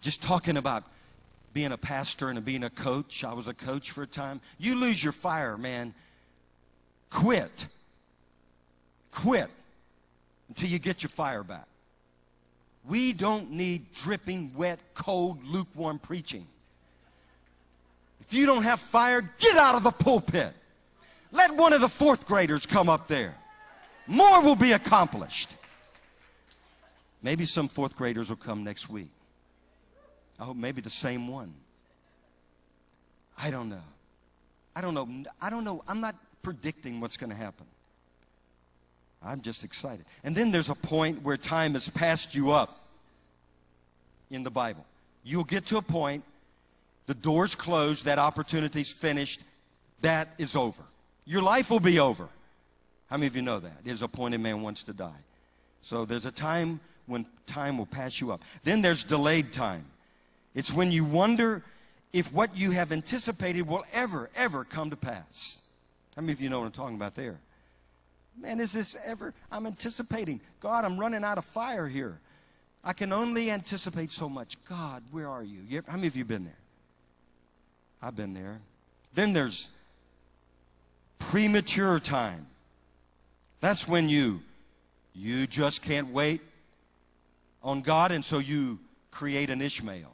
just 0.00 0.22
talking 0.22 0.56
about 0.56 0.84
being 1.52 1.72
a 1.72 1.78
pastor 1.78 2.28
and 2.28 2.44
being 2.44 2.64
a 2.64 2.70
coach. 2.70 3.24
I 3.24 3.32
was 3.32 3.48
a 3.48 3.54
coach 3.54 3.92
for 3.92 4.02
a 4.02 4.06
time. 4.06 4.40
You 4.58 4.74
lose 4.74 5.02
your 5.02 5.12
fire, 5.12 5.56
man. 5.56 5.94
Quit. 7.10 7.68
Quit 9.12 9.48
until 10.48 10.68
you 10.68 10.80
get 10.80 11.02
your 11.02 11.10
fire 11.10 11.44
back. 11.44 11.66
We 12.86 13.12
don't 13.12 13.50
need 13.50 13.92
dripping, 13.94 14.52
wet, 14.54 14.80
cold, 14.94 15.42
lukewarm 15.44 15.98
preaching. 15.98 16.46
If 18.20 18.34
you 18.34 18.46
don't 18.46 18.62
have 18.62 18.80
fire, 18.80 19.22
get 19.38 19.56
out 19.56 19.74
of 19.74 19.82
the 19.82 19.90
pulpit. 19.90 20.52
Let 21.32 21.54
one 21.54 21.72
of 21.72 21.80
the 21.80 21.88
fourth 21.88 22.26
graders 22.26 22.66
come 22.66 22.88
up 22.88 23.08
there. 23.08 23.34
More 24.06 24.42
will 24.42 24.56
be 24.56 24.72
accomplished. 24.72 25.56
Maybe 27.22 27.46
some 27.46 27.68
fourth 27.68 27.96
graders 27.96 28.28
will 28.28 28.36
come 28.36 28.64
next 28.64 28.90
week. 28.90 29.10
I 30.38 30.44
hope 30.44 30.56
maybe 30.56 30.80
the 30.80 30.90
same 30.90 31.26
one. 31.26 31.54
I 33.38 33.50
don't 33.50 33.68
know. 33.68 33.82
I 34.76 34.80
don't 34.80 34.94
know. 34.94 35.08
I 35.40 35.48
don't 35.48 35.64
know. 35.64 35.82
I'm 35.88 36.00
not 36.00 36.16
predicting 36.42 37.00
what's 37.00 37.16
going 37.16 37.30
to 37.30 37.36
happen. 37.36 37.66
I'm 39.24 39.40
just 39.40 39.64
excited. 39.64 40.04
And 40.22 40.36
then 40.36 40.50
there's 40.50 40.68
a 40.70 40.74
point 40.74 41.22
where 41.22 41.36
time 41.36 41.74
has 41.74 41.88
passed 41.88 42.34
you 42.34 42.52
up 42.52 42.80
in 44.30 44.42
the 44.42 44.50
Bible. 44.50 44.84
You'll 45.24 45.44
get 45.44 45.66
to 45.66 45.78
a 45.78 45.82
point, 45.82 46.22
the 47.06 47.14
door's 47.14 47.54
closed, 47.54 48.04
that 48.04 48.18
opportunity's 48.18 48.90
finished, 48.90 49.42
that 50.02 50.28
is 50.38 50.54
over. 50.54 50.82
Your 51.24 51.42
life 51.42 51.70
will 51.70 51.80
be 51.80 51.98
over. 51.98 52.28
How 53.08 53.16
many 53.16 53.26
of 53.26 53.36
you 53.36 53.42
know 53.42 53.60
that? 53.60 53.84
There's 53.84 54.02
a 54.02 54.08
point 54.08 54.38
man 54.38 54.62
wants 54.62 54.82
to 54.84 54.92
die. 54.92 55.12
So 55.80 56.04
there's 56.04 56.26
a 56.26 56.32
time 56.32 56.80
when 57.06 57.26
time 57.46 57.78
will 57.78 57.86
pass 57.86 58.20
you 58.20 58.32
up. 58.32 58.42
Then 58.62 58.82
there's 58.82 59.04
delayed 59.04 59.52
time. 59.52 59.84
It's 60.54 60.72
when 60.72 60.92
you 60.92 61.04
wonder 61.04 61.62
if 62.12 62.32
what 62.32 62.56
you 62.56 62.70
have 62.70 62.92
anticipated 62.92 63.62
will 63.62 63.84
ever, 63.92 64.30
ever 64.36 64.64
come 64.64 64.90
to 64.90 64.96
pass. 64.96 65.60
How 66.14 66.22
many 66.22 66.32
of 66.32 66.40
you 66.40 66.48
know 66.48 66.60
what 66.60 66.66
I'm 66.66 66.72
talking 66.72 66.96
about 66.96 67.14
there? 67.14 67.38
Man, 68.40 68.60
is 68.60 68.72
this 68.72 68.96
ever? 69.04 69.32
I'm 69.50 69.66
anticipating. 69.66 70.40
God, 70.60 70.84
I'm 70.84 70.98
running 70.98 71.24
out 71.24 71.38
of 71.38 71.44
fire 71.44 71.86
here. 71.86 72.18
I 72.82 72.92
can 72.92 73.12
only 73.12 73.50
anticipate 73.50 74.10
so 74.10 74.28
much. 74.28 74.62
God, 74.68 75.02
where 75.10 75.28
are 75.28 75.42
you? 75.42 75.60
you 75.68 75.78
ever, 75.78 75.90
how 75.90 75.96
many 75.96 76.08
of 76.08 76.16
you 76.16 76.24
been 76.24 76.44
there? 76.44 76.58
I've 78.02 78.16
been 78.16 78.34
there. 78.34 78.60
Then 79.14 79.32
there's 79.32 79.70
premature 81.18 81.98
time. 82.00 82.46
That's 83.60 83.88
when 83.88 84.08
you 84.08 84.40
you 85.14 85.46
just 85.46 85.80
can't 85.80 86.08
wait 86.08 86.40
on 87.62 87.80
God, 87.80 88.10
and 88.10 88.24
so 88.24 88.38
you 88.38 88.80
create 89.12 89.48
an 89.48 89.62
Ishmael. 89.62 90.12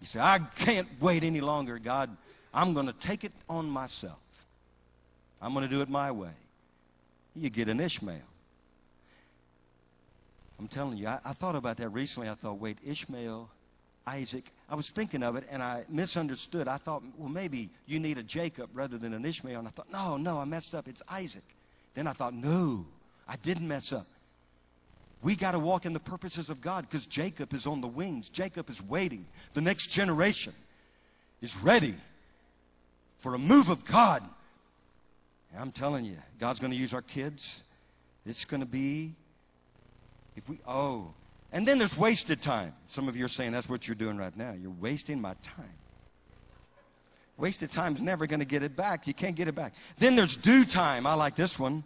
You 0.00 0.06
say, 0.06 0.18
I 0.18 0.40
can't 0.58 0.88
wait 1.00 1.22
any 1.22 1.40
longer, 1.40 1.78
God. 1.78 2.14
I'm 2.52 2.74
going 2.74 2.86
to 2.86 2.92
take 2.92 3.22
it 3.22 3.32
on 3.48 3.70
myself. 3.70 4.18
I'm 5.40 5.54
going 5.54 5.64
to 5.64 5.70
do 5.70 5.80
it 5.80 5.88
my 5.88 6.10
way 6.10 6.32
you 7.36 7.50
get 7.50 7.68
an 7.68 7.80
Ishmael. 7.80 8.20
I'm 10.58 10.68
telling 10.68 10.96
you, 10.96 11.06
I, 11.06 11.20
I, 11.24 11.32
thought 11.32 11.54
about 11.54 11.76
that 11.76 11.90
recently. 11.90 12.28
I 12.28 12.34
thought, 12.34 12.58
wait, 12.58 12.78
Ishmael, 12.84 13.50
Isaac. 14.06 14.50
I 14.70 14.74
was 14.74 14.88
thinking 14.88 15.22
of 15.22 15.36
it 15.36 15.44
and 15.50 15.62
I 15.62 15.84
misunderstood. 15.88 16.66
I 16.66 16.78
thought, 16.78 17.02
well, 17.18 17.28
maybe 17.28 17.68
you 17.86 17.98
need 17.98 18.16
a 18.18 18.22
Jacob 18.22 18.70
rather 18.72 18.96
than 18.96 19.12
an 19.12 19.24
Ishmael. 19.24 19.58
And 19.58 19.68
I 19.68 19.70
thought, 19.70 19.90
no, 19.92 20.16
no, 20.16 20.38
I 20.38 20.44
messed 20.44 20.74
up. 20.74 20.88
It's 20.88 21.02
Isaac. 21.10 21.44
Then 21.94 22.06
I 22.06 22.12
thought, 22.12 22.32
no, 22.32 22.86
I 23.28 23.36
didn't 23.36 23.68
mess 23.68 23.92
up. 23.92 24.06
We 25.22 25.34
got 25.34 25.52
to 25.52 25.58
walk 25.58 25.86
in 25.86 25.92
the 25.92 26.00
purposes 26.00 26.50
of 26.50 26.60
God 26.60 26.86
because 26.88 27.06
Jacob 27.06 27.52
is 27.52 27.66
on 27.66 27.80
the 27.80 27.88
wings. 27.88 28.30
Jacob 28.30 28.70
is 28.70 28.82
waiting. 28.82 29.26
The 29.54 29.60
next 29.60 29.88
generation 29.88 30.52
is 31.42 31.56
ready 31.56 31.94
for 33.18 33.34
a 33.34 33.38
move 33.38 33.68
of 33.68 33.84
God 33.84 34.22
I'm 35.58 35.70
telling 35.70 36.04
you, 36.04 36.16
God's 36.38 36.60
going 36.60 36.70
to 36.70 36.76
use 36.76 36.92
our 36.92 37.02
kids. 37.02 37.64
It's 38.24 38.44
going 38.44 38.60
to 38.60 38.66
be, 38.66 39.14
if 40.36 40.48
we, 40.48 40.58
oh. 40.66 41.12
And 41.52 41.66
then 41.66 41.78
there's 41.78 41.96
wasted 41.96 42.42
time. 42.42 42.74
Some 42.86 43.08
of 43.08 43.16
you 43.16 43.24
are 43.24 43.28
saying 43.28 43.52
that's 43.52 43.68
what 43.68 43.86
you're 43.86 43.94
doing 43.94 44.16
right 44.16 44.36
now. 44.36 44.52
You're 44.52 44.74
wasting 44.80 45.20
my 45.20 45.34
time. 45.42 45.72
Wasted 47.38 47.70
time's 47.70 48.00
never 48.00 48.26
going 48.26 48.40
to 48.40 48.46
get 48.46 48.62
it 48.62 48.76
back. 48.76 49.06
You 49.06 49.14
can't 49.14 49.36
get 49.36 49.46
it 49.46 49.54
back. 49.54 49.74
Then 49.98 50.16
there's 50.16 50.36
due 50.36 50.64
time. 50.64 51.06
I 51.06 51.14
like 51.14 51.36
this 51.36 51.58
one. 51.58 51.84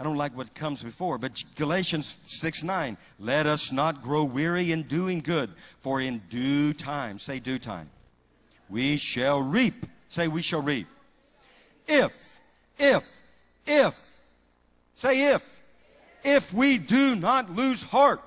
I 0.00 0.04
don't 0.04 0.16
like 0.16 0.36
what 0.36 0.54
comes 0.54 0.82
before, 0.82 1.18
but 1.18 1.42
Galatians 1.56 2.18
6 2.24 2.62
9. 2.62 2.96
Let 3.18 3.46
us 3.46 3.72
not 3.72 4.02
grow 4.02 4.22
weary 4.22 4.70
in 4.70 4.84
doing 4.84 5.20
good, 5.20 5.50
for 5.80 6.00
in 6.00 6.22
due 6.30 6.72
time, 6.72 7.18
say 7.18 7.40
due 7.40 7.58
time, 7.58 7.90
we 8.68 8.96
shall 8.96 9.40
reap. 9.42 9.86
Say 10.08 10.28
we 10.28 10.42
shall 10.42 10.62
reap. 10.62 10.86
If, 11.86 12.37
if, 12.78 13.22
if, 13.66 14.20
say 14.94 15.32
if, 15.32 15.60
if 16.24 16.52
we 16.52 16.78
do 16.78 17.16
not 17.16 17.50
lose 17.54 17.82
heart. 17.82 18.22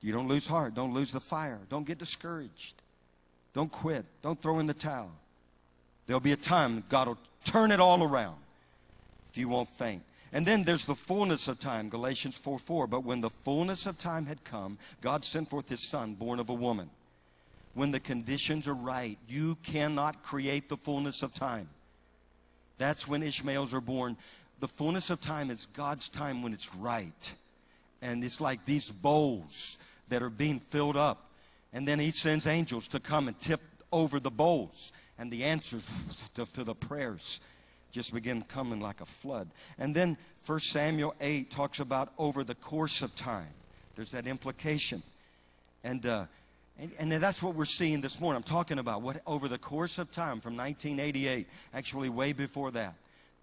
You 0.00 0.12
don't 0.12 0.28
lose 0.28 0.46
heart. 0.46 0.74
Don't 0.74 0.94
lose 0.94 1.10
the 1.10 1.20
fire. 1.20 1.58
Don't 1.68 1.86
get 1.86 1.98
discouraged. 1.98 2.74
Don't 3.52 3.70
quit. 3.70 4.04
Don't 4.22 4.40
throw 4.40 4.58
in 4.58 4.66
the 4.66 4.74
towel. 4.74 5.10
There'll 6.06 6.20
be 6.20 6.32
a 6.32 6.36
time 6.36 6.84
God 6.88 7.08
will 7.08 7.18
turn 7.44 7.72
it 7.72 7.80
all 7.80 8.02
around 8.02 8.36
if 9.30 9.36
you 9.36 9.48
won't 9.48 9.68
faint. 9.68 10.02
And 10.32 10.46
then 10.46 10.62
there's 10.62 10.84
the 10.84 10.94
fullness 10.94 11.48
of 11.48 11.58
time, 11.58 11.88
Galatians 11.88 12.36
4 12.36 12.58
4. 12.58 12.86
But 12.86 13.04
when 13.04 13.20
the 13.20 13.30
fullness 13.30 13.86
of 13.86 13.98
time 13.98 14.26
had 14.26 14.44
come, 14.44 14.78
God 15.00 15.24
sent 15.24 15.48
forth 15.48 15.68
his 15.68 15.88
son, 15.88 16.14
born 16.14 16.38
of 16.38 16.50
a 16.50 16.54
woman. 16.54 16.90
When 17.74 17.90
the 17.90 18.00
conditions 18.00 18.68
are 18.68 18.74
right, 18.74 19.18
you 19.28 19.56
cannot 19.62 20.22
create 20.22 20.68
the 20.68 20.76
fullness 20.76 21.22
of 21.22 21.34
time. 21.34 21.68
That's 22.78 23.06
when 23.06 23.22
Ishmaels 23.22 23.74
are 23.74 23.80
born. 23.80 24.16
The 24.60 24.68
fullness 24.68 25.10
of 25.10 25.20
time 25.20 25.50
is 25.50 25.66
God's 25.66 26.08
time 26.08 26.42
when 26.42 26.52
it's 26.52 26.74
right. 26.74 27.32
And 28.00 28.24
it's 28.24 28.40
like 28.40 28.64
these 28.64 28.90
bowls 28.90 29.78
that 30.08 30.22
are 30.22 30.30
being 30.30 30.60
filled 30.60 30.96
up. 30.96 31.30
And 31.72 31.86
then 31.86 31.98
he 31.98 32.10
sends 32.10 32.46
angels 32.46 32.88
to 32.88 33.00
come 33.00 33.28
and 33.28 33.38
tip 33.40 33.60
over 33.92 34.20
the 34.20 34.30
bowls. 34.30 34.92
And 35.18 35.30
the 35.30 35.44
answers 35.44 35.88
to, 36.34 36.64
the 36.64 36.74
prayers 36.74 37.40
just 37.90 38.12
begin 38.12 38.42
coming 38.42 38.80
like 38.80 39.00
a 39.00 39.06
flood. 39.06 39.48
And 39.78 39.94
then 39.94 40.16
1 40.46 40.60
Samuel 40.60 41.14
8 41.20 41.50
talks 41.50 41.80
about 41.80 42.12
over 42.18 42.44
the 42.44 42.54
course 42.54 43.02
of 43.02 43.14
time. 43.16 43.48
There's 43.96 44.12
that 44.12 44.26
implication. 44.26 45.02
And, 45.82 46.06
uh, 46.06 46.26
and, 46.78 46.92
and 46.98 47.12
that's 47.12 47.42
what 47.42 47.54
we're 47.54 47.64
seeing 47.64 48.00
this 48.00 48.20
morning. 48.20 48.36
I'm 48.36 48.42
talking 48.44 48.78
about 48.78 49.02
what 49.02 49.20
over 49.26 49.48
the 49.48 49.58
course 49.58 49.98
of 49.98 50.10
time 50.10 50.40
from 50.40 50.56
1988, 50.56 51.46
actually 51.74 52.08
way 52.08 52.32
before 52.32 52.70
that, 52.72 52.94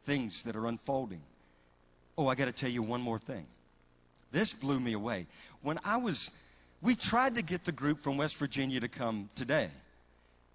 things 0.04 0.44
that 0.44 0.56
are 0.56 0.68
unfolding. 0.68 1.22
Oh, 2.18 2.28
I 2.28 2.36
got 2.36 2.46
to 2.46 2.54
tell 2.54 2.70
you 2.70 2.82
one 2.82 3.02
more 3.02 3.20
thing. 3.20 3.46
This 4.32 4.54
blew 4.54 4.80
me 4.80 4.94
away. 4.94 5.28
When 5.62 5.78
I 5.84 5.98
was, 5.98 6.32
we 6.82 6.96
tried 6.96 7.36
to 7.36 7.42
get 7.42 7.66
the 7.66 7.72
group 7.72 8.00
from 8.00 8.18
West 8.18 8.38
Virginia 8.38 8.80
to 8.80 8.88
come 8.88 9.30
today. 9.36 9.70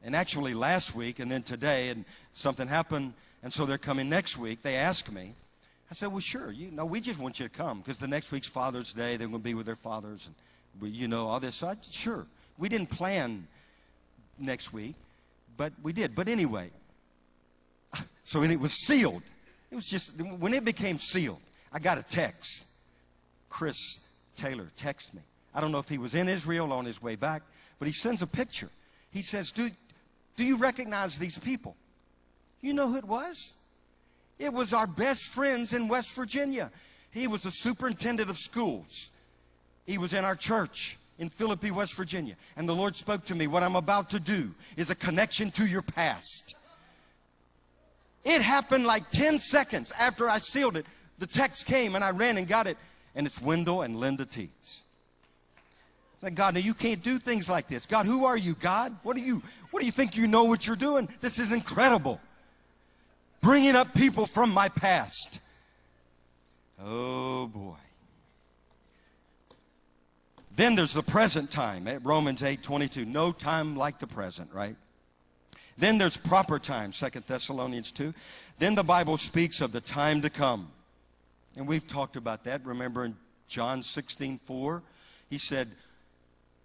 And 0.02 0.16
actually 0.16 0.54
last 0.54 0.94
week 0.94 1.18
and 1.18 1.30
then 1.30 1.42
today, 1.42 1.90
and 1.90 2.06
something 2.32 2.66
happened, 2.66 3.12
and 3.42 3.52
so 3.52 3.66
they're 3.66 3.78
coming 3.78 4.08
next 4.08 4.38
week. 4.38 4.62
They 4.62 4.76
asked 4.76 5.12
me. 5.12 5.34
I 5.90 5.94
said, 5.94 6.08
well, 6.08 6.20
sure. 6.20 6.50
You 6.50 6.70
know, 6.70 6.86
we 6.86 7.00
just 7.00 7.18
want 7.18 7.40
you 7.40 7.46
to 7.46 7.54
come 7.54 7.78
because 7.80 7.98
the 7.98 8.08
next 8.08 8.32
week's 8.32 8.46
Father's 8.46 8.94
Day. 8.94 9.16
They're 9.16 9.28
going 9.28 9.40
to 9.40 9.44
be 9.44 9.54
with 9.54 9.66
their 9.66 9.74
fathers 9.74 10.26
and, 10.26 10.34
we, 10.80 10.88
you 10.90 11.08
know, 11.08 11.28
all 11.28 11.40
this. 11.40 11.56
So 11.56 11.68
I, 11.68 11.76
sure. 11.90 12.26
We 12.60 12.68
didn't 12.68 12.90
plan 12.90 13.48
next 14.38 14.70
week, 14.70 14.94
but 15.56 15.72
we 15.82 15.94
did. 15.94 16.14
But 16.14 16.28
anyway, 16.28 16.70
so 18.24 18.42
it 18.42 18.60
was 18.60 18.74
sealed, 18.74 19.22
it 19.70 19.74
was 19.74 19.86
just, 19.86 20.12
when 20.20 20.52
it 20.52 20.64
became 20.64 20.98
sealed, 20.98 21.40
I 21.72 21.78
got 21.78 21.96
a 21.96 22.02
text. 22.02 22.66
Chris 23.48 24.00
Taylor 24.36 24.68
texted 24.78 25.14
me. 25.14 25.22
I 25.54 25.60
don't 25.60 25.72
know 25.72 25.78
if 25.78 25.88
he 25.88 25.98
was 25.98 26.14
in 26.14 26.28
Israel 26.28 26.72
on 26.72 26.84
his 26.84 27.02
way 27.02 27.16
back, 27.16 27.42
but 27.78 27.88
he 27.88 27.92
sends 27.92 28.20
a 28.20 28.26
picture. 28.26 28.68
He 29.10 29.22
says, 29.22 29.50
Do, 29.50 29.70
do 30.36 30.44
you 30.44 30.56
recognize 30.56 31.18
these 31.18 31.38
people? 31.38 31.74
You 32.60 32.74
know 32.74 32.88
who 32.88 32.96
it 32.96 33.04
was? 33.04 33.54
It 34.38 34.52
was 34.52 34.74
our 34.74 34.86
best 34.86 35.24
friends 35.32 35.72
in 35.72 35.88
West 35.88 36.14
Virginia. 36.14 36.70
He 37.10 37.26
was 37.26 37.42
the 37.42 37.50
superintendent 37.50 38.28
of 38.28 38.36
schools. 38.36 39.10
He 39.86 39.98
was 39.98 40.12
in 40.12 40.24
our 40.24 40.36
church 40.36 40.98
in 41.20 41.28
Philippi, 41.28 41.70
West 41.70 41.94
Virginia. 41.94 42.34
And 42.56 42.68
the 42.68 42.74
Lord 42.74 42.96
spoke 42.96 43.26
to 43.26 43.34
me, 43.34 43.46
what 43.46 43.62
I'm 43.62 43.76
about 43.76 44.10
to 44.10 44.18
do 44.18 44.50
is 44.76 44.88
a 44.88 44.94
connection 44.94 45.50
to 45.52 45.66
your 45.66 45.82
past. 45.82 46.56
It 48.24 48.40
happened 48.40 48.86
like 48.86 49.08
10 49.10 49.38
seconds 49.38 49.92
after 50.00 50.28
I 50.28 50.38
sealed 50.38 50.76
it. 50.76 50.86
The 51.18 51.26
text 51.26 51.66
came 51.66 51.94
and 51.94 52.02
I 52.02 52.10
ran 52.10 52.38
and 52.38 52.48
got 52.48 52.66
it. 52.66 52.78
And 53.14 53.26
it's 53.26 53.40
Wendell 53.40 53.82
and 53.82 53.96
Linda 53.96 54.24
Teets. 54.24 54.82
It's 56.14 56.22
like, 56.22 56.34
God, 56.34 56.54
now 56.54 56.60
you 56.60 56.74
can't 56.74 57.02
do 57.02 57.18
things 57.18 57.50
like 57.50 57.68
this. 57.68 57.84
God, 57.84 58.06
who 58.06 58.24
are 58.24 58.36
you, 58.36 58.54
God? 58.54 58.96
What 59.02 59.14
do 59.14 59.22
you, 59.22 59.42
what 59.70 59.80
do 59.80 59.86
you 59.86 59.92
think 59.92 60.16
you 60.16 60.26
know 60.26 60.44
what 60.44 60.66
you're 60.66 60.76
doing? 60.76 61.08
This 61.20 61.38
is 61.38 61.52
incredible. 61.52 62.18
Bringing 63.42 63.76
up 63.76 63.92
people 63.94 64.24
from 64.26 64.50
my 64.50 64.68
past. 64.70 65.40
Oh 66.82 67.46
boy. 67.46 67.76
Then 70.60 70.74
there's 70.74 70.92
the 70.92 71.02
present 71.02 71.50
time. 71.50 71.88
Eh? 71.88 72.00
Romans 72.02 72.42
8 72.42 72.62
22. 72.62 73.06
No 73.06 73.32
time 73.32 73.76
like 73.76 73.98
the 73.98 74.06
present, 74.06 74.52
right? 74.52 74.76
Then 75.78 75.96
there's 75.96 76.18
proper 76.18 76.58
time, 76.58 76.92
Second 76.92 77.24
Thessalonians 77.26 77.90
2. 77.92 78.12
Then 78.58 78.74
the 78.74 78.84
Bible 78.84 79.16
speaks 79.16 79.62
of 79.62 79.72
the 79.72 79.80
time 79.80 80.20
to 80.20 80.28
come. 80.28 80.70
And 81.56 81.66
we've 81.66 81.86
talked 81.88 82.16
about 82.16 82.44
that. 82.44 82.60
Remember 82.66 83.06
in 83.06 83.16
John 83.48 83.82
16 83.82 84.36
4, 84.36 84.82
he 85.30 85.38
said, 85.38 85.66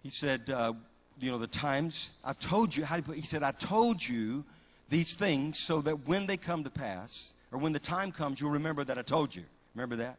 he 0.02 0.10
said, 0.10 0.50
uh, 0.50 0.74
you 1.18 1.30
know, 1.30 1.38
the 1.38 1.46
times, 1.46 2.12
I've 2.22 2.38
told 2.38 2.76
you, 2.76 2.84
how 2.84 2.96
do 2.96 3.00
you 3.00 3.04
put, 3.04 3.16
he 3.16 3.22
said, 3.22 3.42
I 3.42 3.52
told 3.52 4.06
you 4.06 4.44
these 4.90 5.14
things 5.14 5.58
so 5.58 5.80
that 5.80 6.06
when 6.06 6.26
they 6.26 6.36
come 6.36 6.64
to 6.64 6.70
pass, 6.70 7.32
or 7.50 7.58
when 7.58 7.72
the 7.72 7.78
time 7.78 8.12
comes, 8.12 8.42
you'll 8.42 8.50
remember 8.50 8.84
that 8.84 8.98
I 8.98 9.02
told 9.02 9.34
you. 9.34 9.44
Remember 9.74 9.96
that? 9.96 10.18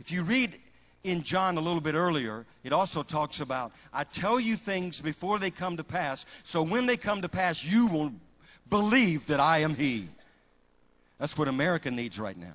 If 0.00 0.10
you 0.10 0.24
read 0.24 0.58
in 1.06 1.22
John 1.22 1.56
a 1.56 1.60
little 1.60 1.80
bit 1.80 1.94
earlier, 1.94 2.44
it 2.64 2.72
also 2.72 3.02
talks 3.02 3.40
about, 3.40 3.72
I 3.92 4.04
tell 4.04 4.40
you 4.40 4.56
things 4.56 5.00
before 5.00 5.38
they 5.38 5.50
come 5.50 5.76
to 5.76 5.84
pass, 5.84 6.26
so 6.42 6.62
when 6.62 6.86
they 6.86 6.96
come 6.96 7.22
to 7.22 7.28
pass, 7.28 7.64
you 7.64 7.86
will 7.86 8.12
believe 8.68 9.26
that 9.26 9.40
I 9.40 9.58
am 9.58 9.74
He. 9.74 10.08
That's 11.18 11.38
what 11.38 11.48
America 11.48 11.90
needs 11.90 12.18
right 12.18 12.36
now. 12.36 12.54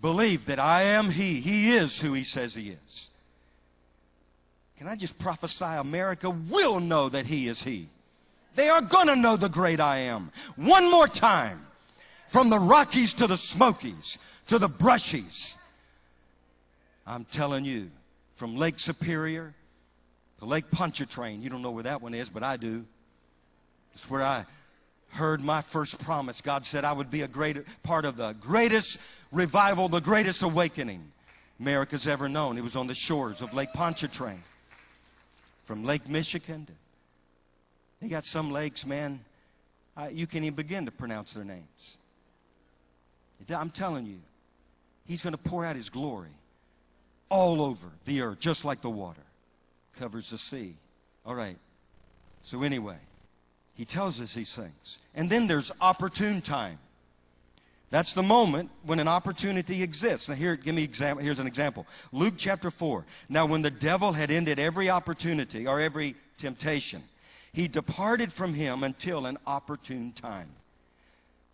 Believe 0.00 0.46
that 0.46 0.58
I 0.58 0.82
am 0.82 1.10
He. 1.10 1.40
He 1.40 1.72
is 1.74 2.00
who 2.00 2.12
He 2.12 2.24
says 2.24 2.54
He 2.54 2.76
is. 2.86 3.10
Can 4.76 4.88
I 4.88 4.96
just 4.96 5.18
prophesy 5.18 5.64
America 5.64 6.30
will 6.30 6.80
know 6.80 7.08
that 7.08 7.26
He 7.26 7.48
is 7.48 7.62
He? 7.62 7.88
They 8.54 8.68
are 8.68 8.82
going 8.82 9.06
to 9.06 9.16
know 9.16 9.36
the 9.36 9.48
great 9.48 9.80
I 9.80 9.98
am. 9.98 10.32
One 10.56 10.90
more 10.90 11.06
time. 11.08 11.60
From 12.28 12.50
the 12.50 12.58
Rockies 12.58 13.14
to 13.14 13.26
the 13.26 13.36
Smokies 13.36 14.18
to 14.48 14.58
the 14.58 14.68
Brushies. 14.68 15.57
I'm 17.08 17.24
telling 17.24 17.64
you, 17.64 17.90
from 18.36 18.56
Lake 18.56 18.78
Superior 18.78 19.54
to 20.38 20.44
Lake 20.44 20.70
Pontchartrain. 20.70 21.42
You 21.42 21.50
don't 21.50 21.62
know 21.62 21.70
where 21.70 21.82
that 21.84 22.02
one 22.02 22.14
is, 22.14 22.28
but 22.28 22.42
I 22.42 22.56
do. 22.56 22.84
It's 23.94 24.08
where 24.08 24.22
I 24.22 24.46
heard 25.08 25.40
my 25.40 25.62
first 25.62 25.98
promise. 25.98 26.40
God 26.40 26.64
said 26.64 26.84
I 26.84 26.92
would 26.92 27.10
be 27.10 27.22
a 27.22 27.28
great 27.28 27.56
part 27.82 28.04
of 28.04 28.16
the 28.16 28.34
greatest 28.34 29.00
revival, 29.32 29.88
the 29.88 30.00
greatest 30.00 30.42
awakening 30.42 31.10
America's 31.58 32.06
ever 32.06 32.28
known. 32.28 32.58
It 32.58 32.62
was 32.62 32.76
on 32.76 32.86
the 32.86 32.94
shores 32.94 33.42
of 33.42 33.54
Lake 33.54 33.72
Pontchartrain. 33.72 34.42
From 35.64 35.84
Lake 35.84 36.08
Michigan 36.08 36.66
to 36.66 36.72
they 38.00 38.08
got 38.08 38.24
some 38.24 38.52
lakes, 38.52 38.86
man, 38.86 39.18
I, 39.96 40.10
you 40.10 40.28
can't 40.28 40.44
even 40.44 40.54
begin 40.54 40.84
to 40.84 40.92
pronounce 40.92 41.32
their 41.32 41.44
names. 41.44 41.98
I'm 43.48 43.70
telling 43.70 44.06
you, 44.06 44.18
He's 45.04 45.22
going 45.22 45.32
to 45.32 45.38
pour 45.38 45.64
out 45.64 45.74
His 45.74 45.88
glory 45.88 46.28
all 47.28 47.62
over 47.62 47.88
the 48.04 48.22
earth, 48.22 48.40
just 48.40 48.64
like 48.64 48.80
the 48.80 48.90
water 48.90 49.22
covers 49.98 50.30
the 50.30 50.38
sea. 50.38 50.74
All 51.26 51.34
right. 51.34 51.56
So, 52.42 52.62
anyway, 52.62 52.96
He 53.74 53.84
tells 53.84 54.20
us 54.20 54.34
these 54.34 54.54
things. 54.54 54.98
And 55.14 55.28
then 55.28 55.46
there's 55.46 55.72
opportune 55.80 56.40
time. 56.40 56.78
That's 57.90 58.12
the 58.12 58.22
moment 58.22 58.70
when 58.84 59.00
an 59.00 59.08
opportunity 59.08 59.82
exists. 59.82 60.28
Now, 60.28 60.34
here, 60.34 60.56
give 60.56 60.74
me 60.74 60.84
example. 60.84 61.24
Here's 61.24 61.38
an 61.38 61.46
example. 61.46 61.86
Luke 62.12 62.34
chapter 62.36 62.70
4. 62.70 63.04
Now, 63.28 63.46
when 63.46 63.62
the 63.62 63.70
devil 63.70 64.12
had 64.12 64.30
ended 64.30 64.58
every 64.58 64.90
opportunity 64.90 65.66
or 65.66 65.80
every 65.80 66.14
temptation, 66.36 67.02
he 67.52 67.66
departed 67.66 68.32
from 68.32 68.52
him 68.52 68.84
until 68.84 69.26
an 69.26 69.38
opportune 69.46 70.12
time. 70.12 70.48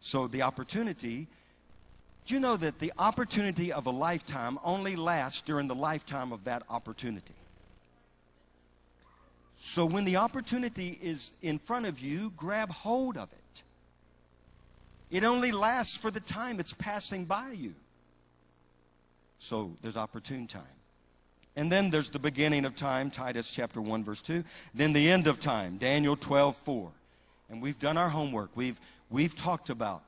So 0.01 0.27
the 0.27 0.43
opportunity, 0.43 1.29
do 2.27 2.35
you 2.35 2.41
know 2.41 2.57
that 2.57 2.79
the 2.79 2.93
opportunity 2.99 3.73
of 3.73 3.87
a 3.87 3.91
lifetime 3.91 4.59
only 4.65 4.97
lasts 4.97 5.43
during 5.43 5.67
the 5.67 5.75
lifetime 5.75 6.33
of 6.33 6.45
that 6.45 6.63
opportunity? 6.71 7.35
So 9.57 9.85
when 9.85 10.05
the 10.05 10.17
opportunity 10.17 10.99
is 11.03 11.33
in 11.43 11.59
front 11.59 11.87
of 11.87 12.01
you, 12.01 12.33
grab 12.37 12.71
hold 12.71 13.17
of 13.17 13.31
it. 13.33 13.63
It 15.11 15.25
only 15.25 15.53
lasts 15.53 15.97
for 15.97 16.11
the 16.11 16.21
time 16.21 16.59
it's 16.59 16.73
passing 16.73 17.25
by 17.25 17.53
you. 17.53 17.75
So 19.39 19.73
there's 19.83 19.97
opportune 19.97 20.47
time. 20.47 20.63
And 21.57 21.71
then 21.71 21.91
there's 21.91 22.09
the 22.09 22.19
beginning 22.19 22.65
of 22.65 22.75
time, 22.75 23.11
Titus 23.11 23.49
chapter 23.51 23.81
1, 23.81 24.03
verse 24.03 24.23
2. 24.23 24.43
Then 24.75 24.93
the 24.93 25.09
end 25.11 25.27
of 25.27 25.39
time, 25.39 25.77
Daniel 25.77 26.17
12, 26.17 26.57
4. 26.57 26.91
And 27.51 27.63
we've 27.63 27.79
done 27.79 27.97
our 27.97 28.09
homework. 28.09 28.51
We've, 28.57 28.81
we've 29.11 29.37
talked 29.37 29.71
about 29.71 30.03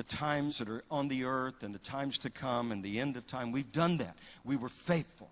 the 0.00 0.16
times 0.16 0.56
that 0.56 0.66
are 0.70 0.82
on 0.90 1.08
the 1.08 1.24
earth 1.24 1.62
and 1.62 1.74
the 1.74 1.78
times 1.80 2.16
to 2.16 2.30
come 2.30 2.72
and 2.72 2.82
the 2.82 2.98
end 2.98 3.18
of 3.18 3.26
time. 3.26 3.52
We've 3.52 3.70
done 3.70 3.98
that. 3.98 4.16
We 4.44 4.56
were 4.56 4.70
faithful. 4.70 5.28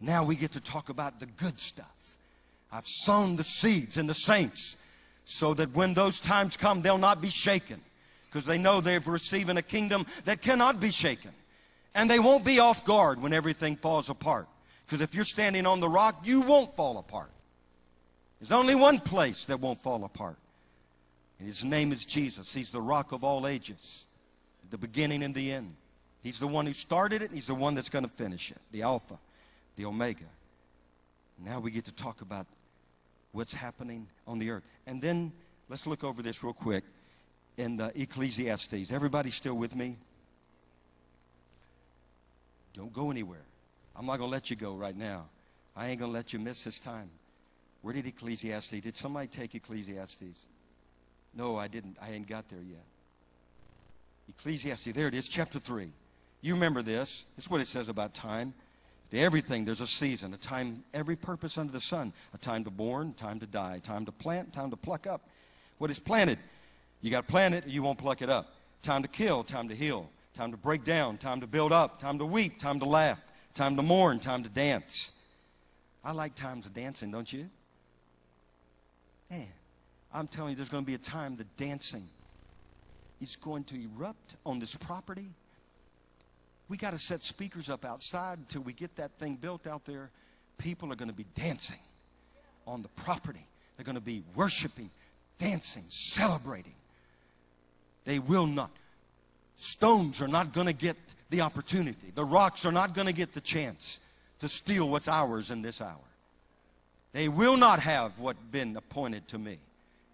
Now 0.00 0.24
we 0.24 0.34
get 0.34 0.50
to 0.52 0.60
talk 0.60 0.88
about 0.88 1.20
the 1.20 1.26
good 1.26 1.60
stuff. 1.60 2.16
I've 2.72 2.84
sown 2.84 3.36
the 3.36 3.44
seeds 3.44 3.96
in 3.96 4.08
the 4.08 4.14
saints 4.14 4.76
so 5.24 5.54
that 5.54 5.72
when 5.72 5.94
those 5.94 6.18
times 6.18 6.56
come, 6.56 6.82
they'll 6.82 6.98
not 6.98 7.20
be 7.20 7.30
shaken 7.30 7.80
because 8.26 8.44
they 8.44 8.58
know 8.58 8.80
they're 8.80 8.98
receiving 8.98 9.56
a 9.56 9.62
kingdom 9.62 10.04
that 10.24 10.42
cannot 10.42 10.80
be 10.80 10.90
shaken. 10.90 11.30
And 11.94 12.10
they 12.10 12.18
won't 12.18 12.44
be 12.44 12.58
off 12.58 12.84
guard 12.84 13.22
when 13.22 13.32
everything 13.32 13.76
falls 13.76 14.10
apart. 14.10 14.48
Because 14.84 15.00
if 15.00 15.14
you're 15.14 15.22
standing 15.22 15.64
on 15.64 15.78
the 15.78 15.88
rock, 15.88 16.22
you 16.24 16.40
won't 16.40 16.74
fall 16.74 16.98
apart. 16.98 17.30
There's 18.40 18.50
only 18.50 18.74
one 18.74 18.98
place 18.98 19.44
that 19.44 19.60
won't 19.60 19.80
fall 19.80 20.02
apart. 20.02 20.38
And 21.38 21.46
his 21.46 21.64
name 21.64 21.92
is 21.92 22.04
Jesus. 22.04 22.52
He's 22.52 22.70
the 22.70 22.80
rock 22.80 23.12
of 23.12 23.22
all 23.22 23.46
ages, 23.46 24.07
the 24.70 24.78
beginning 24.78 25.22
and 25.22 25.34
the 25.34 25.52
end. 25.52 25.74
He's 26.22 26.38
the 26.38 26.46
one 26.46 26.66
who 26.66 26.72
started 26.72 27.22
it, 27.22 27.26
and 27.26 27.34
he's 27.34 27.46
the 27.46 27.54
one 27.54 27.74
that's 27.74 27.88
going 27.88 28.04
to 28.04 28.10
finish 28.10 28.50
it, 28.50 28.58
the 28.72 28.82
Alpha, 28.82 29.18
the 29.76 29.84
Omega. 29.84 30.24
Now 31.44 31.60
we 31.60 31.70
get 31.70 31.84
to 31.84 31.94
talk 31.94 32.20
about 32.20 32.46
what's 33.32 33.54
happening 33.54 34.08
on 34.26 34.38
the 34.38 34.50
earth. 34.50 34.64
And 34.86 35.00
then 35.00 35.32
let's 35.68 35.86
look 35.86 36.02
over 36.02 36.22
this 36.22 36.42
real 36.42 36.52
quick 36.52 36.84
in 37.56 37.80
Ecclesiastes. 37.94 38.90
Everybody 38.90 39.30
still 39.30 39.54
with 39.54 39.76
me? 39.76 39.96
Don't 42.74 42.92
go 42.92 43.10
anywhere. 43.10 43.44
I'm 43.96 44.06
not 44.06 44.18
going 44.18 44.30
to 44.30 44.32
let 44.32 44.50
you 44.50 44.56
go 44.56 44.74
right 44.74 44.96
now. 44.96 45.26
I 45.76 45.88
ain't 45.88 46.00
going 46.00 46.10
to 46.10 46.16
let 46.16 46.32
you 46.32 46.38
miss 46.38 46.64
this 46.64 46.80
time. 46.80 47.10
Where 47.82 47.94
did 47.94 48.06
Ecclesiastes? 48.06 48.80
Did 48.80 48.96
somebody 48.96 49.28
take 49.28 49.54
Ecclesiastes? 49.54 50.46
No, 51.34 51.56
I 51.56 51.68
didn't. 51.68 51.96
I 52.00 52.10
ain't 52.10 52.28
got 52.28 52.48
there 52.48 52.60
yet. 52.60 52.84
Ecclesiastes, 54.28 54.92
there 54.92 55.08
it 55.08 55.14
is, 55.14 55.28
chapter 55.28 55.58
3. 55.58 55.90
You 56.40 56.54
remember 56.54 56.82
this. 56.82 57.26
It's 57.36 57.50
what 57.50 57.60
it 57.60 57.66
says 57.66 57.88
about 57.88 58.14
time. 58.14 58.54
To 59.10 59.18
everything, 59.18 59.64
there's 59.64 59.80
a 59.80 59.86
season, 59.86 60.34
a 60.34 60.36
time, 60.36 60.84
every 60.92 61.16
purpose 61.16 61.56
under 61.56 61.72
the 61.72 61.80
sun. 61.80 62.12
A 62.34 62.38
time 62.38 62.62
to 62.64 62.70
born, 62.70 63.14
time 63.14 63.40
to 63.40 63.46
die, 63.46 63.80
time 63.82 64.04
to 64.04 64.12
plant, 64.12 64.52
time 64.52 64.70
to 64.70 64.76
pluck 64.76 65.06
up. 65.06 65.28
What 65.78 65.90
is 65.90 65.98
planted? 65.98 66.38
You 67.00 67.10
got 67.10 67.26
to 67.26 67.30
plant 67.30 67.54
it, 67.54 67.64
or 67.66 67.68
you 67.70 67.82
won't 67.82 67.98
pluck 67.98 68.20
it 68.20 68.28
up. 68.28 68.54
Time 68.82 69.02
to 69.02 69.08
kill, 69.08 69.42
time 69.44 69.68
to 69.68 69.74
heal. 69.74 70.10
Time 70.34 70.50
to 70.50 70.56
break 70.56 70.84
down, 70.84 71.16
time 71.16 71.40
to 71.40 71.46
build 71.46 71.72
up, 71.72 71.98
time 71.98 72.18
to 72.18 72.26
weep, 72.26 72.58
time 72.60 72.78
to 72.78 72.84
laugh, 72.84 73.20
time 73.54 73.74
to 73.76 73.82
mourn, 73.82 74.20
time 74.20 74.42
to 74.42 74.48
dance. 74.48 75.12
I 76.04 76.12
like 76.12 76.34
times 76.34 76.66
of 76.66 76.74
dancing, 76.74 77.10
don't 77.10 77.32
you? 77.32 77.48
Man, 79.30 79.48
I'm 80.12 80.28
telling 80.28 80.50
you, 80.50 80.56
there's 80.56 80.68
going 80.68 80.84
to 80.84 80.86
be 80.86 80.94
a 80.94 80.98
time 80.98 81.36
that 81.36 81.56
dancing 81.56 82.08
is 83.20 83.36
going 83.36 83.64
to 83.64 83.74
erupt 83.74 84.36
on 84.46 84.58
this 84.58 84.74
property. 84.74 85.28
We 86.68 86.76
got 86.76 86.90
to 86.90 86.98
set 86.98 87.22
speakers 87.22 87.70
up 87.70 87.84
outside 87.84 88.38
until 88.38 88.62
we 88.62 88.72
get 88.72 88.96
that 88.96 89.12
thing 89.18 89.34
built 89.34 89.66
out 89.66 89.84
there. 89.84 90.10
People 90.58 90.92
are 90.92 90.96
going 90.96 91.08
to 91.08 91.14
be 91.14 91.26
dancing 91.34 91.78
on 92.66 92.82
the 92.82 92.88
property. 92.88 93.46
They're 93.76 93.84
going 93.84 93.96
to 93.96 94.02
be 94.02 94.22
worshiping, 94.34 94.90
dancing, 95.38 95.84
celebrating. 95.88 96.74
They 98.04 98.18
will 98.18 98.46
not. 98.46 98.70
Stones 99.56 100.20
are 100.20 100.28
not 100.28 100.52
going 100.52 100.66
to 100.66 100.72
get 100.72 100.96
the 101.30 101.40
opportunity. 101.40 102.12
The 102.14 102.24
rocks 102.24 102.64
are 102.64 102.72
not 102.72 102.94
going 102.94 103.06
to 103.06 103.12
get 103.12 103.32
the 103.32 103.40
chance 103.40 104.00
to 104.40 104.48
steal 104.48 104.88
what's 104.88 105.08
ours 105.08 105.50
in 105.50 105.62
this 105.62 105.80
hour. 105.80 105.96
They 107.12 107.28
will 107.28 107.56
not 107.56 107.80
have 107.80 108.18
what 108.18 108.36
been 108.52 108.76
appointed 108.76 109.26
to 109.28 109.38
me 109.38 109.58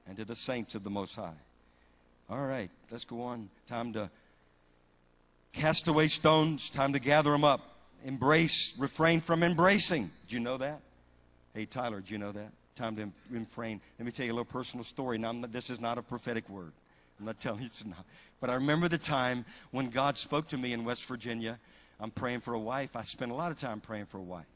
and 0.07 0.17
to 0.17 0.25
the 0.25 0.35
saints 0.35 0.75
of 0.75 0.85
the 0.85 0.91
Most 0.91 1.17
High. 1.17 1.35
All 2.31 2.47
right, 2.47 2.70
let's 2.91 3.05
go 3.05 3.22
on. 3.22 3.51
Time 3.66 3.93
to 3.93 4.11
cast 5.53 5.89
away 5.89 6.09
stones, 6.09 6.70
time 6.70 6.93
to 6.93 6.99
gather 6.99 7.31
them 7.31 7.45
up. 7.45 7.61
Embrace, 8.05 8.75
refrain 8.79 9.20
from 9.20 9.43
embracing. 9.43 10.11
Do 10.29 10.35
you 10.35 10.41
know 10.41 10.57
that? 10.59 10.81
Hey, 11.55 11.66
Tyler, 11.66 12.01
do 12.01 12.12
you 12.12 12.18
know 12.18 12.33
that? 12.33 12.53
Time 12.77 12.97
to 12.97 13.09
refrain. 13.31 13.81
Let 13.99 14.07
me 14.07 14.12
tell 14.12 14.27
you 14.27 14.33
a 14.33 14.35
little 14.35 14.45
personal 14.45 14.85
story. 14.85 15.16
Now, 15.16 15.33
not, 15.33 15.53
this 15.53 15.70
is 15.70 15.81
not 15.81 15.99
a 15.99 16.03
prophetic 16.03 16.49
word. 16.49 16.72
I'm 17.18 17.27
not 17.27 17.41
telling 17.41 17.61
you 17.61 17.66
it's 17.66 17.85
not. 17.85 18.05
But 18.41 18.51
I 18.51 18.55
remember 18.55 18.89
the 18.89 18.99
time 18.99 19.45
when 19.70 19.91
God 19.91 20.18
spoke 20.18 20.49
to 20.49 20.59
me 20.59 20.72
in 20.72 20.85
West 20.85 21.07
Virginia. 21.07 21.59
I'm 22.01 22.11
praying 22.11 22.41
for 22.41 22.55
a 22.55 22.59
wife. 22.59 22.97
I 22.97 23.03
spent 23.03 23.31
a 23.31 23.35
lot 23.35 23.53
of 23.53 23.59
time 23.59 23.81
praying 23.81 24.07
for 24.07 24.18
a 24.18 24.22
wife. 24.22 24.47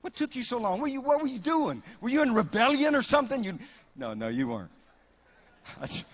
What 0.00 0.14
took 0.14 0.34
you 0.34 0.42
so 0.42 0.58
long? 0.58 0.80
Were 0.80 0.88
you, 0.88 1.00
what 1.00 1.20
were 1.20 1.28
you 1.28 1.38
doing? 1.38 1.82
Were 2.00 2.08
you 2.08 2.22
in 2.22 2.34
rebellion 2.34 2.94
or 2.94 3.02
something? 3.02 3.44
You, 3.44 3.58
no, 3.96 4.14
no, 4.14 4.28
you 4.28 4.48
weren't. 4.48 4.70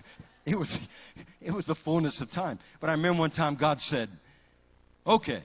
It 0.45 0.57
was, 0.57 0.79
it 1.41 1.51
was 1.51 1.65
the 1.65 1.75
fullness 1.75 2.21
of 2.21 2.31
time. 2.31 2.59
But 2.79 2.89
I 2.89 2.93
remember 2.93 3.19
one 3.19 3.31
time 3.31 3.55
God 3.55 3.81
said, 3.81 4.09
okay, 5.05 5.41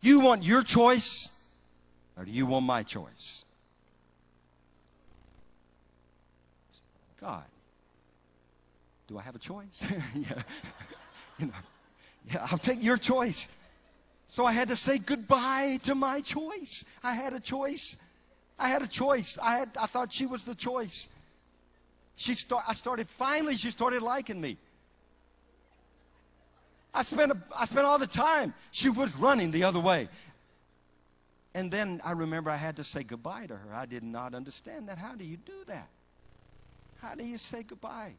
you 0.00 0.20
want 0.20 0.44
your 0.44 0.62
choice 0.62 1.30
or 2.16 2.24
do 2.24 2.30
you 2.30 2.46
want 2.46 2.66
my 2.66 2.82
choice? 2.82 3.44
God, 7.20 7.44
do 9.08 9.18
I 9.18 9.22
have 9.22 9.34
a 9.34 9.40
choice? 9.40 9.84
yeah. 10.14 10.42
You 11.38 11.46
know, 11.46 11.52
yeah, 12.30 12.46
I'll 12.50 12.58
take 12.58 12.82
your 12.82 12.96
choice. 12.96 13.48
So 14.28 14.44
I 14.44 14.52
had 14.52 14.68
to 14.68 14.76
say 14.76 14.98
goodbye 14.98 15.80
to 15.84 15.94
my 15.94 16.20
choice. 16.20 16.84
I 17.02 17.14
had 17.14 17.32
a 17.32 17.40
choice. 17.40 17.96
I 18.58 18.68
had 18.68 18.82
a 18.82 18.86
choice. 18.86 19.38
I 19.42 19.58
had 19.58 19.70
I 19.80 19.86
thought 19.86 20.12
she 20.12 20.26
was 20.26 20.44
the 20.44 20.54
choice. 20.54 21.08
She 22.18 22.34
start, 22.34 22.64
I 22.66 22.74
started, 22.74 23.08
finally, 23.08 23.56
she 23.56 23.70
started 23.70 24.02
liking 24.02 24.40
me. 24.40 24.56
I 26.92 27.04
spent, 27.04 27.30
a, 27.30 27.38
I 27.56 27.64
spent 27.64 27.86
all 27.86 27.96
the 27.96 28.08
time. 28.08 28.54
She 28.72 28.88
was 28.88 29.14
running 29.14 29.52
the 29.52 29.62
other 29.62 29.78
way. 29.78 30.08
And 31.54 31.70
then 31.70 32.00
I 32.04 32.10
remember 32.10 32.50
I 32.50 32.56
had 32.56 32.74
to 32.76 32.84
say 32.84 33.04
goodbye 33.04 33.46
to 33.46 33.54
her. 33.54 33.72
I 33.72 33.86
did 33.86 34.02
not 34.02 34.34
understand 34.34 34.88
that. 34.88 34.98
How 34.98 35.14
do 35.14 35.24
you 35.24 35.36
do 35.36 35.52
that? 35.68 35.88
How 37.00 37.14
do 37.14 37.24
you 37.24 37.38
say 37.38 37.62
goodbye? 37.62 38.14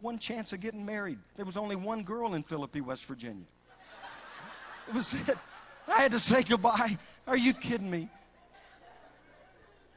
One 0.00 0.18
chance 0.18 0.52
of 0.52 0.58
getting 0.58 0.84
married. 0.84 1.20
There 1.36 1.44
was 1.44 1.56
only 1.56 1.76
one 1.76 2.02
girl 2.02 2.34
in 2.34 2.42
Philippi, 2.42 2.80
West 2.80 3.04
Virginia. 3.04 3.46
It 4.88 4.94
was 4.94 5.14
it. 5.14 5.38
I 5.86 6.00
had 6.00 6.10
to 6.10 6.18
say 6.18 6.42
goodbye. 6.42 6.98
Are 7.28 7.36
you 7.36 7.54
kidding 7.54 7.88
me? 7.88 8.08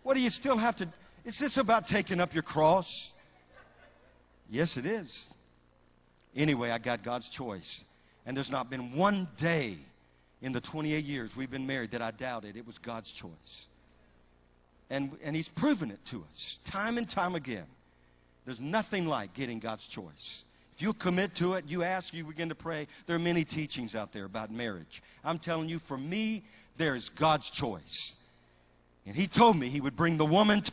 What 0.03 0.13
do 0.13 0.19
you 0.21 0.29
still 0.29 0.57
have 0.57 0.75
to 0.75 0.87
is 1.29 1.37
this 1.37 1.57
about 1.57 1.87
taking 1.87 2.19
up 2.19 2.33
your 2.33 2.41
cross? 2.41 3.13
Yes, 4.49 4.77
it 4.77 4.87
is. 4.87 5.31
Anyway, 6.35 6.71
I 6.71 6.79
got 6.79 7.03
God's 7.03 7.29
choice. 7.29 7.85
And 8.25 8.35
there's 8.35 8.49
not 8.49 8.71
been 8.71 8.95
one 8.95 9.27
day 9.37 9.77
in 10.41 10.51
the 10.51 10.59
28 10.59 11.05
years 11.05 11.37
we've 11.37 11.51
been 11.51 11.67
married 11.67 11.91
that 11.91 12.01
I 12.01 12.09
doubted 12.09 12.57
it 12.57 12.65
was 12.65 12.79
God's 12.79 13.11
choice. 13.11 13.67
And, 14.89 15.11
and 15.23 15.35
He's 15.35 15.47
proven 15.47 15.91
it 15.91 16.03
to 16.05 16.25
us 16.31 16.59
time 16.63 16.97
and 16.97 17.07
time 17.07 17.35
again. 17.35 17.67
There's 18.45 18.59
nothing 18.59 19.05
like 19.05 19.35
getting 19.35 19.59
God's 19.59 19.87
choice. 19.87 20.45
If 20.73 20.81
you 20.81 20.93
commit 20.93 21.35
to 21.35 21.53
it, 21.53 21.65
you 21.67 21.83
ask, 21.83 22.11
you 22.11 22.23
begin 22.23 22.49
to 22.49 22.55
pray. 22.55 22.87
There 23.05 23.15
are 23.15 23.19
many 23.19 23.43
teachings 23.43 23.95
out 23.95 24.13
there 24.13 24.25
about 24.25 24.49
marriage. 24.49 25.03
I'm 25.23 25.37
telling 25.37 25.69
you, 25.69 25.77
for 25.77 25.97
me, 25.97 26.41
there 26.77 26.95
is 26.95 27.09
God's 27.09 27.51
choice. 27.51 28.15
And 29.05 29.15
He 29.15 29.27
told 29.27 29.57
me 29.57 29.69
He 29.69 29.81
would 29.81 29.95
bring 29.95 30.17
the 30.17 30.25
woman 30.25 30.61
to 30.61 30.71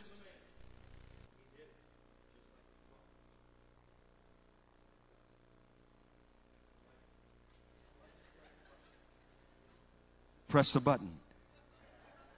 press 10.47 10.71
the 10.73 10.79
button. 10.79 11.11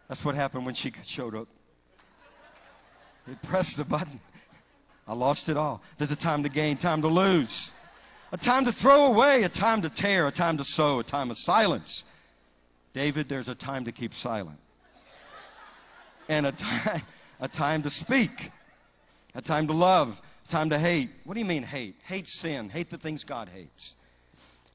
That's 0.07 0.26
what 0.26 0.36
happened 0.36 0.66
when 0.66 0.76
she 0.76 0.91
showed 1.05 1.36
up. 1.36 1.47
He 3.28 3.36
pressed 3.47 3.78
the 3.78 3.86
button. 3.86 4.20
I 5.07 5.14
lost 5.14 5.49
it 5.49 5.57
all. 5.57 5.82
There's 5.97 6.12
a 6.12 6.16
time 6.16 6.43
to 6.43 6.49
gain, 6.49 6.78
time 6.78 7.01
to 7.01 7.07
lose, 7.07 7.74
a 8.32 8.38
time 8.38 8.66
to 8.66 8.72
throw 8.72 9.07
away, 9.07 9.43
a 9.43 9.49
time 9.49 9.82
to 9.82 9.89
tear, 9.89 10.28
a 10.28 10.32
time 10.32 10.57
to 10.57 10.64
sow, 10.64 10.99
a 10.99 11.03
time 11.03 11.32
of 11.32 11.38
silence. 11.38 12.03
David, 12.93 13.30
there's 13.30 13.49
a 13.49 13.55
time 13.55 13.86
to 13.86 13.91
keep 13.91 14.14
silent, 14.14 14.57
and 16.28 16.47
a 16.47 16.51
time, 16.51 17.01
a 17.39 17.47
time 17.47 17.84
to 17.84 17.89
speak, 17.89 18.51
a 19.36 19.41
time 19.41 19.68
to 19.68 19.74
love, 19.74 20.22
a 20.45 20.47
time 20.47 20.70
to 20.72 20.80
hate. 20.80 21.10
What 21.24 21.36
do 21.36 21.39
you 21.39 21.45
mean 21.45 21.64
hate? 21.64 21.95
Hate 22.03 22.28
sin, 22.28 22.70
hate 22.70 22.89
the 22.89 22.97
things 22.97 23.24
God 23.24 23.49
hates, 23.49 23.95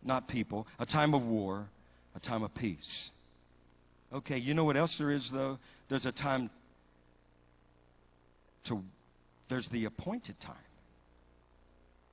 not 0.03 0.29
people. 0.29 0.67
A 0.79 0.87
time 0.87 1.15
of 1.15 1.27
war, 1.27 1.67
a 2.15 2.21
time 2.21 2.43
of 2.43 2.55
peace. 2.55 3.13
Okay, 4.15 4.39
you 4.39 4.55
know 4.55 4.65
what 4.65 4.77
else 4.77 4.97
there 4.97 5.11
is, 5.11 5.31
though? 5.31 5.59
There's 5.89 6.07
a 6.07 6.13
time 6.13 6.49
to, 8.65 8.83
there's 9.49 9.67
the 9.69 9.87
appointed 9.87 10.39
time. 10.39 10.55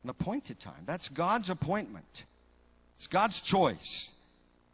An 0.03 0.09
appointed 0.09 0.59
time. 0.59 0.83
That's 0.87 1.09
God's 1.09 1.51
appointment. 1.51 2.25
It's 2.95 3.05
God's 3.05 3.39
choice. 3.39 4.11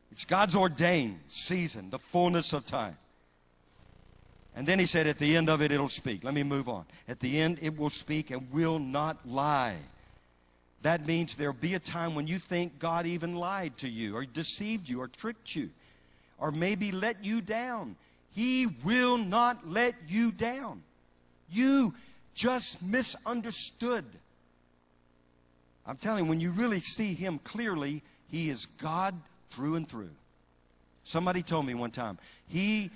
It's 0.09 0.23
God's 0.23 0.55
ordained 0.55 1.19
season, 1.27 1.89
the 1.89 1.99
fullness 1.99 2.53
of 2.53 2.65
time. 2.65 2.97
And 4.55 4.65
then 4.65 4.79
he 4.79 4.85
said, 4.85 5.05
at 5.05 5.19
the 5.19 5.35
end 5.35 5.49
of 5.49 5.61
it, 5.61 5.71
it'll 5.71 5.89
speak. 5.89 6.23
Let 6.23 6.33
me 6.33 6.43
move 6.43 6.69
on. 6.69 6.85
At 7.09 7.19
the 7.19 7.41
end, 7.41 7.59
it 7.61 7.77
will 7.77 7.89
speak 7.89 8.31
and 8.31 8.49
will 8.51 8.79
not 8.79 9.17
lie. 9.27 9.75
That 10.81 11.05
means 11.05 11.35
there'll 11.35 11.53
be 11.53 11.73
a 11.73 11.79
time 11.79 12.15
when 12.15 12.25
you 12.25 12.39
think 12.39 12.79
God 12.79 13.05
even 13.05 13.35
lied 13.35 13.77
to 13.79 13.89
you 13.89 14.15
or 14.15 14.25
deceived 14.25 14.87
you 14.87 15.01
or 15.01 15.09
tricked 15.09 15.55
you 15.55 15.69
or 16.39 16.51
maybe 16.51 16.91
let 16.91 17.23
you 17.23 17.41
down. 17.41 17.95
He 18.31 18.67
will 18.83 19.17
not 19.17 19.67
let 19.67 19.95
you 20.07 20.31
down. 20.31 20.83
You 21.51 21.93
just 22.33 22.83
misunderstood. 22.83 24.05
I'm 25.85 25.97
telling 25.97 26.25
you, 26.25 26.29
when 26.29 26.39
you 26.39 26.51
really 26.51 26.79
see 26.79 27.13
Him 27.13 27.39
clearly, 27.39 28.03
He 28.29 28.49
is 28.49 28.65
God 28.77 29.15
through 29.49 29.75
and 29.75 29.87
through. 29.87 30.09
Somebody 31.03 31.41
told 31.41 31.65
me 31.65 31.73
one 31.73 31.91
time, 31.91 32.17
He 32.49 32.91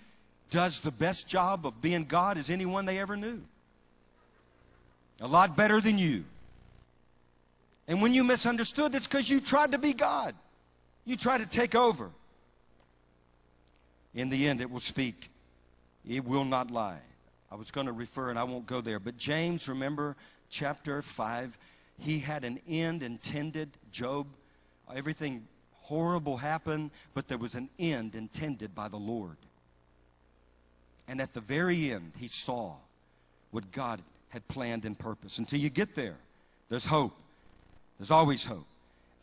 does 0.49 0.81
the 0.81 0.91
best 0.91 1.27
job 1.27 1.65
of 1.65 1.81
being 1.81 2.03
God 2.03 2.37
as 2.37 2.49
anyone 2.49 2.85
they 2.85 2.99
ever 2.99 3.15
knew. 3.15 3.41
A 5.21 5.27
lot 5.27 5.55
better 5.55 5.79
than 5.79 5.97
you. 5.97 6.23
And 7.87 8.01
when 8.01 8.13
you 8.13 8.23
misunderstood, 8.23 8.93
it's 8.93 9.07
because 9.07 9.29
you 9.29 9.39
tried 9.39 9.71
to 9.71 9.77
be 9.77 9.93
God. 9.93 10.35
You 11.05 11.15
tried 11.15 11.39
to 11.39 11.47
take 11.47 11.73
over. 11.73 12.09
In 14.13 14.29
the 14.29 14.47
end, 14.47 14.61
it 14.61 14.69
will 14.69 14.79
speak. 14.79 15.29
It 16.07 16.25
will 16.25 16.45
not 16.45 16.71
lie. 16.71 16.99
I 17.51 17.55
was 17.55 17.71
going 17.71 17.87
to 17.87 17.93
refer, 17.93 18.29
and 18.29 18.39
I 18.39 18.43
won't 18.43 18.65
go 18.65 18.81
there. 18.81 18.99
But 18.99 19.17
James, 19.17 19.67
remember, 19.67 20.15
chapter 20.49 21.01
5, 21.01 21.57
he 21.99 22.19
had 22.19 22.43
an 22.43 22.59
end 22.67 23.03
intended. 23.03 23.69
Job, 23.91 24.27
everything 24.93 25.45
horrible 25.81 26.37
happened, 26.37 26.91
but 27.13 27.27
there 27.27 27.37
was 27.37 27.55
an 27.55 27.69
end 27.79 28.15
intended 28.15 28.73
by 28.73 28.87
the 28.87 28.97
Lord. 28.97 29.37
And 31.07 31.19
at 31.19 31.33
the 31.33 31.41
very 31.41 31.91
end, 31.91 32.13
he 32.17 32.27
saw 32.27 32.75
what 33.51 33.71
God 33.71 34.01
had 34.29 34.47
planned 34.47 34.85
and 34.85 34.97
purpose. 34.97 35.37
Until 35.37 35.59
you 35.59 35.69
get 35.69 35.93
there, 35.93 36.15
there's 36.69 36.85
hope. 36.85 37.13
There's 37.99 38.11
always 38.11 38.45
hope. 38.45 38.65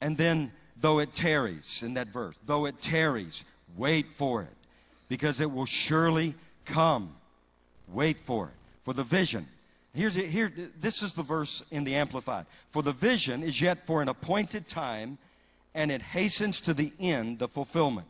And 0.00 0.16
then, 0.16 0.52
though 0.80 0.98
it 0.98 1.14
tarries, 1.14 1.82
in 1.82 1.94
that 1.94 2.08
verse, 2.08 2.34
though 2.44 2.66
it 2.66 2.80
tarries, 2.82 3.44
wait 3.76 4.12
for 4.12 4.42
it, 4.42 4.57
because 5.08 5.40
it 5.40 5.50
will 5.50 5.66
surely 5.66 6.34
come. 6.64 7.14
Wait 7.88 8.18
for 8.18 8.46
it. 8.46 8.54
For 8.84 8.92
the 8.92 9.04
vision. 9.04 9.46
Here's 9.94 10.16
it 10.16 10.26
here. 10.26 10.52
This 10.80 11.02
is 11.02 11.14
the 11.14 11.22
verse 11.22 11.62
in 11.70 11.84
the 11.84 11.94
Amplified. 11.94 12.46
For 12.70 12.82
the 12.82 12.92
vision 12.92 13.42
is 13.42 13.60
yet 13.60 13.86
for 13.86 14.00
an 14.02 14.08
appointed 14.08 14.68
time, 14.68 15.18
and 15.74 15.90
it 15.90 16.02
hastens 16.02 16.60
to 16.62 16.74
the 16.74 16.92
end, 17.00 17.38
the 17.38 17.48
fulfillment. 17.48 18.06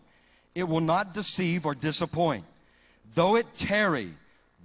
It 0.55 0.65
will 0.65 0.81
not 0.81 1.15
deceive 1.15 1.67
or 1.67 1.75
disappoint. 1.75 2.45
Though 3.15 3.37
it 3.37 3.47
tarry, 3.57 4.13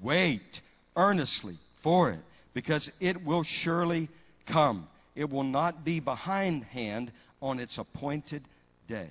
wait 0.02 0.62
earnestly 0.96 1.58
for 1.76 2.12
it, 2.12 2.20
because 2.54 2.92
it 3.00 3.24
will 3.24 3.44
surely 3.44 4.10
come. 4.46 4.88
It 5.16 5.30
will 5.30 5.44
not 5.44 5.86
be 5.86 6.00
behindhand 6.00 7.12
on 7.42 7.60
its 7.60 7.78
appointed 7.78 8.44
day. 8.88 9.10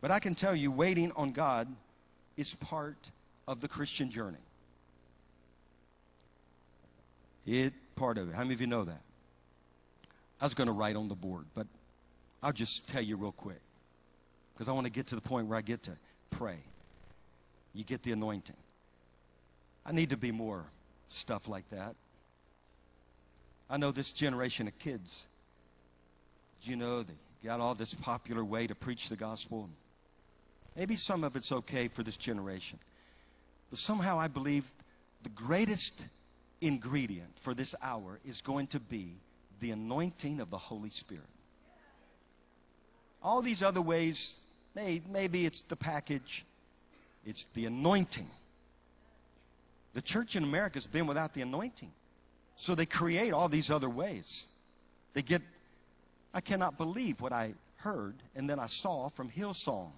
But 0.00 0.10
I 0.10 0.18
can 0.18 0.34
tell 0.34 0.54
you, 0.54 0.70
waiting 0.70 1.12
on 1.12 1.32
God 1.32 1.68
is 2.36 2.54
part 2.54 3.10
of 3.46 3.60
the 3.60 3.68
Christian 3.68 4.10
journey. 4.10 4.38
It 7.46 7.72
part 7.96 8.18
of 8.18 8.28
it. 8.28 8.34
How 8.34 8.42
many 8.42 8.54
of 8.54 8.60
you 8.60 8.66
know 8.66 8.84
that? 8.84 9.02
I 10.40 10.44
was 10.44 10.54
going 10.54 10.66
to 10.66 10.72
write 10.72 10.96
on 10.96 11.08
the 11.08 11.14
board, 11.14 11.46
but 11.54 11.66
I'll 12.42 12.52
just 12.52 12.88
tell 12.88 13.02
you 13.02 13.16
real 13.16 13.32
quick 13.32 13.60
because 14.54 14.68
I 14.68 14.72
want 14.72 14.86
to 14.86 14.92
get 14.92 15.08
to 15.08 15.14
the 15.14 15.20
point 15.20 15.46
where 15.46 15.58
I 15.58 15.62
get 15.62 15.84
to 15.84 15.92
pray 16.30 16.58
you 17.74 17.84
get 17.84 18.02
the 18.02 18.12
anointing. 18.12 18.56
I 19.84 19.92
need 19.92 20.10
to 20.10 20.16
be 20.16 20.30
more 20.30 20.64
stuff 21.08 21.48
like 21.48 21.68
that. 21.70 21.94
I 23.68 23.76
know 23.76 23.90
this 23.90 24.12
generation 24.12 24.68
of 24.68 24.78
kids, 24.78 25.26
you 26.62 26.76
know, 26.76 27.02
they 27.02 27.14
got 27.44 27.60
all 27.60 27.74
this 27.74 27.94
popular 27.94 28.44
way 28.44 28.66
to 28.66 28.74
preach 28.74 29.08
the 29.08 29.16
gospel. 29.16 29.70
Maybe 30.76 30.96
some 30.96 31.24
of 31.24 31.36
it's 31.36 31.52
okay 31.52 31.88
for 31.88 32.02
this 32.02 32.16
generation. 32.16 32.78
But 33.70 33.78
somehow 33.78 34.18
I 34.18 34.28
believe 34.28 34.72
the 35.22 35.28
greatest 35.30 36.06
ingredient 36.60 37.38
for 37.38 37.54
this 37.54 37.74
hour 37.82 38.20
is 38.24 38.40
going 38.40 38.68
to 38.68 38.80
be 38.80 39.16
the 39.60 39.70
anointing 39.70 40.40
of 40.40 40.50
the 40.50 40.58
Holy 40.58 40.90
Spirit. 40.90 41.24
All 43.22 43.42
these 43.42 43.62
other 43.62 43.82
ways, 43.82 44.40
maybe 44.74 45.46
it's 45.46 45.62
the 45.62 45.76
package, 45.76 46.44
it's 47.24 47.44
the 47.54 47.66
anointing. 47.66 48.28
The 49.94 50.02
church 50.02 50.36
in 50.36 50.42
America 50.42 50.74
has 50.74 50.86
been 50.86 51.06
without 51.06 51.34
the 51.34 51.42
anointing. 51.42 51.92
So 52.56 52.74
they 52.74 52.86
create 52.86 53.32
all 53.32 53.48
these 53.48 53.70
other 53.70 53.90
ways. 53.90 54.48
They 55.12 55.22
get, 55.22 55.42
I 56.32 56.40
cannot 56.40 56.78
believe 56.78 57.20
what 57.20 57.32
I 57.32 57.54
heard 57.76 58.14
and 58.34 58.48
then 58.48 58.58
I 58.58 58.66
saw 58.66 59.08
from 59.08 59.28
Hillsong 59.28 59.92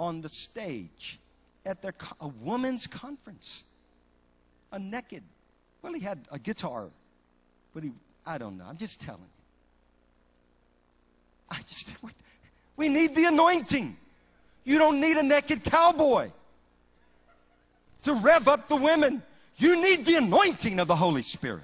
on 0.00 0.22
the 0.22 0.28
stage 0.30 1.20
at 1.66 1.82
their 1.82 1.92
a 2.20 2.28
woman's 2.28 2.86
conference. 2.86 3.64
A 4.72 4.78
naked. 4.78 5.22
Well, 5.82 5.92
he 5.92 6.00
had 6.00 6.18
a 6.32 6.38
guitar, 6.38 6.88
but 7.74 7.82
he, 7.82 7.92
I 8.24 8.38
don't 8.38 8.56
know. 8.56 8.64
I'm 8.66 8.78
just 8.78 9.00
telling 9.00 9.20
you. 9.20 9.26
I 11.50 11.60
just, 11.66 11.92
we 12.76 12.88
need 12.88 13.14
the 13.14 13.26
anointing. 13.26 13.94
You 14.64 14.78
don't 14.78 15.00
need 15.00 15.18
a 15.18 15.22
naked 15.22 15.64
cowboy 15.64 16.30
to 18.04 18.14
rev 18.14 18.48
up 18.48 18.68
the 18.68 18.76
women. 18.76 19.22
You 19.56 19.82
need 19.82 20.06
the 20.06 20.16
anointing 20.16 20.80
of 20.80 20.88
the 20.88 20.96
Holy 20.96 21.22
Spirit. 21.22 21.62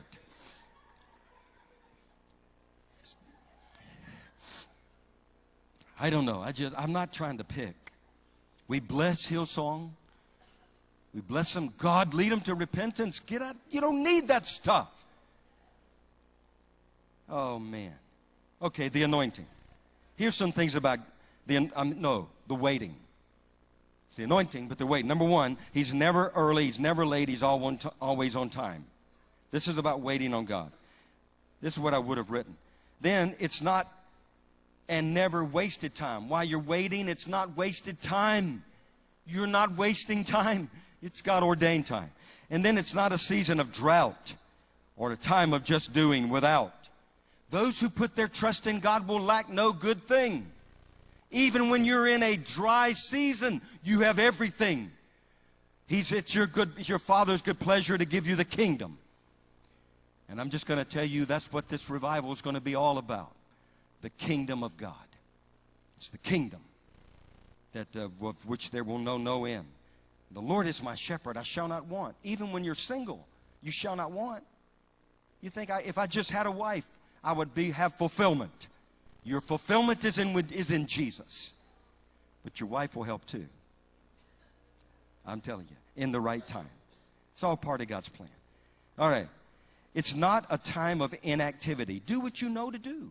I 5.98 6.10
don't 6.10 6.26
know. 6.26 6.42
I 6.42 6.52
just 6.52 6.74
I'm 6.78 6.92
not 6.92 7.14
trying 7.14 7.38
to 7.38 7.44
pick. 7.44 7.85
We 8.68 8.80
bless 8.80 9.28
Hillsong. 9.30 9.90
We 11.14 11.20
bless 11.20 11.54
them. 11.54 11.72
God 11.78 12.14
lead 12.14 12.32
them 12.32 12.40
to 12.42 12.54
repentance. 12.54 13.20
Get 13.20 13.42
out. 13.42 13.56
You 13.70 13.80
don't 13.80 14.02
need 14.02 14.28
that 14.28 14.46
stuff. 14.46 15.04
Oh 17.28 17.58
man. 17.58 17.94
Okay, 18.60 18.88
the 18.88 19.02
anointing. 19.02 19.46
Here's 20.16 20.34
some 20.34 20.52
things 20.52 20.74
about 20.74 20.98
the 21.46 21.70
um, 21.74 22.00
no, 22.00 22.28
the 22.48 22.54
waiting. 22.54 22.94
It's 24.08 24.16
the 24.16 24.24
anointing, 24.24 24.68
but 24.68 24.78
the 24.78 24.86
waiting. 24.86 25.08
Number 25.08 25.24
one, 25.24 25.56
he's 25.72 25.92
never 25.92 26.32
early, 26.34 26.64
he's 26.64 26.78
never 26.78 27.04
late, 27.04 27.28
he's 27.28 27.42
always 27.42 28.36
on 28.36 28.50
time. 28.50 28.84
This 29.50 29.68
is 29.68 29.78
about 29.78 30.00
waiting 30.00 30.34
on 30.34 30.44
God. 30.44 30.70
This 31.60 31.74
is 31.74 31.80
what 31.80 31.94
I 31.94 31.98
would 31.98 32.18
have 32.18 32.30
written. 32.30 32.56
Then 33.00 33.34
it's 33.38 33.62
not 33.62 33.92
and 34.88 35.14
never 35.14 35.44
wasted 35.44 35.94
time. 35.94 36.28
While 36.28 36.44
you're 36.44 36.58
waiting, 36.58 37.08
it's 37.08 37.28
not 37.28 37.56
wasted 37.56 38.00
time. 38.00 38.62
You're 39.26 39.46
not 39.46 39.76
wasting 39.76 40.24
time. 40.24 40.70
It's 41.02 41.22
God 41.22 41.42
ordained 41.42 41.86
time. 41.86 42.10
And 42.50 42.64
then 42.64 42.78
it's 42.78 42.94
not 42.94 43.12
a 43.12 43.18
season 43.18 43.58
of 43.58 43.72
drought 43.72 44.34
or 44.96 45.12
a 45.12 45.16
time 45.16 45.52
of 45.52 45.64
just 45.64 45.92
doing 45.92 46.28
without. 46.28 46.72
Those 47.50 47.80
who 47.80 47.88
put 47.88 48.14
their 48.16 48.28
trust 48.28 48.66
in 48.66 48.80
God 48.80 49.06
will 49.06 49.20
lack 49.20 49.48
no 49.48 49.72
good 49.72 50.02
thing. 50.02 50.46
Even 51.30 51.68
when 51.70 51.84
you're 51.84 52.06
in 52.06 52.22
a 52.22 52.36
dry 52.36 52.92
season, 52.92 53.60
you 53.82 54.00
have 54.00 54.18
everything. 54.18 54.90
He's, 55.88 56.12
it's 56.12 56.34
your, 56.34 56.46
good, 56.46 56.72
your 56.88 56.98
Father's 56.98 57.42
good 57.42 57.58
pleasure 57.58 57.98
to 57.98 58.04
give 58.04 58.26
you 58.26 58.36
the 58.36 58.44
kingdom. 58.44 58.98
And 60.28 60.40
I'm 60.40 60.50
just 60.50 60.66
going 60.66 60.78
to 60.78 60.84
tell 60.84 61.04
you 61.04 61.24
that's 61.24 61.52
what 61.52 61.68
this 61.68 61.90
revival 61.90 62.32
is 62.32 62.42
going 62.42 62.54
to 62.54 62.60
be 62.60 62.74
all 62.74 62.98
about 62.98 63.35
the 64.06 64.10
kingdom 64.10 64.62
of 64.62 64.76
God. 64.76 64.94
It's 65.96 66.10
the 66.10 66.18
kingdom 66.18 66.60
that, 67.72 67.88
uh, 67.96 68.08
of 68.24 68.46
which 68.46 68.70
there 68.70 68.84
will 68.84 69.00
know 69.00 69.18
no 69.18 69.46
end. 69.46 69.66
The 70.30 70.40
Lord 70.40 70.68
is 70.68 70.80
my 70.80 70.94
shepherd, 70.94 71.36
I 71.36 71.42
shall 71.42 71.66
not 71.66 71.86
want. 71.86 72.14
Even 72.22 72.52
when 72.52 72.62
you're 72.62 72.76
single, 72.76 73.26
you 73.64 73.72
shall 73.72 73.96
not 73.96 74.12
want. 74.12 74.44
You 75.40 75.50
think 75.50 75.70
I, 75.70 75.80
if 75.80 75.98
I 75.98 76.06
just 76.06 76.30
had 76.30 76.46
a 76.46 76.52
wife, 76.52 76.86
I 77.24 77.32
would 77.32 77.52
be, 77.52 77.72
have 77.72 77.94
fulfillment. 77.94 78.68
Your 79.24 79.40
fulfillment 79.40 80.04
is 80.04 80.18
in, 80.18 80.38
is 80.52 80.70
in 80.70 80.86
Jesus. 80.86 81.54
But 82.44 82.60
your 82.60 82.68
wife 82.68 82.94
will 82.94 83.02
help 83.02 83.26
too. 83.26 83.46
I'm 85.26 85.40
telling 85.40 85.66
you, 85.68 85.76
in 86.00 86.12
the 86.12 86.20
right 86.20 86.46
time. 86.46 86.70
It's 87.34 87.42
all 87.42 87.56
part 87.56 87.80
of 87.80 87.88
God's 87.88 88.08
plan. 88.08 88.30
All 89.00 89.10
right. 89.10 89.26
It's 89.94 90.14
not 90.14 90.46
a 90.48 90.58
time 90.58 91.00
of 91.00 91.12
inactivity. 91.24 91.98
Do 92.06 92.20
what 92.20 92.40
you 92.40 92.48
know 92.48 92.70
to 92.70 92.78
do 92.78 93.10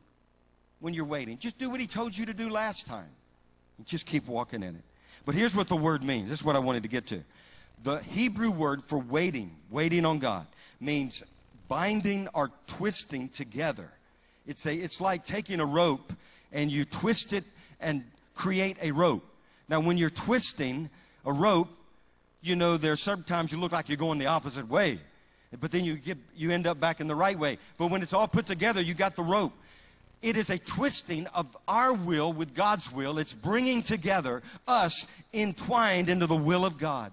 when 0.80 0.94
you're 0.94 1.06
waiting. 1.06 1.38
Just 1.38 1.58
do 1.58 1.70
what 1.70 1.80
He 1.80 1.88
told 1.88 2.18
you 2.18 2.26
to 2.26 2.34
do 2.34 2.50
last 2.50 2.88
time. 2.88 3.10
And 3.78 3.86
just 3.86 4.06
keep 4.06 4.28
walking 4.28 4.64
in 4.64 4.76
it. 4.76 4.84
But 5.26 5.36
here's 5.36 5.56
what 5.56 5.68
the 5.68 5.76
word 5.76 6.04
means. 6.04 6.30
This 6.30 6.40
is 6.40 6.46
what 6.46 6.56
I 6.56 6.60
wanted 6.60 6.84
to 6.84 6.90
get 6.90 7.08
to. 7.08 7.24
The 7.84 8.00
Hebrew 8.00 8.52
word 8.52 8.82
for 8.84 9.00
waiting, 9.00 9.52
waiting 9.70 10.06
on 10.06 10.20
God, 10.20 10.48
means 10.80 11.24
binding 11.68 12.28
or 12.34 12.52
twisting 12.68 13.30
together 13.30 13.90
It's, 14.48 14.66
a, 14.66 14.74
it's 14.74 15.02
like 15.02 15.26
taking 15.26 15.60
a 15.60 15.66
rope 15.66 16.14
and 16.54 16.72
you 16.72 16.86
twist 16.86 17.34
it 17.34 17.44
and 17.80 18.04
create 18.36 18.78
a 18.82 18.92
rope. 18.92 19.24
Now, 19.68 19.80
when 19.80 19.98
you're 19.98 20.12
twisting 20.12 20.90
a 21.26 21.34
rope, 21.34 21.70
you 22.42 22.56
know, 22.56 22.78
there's 22.78 23.02
sometimes 23.02 23.52
you 23.52 23.60
look 23.60 23.72
like 23.72 23.90
you're 23.90 23.98
going 23.98 24.20
the 24.20 24.28
opposite 24.28 24.70
way, 24.70 25.00
but 25.60 25.72
then 25.72 25.84
you 25.84 25.96
get, 25.96 26.18
you 26.36 26.52
end 26.52 26.68
up 26.68 26.80
back 26.80 27.02
in 27.02 27.08
the 27.08 27.16
right 27.16 27.38
way. 27.38 27.58
But 27.78 27.90
when 27.90 28.04
it's 28.04 28.14
all 28.14 28.28
put 28.28 28.46
together, 28.46 28.82
you 28.82 28.94
got 28.94 29.16
the 29.16 29.24
rope. 29.24 29.54
It 30.22 30.38
is 30.38 30.50
a 30.50 30.58
twisting 30.58 31.28
of 31.28 31.56
our 31.68 31.94
will 31.94 32.34
with 32.34 32.56
God's 32.56 32.92
will. 32.92 33.20
It's 33.20 33.34
bringing 33.34 33.84
together 33.84 34.42
us 34.68 35.08
entwined 35.34 36.10
into 36.10 36.26
the 36.26 36.36
will 36.36 36.66
of 36.66 36.78
God, 36.78 37.12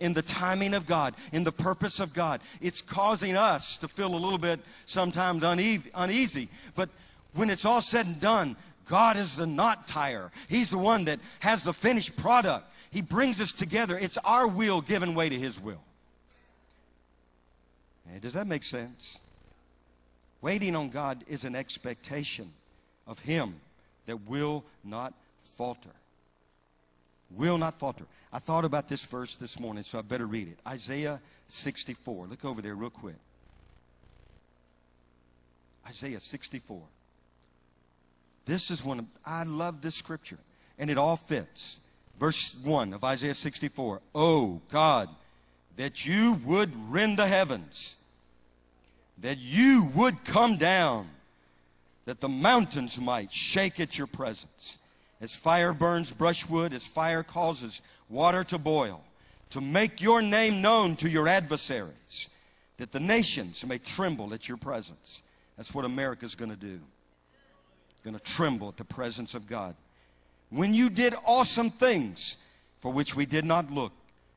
in 0.00 0.12
the 0.12 0.22
timing 0.22 0.74
of 0.74 0.86
God, 0.86 1.14
in 1.32 1.44
the 1.44 1.52
purpose 1.52 2.00
of 2.00 2.14
God. 2.14 2.40
It's 2.60 2.82
causing 2.82 3.36
us 3.36 3.76
to 3.78 3.88
feel 3.88 4.14
a 4.14 4.16
little 4.16 4.38
bit 4.38 4.60
sometimes 4.86 5.42
uneasy. 5.42 6.48
But 6.74 6.88
when 7.34 7.50
it's 7.50 7.64
all 7.64 7.80
said 7.80 8.06
and 8.06 8.20
done, 8.20 8.56
God 8.88 9.16
is 9.16 9.36
the 9.36 9.46
knot 9.46 9.86
tire. 9.86 10.30
He's 10.48 10.70
the 10.70 10.78
one 10.78 11.04
that 11.04 11.20
has 11.40 11.62
the 11.62 11.72
finished 11.72 12.16
product. 12.16 12.68
He 12.90 13.00
brings 13.00 13.40
us 13.40 13.52
together. 13.52 13.98
It's 13.98 14.18
our 14.18 14.46
will 14.46 14.80
giving 14.80 15.14
way 15.14 15.28
to 15.28 15.38
His 15.38 15.58
will. 15.58 15.80
Does 18.20 18.34
that 18.34 18.46
make 18.46 18.62
sense? 18.62 19.21
Waiting 20.42 20.76
on 20.76 20.90
God 20.90 21.24
is 21.28 21.44
an 21.44 21.54
expectation 21.54 22.52
of 23.06 23.18
Him 23.20 23.54
that 24.06 24.28
will 24.28 24.64
not 24.84 25.14
falter. 25.42 25.90
Will 27.30 27.56
not 27.56 27.78
falter. 27.78 28.04
I 28.32 28.40
thought 28.40 28.64
about 28.64 28.88
this 28.88 29.04
verse 29.04 29.36
this 29.36 29.58
morning, 29.58 29.84
so 29.84 29.98
I 29.98 30.02
better 30.02 30.26
read 30.26 30.48
it. 30.48 30.58
Isaiah 30.66 31.20
64. 31.48 32.26
Look 32.26 32.44
over 32.44 32.60
there 32.60 32.74
real 32.74 32.90
quick. 32.90 33.14
Isaiah 35.86 36.20
64. 36.20 36.82
This 38.44 38.70
is 38.70 38.84
one 38.84 38.98
of, 38.98 39.06
I 39.24 39.44
love 39.44 39.80
this 39.80 39.94
scripture, 39.94 40.38
and 40.78 40.90
it 40.90 40.98
all 40.98 41.16
fits. 41.16 41.80
Verse 42.18 42.54
1 42.62 42.92
of 42.92 43.04
Isaiah 43.04 43.34
64. 43.34 44.00
Oh, 44.14 44.60
God, 44.70 45.08
that 45.76 46.04
you 46.04 46.34
would 46.44 46.70
rend 46.90 47.18
the 47.18 47.26
heavens, 47.26 47.96
that 49.22 49.38
you 49.38 49.90
would 49.94 50.24
come 50.24 50.56
down, 50.56 51.08
that 52.04 52.20
the 52.20 52.28
mountains 52.28 53.00
might 53.00 53.32
shake 53.32 53.80
at 53.80 53.96
your 53.96 54.06
presence. 54.06 54.78
As 55.20 55.34
fire 55.34 55.72
burns 55.72 56.12
brushwood, 56.12 56.74
as 56.74 56.84
fire 56.84 57.22
causes 57.22 57.80
water 58.08 58.44
to 58.44 58.58
boil, 58.58 59.02
to 59.50 59.60
make 59.60 60.00
your 60.00 60.20
name 60.20 60.60
known 60.60 60.96
to 60.96 61.08
your 61.08 61.28
adversaries, 61.28 62.28
that 62.78 62.92
the 62.92 63.00
nations 63.00 63.64
may 63.64 63.78
tremble 63.78 64.34
at 64.34 64.48
your 64.48 64.56
presence. 64.56 65.22
That's 65.56 65.74
what 65.74 65.84
America's 65.84 66.34
going 66.34 66.50
to 66.50 66.56
do 66.56 66.80
going 68.02 68.16
to 68.16 68.22
tremble 68.22 68.68
at 68.68 68.76
the 68.76 68.84
presence 68.84 69.34
of 69.34 69.46
God. 69.46 69.74
When 70.50 70.74
you 70.74 70.90
did 70.90 71.14
awesome 71.24 71.70
things 71.70 72.36
for 72.80 72.92
which 72.92 73.16
we 73.16 73.26
did 73.26 73.44
not 73.44 73.70
look, 73.70 73.92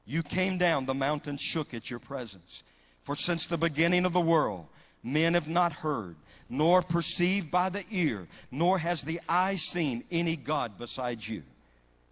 you 0.06 0.22
came 0.22 0.58
down, 0.58 0.86
the 0.86 0.94
mountains 0.94 1.42
shook 1.42 1.74
at 1.74 1.90
your 1.90 2.00
presence. 2.00 2.64
For 3.04 3.16
since 3.16 3.48
the 3.48 3.58
beginning 3.58 4.06
of 4.06 4.14
the 4.14 4.22
world, 4.22 4.68
men 5.06 5.36
have 5.36 5.48
not 5.48 5.72
heard, 5.72 6.16
nor 6.50 6.82
perceived 6.82 7.52
by 7.52 7.70
the 7.70 7.86
ear, 7.92 8.28
nor 8.52 8.80
has 8.80 9.04
the 9.04 9.22
eye 9.30 9.56
seen 9.56 10.04
any 10.12 10.36
God 10.36 10.74
besides 10.80 11.30
you. 11.30 11.44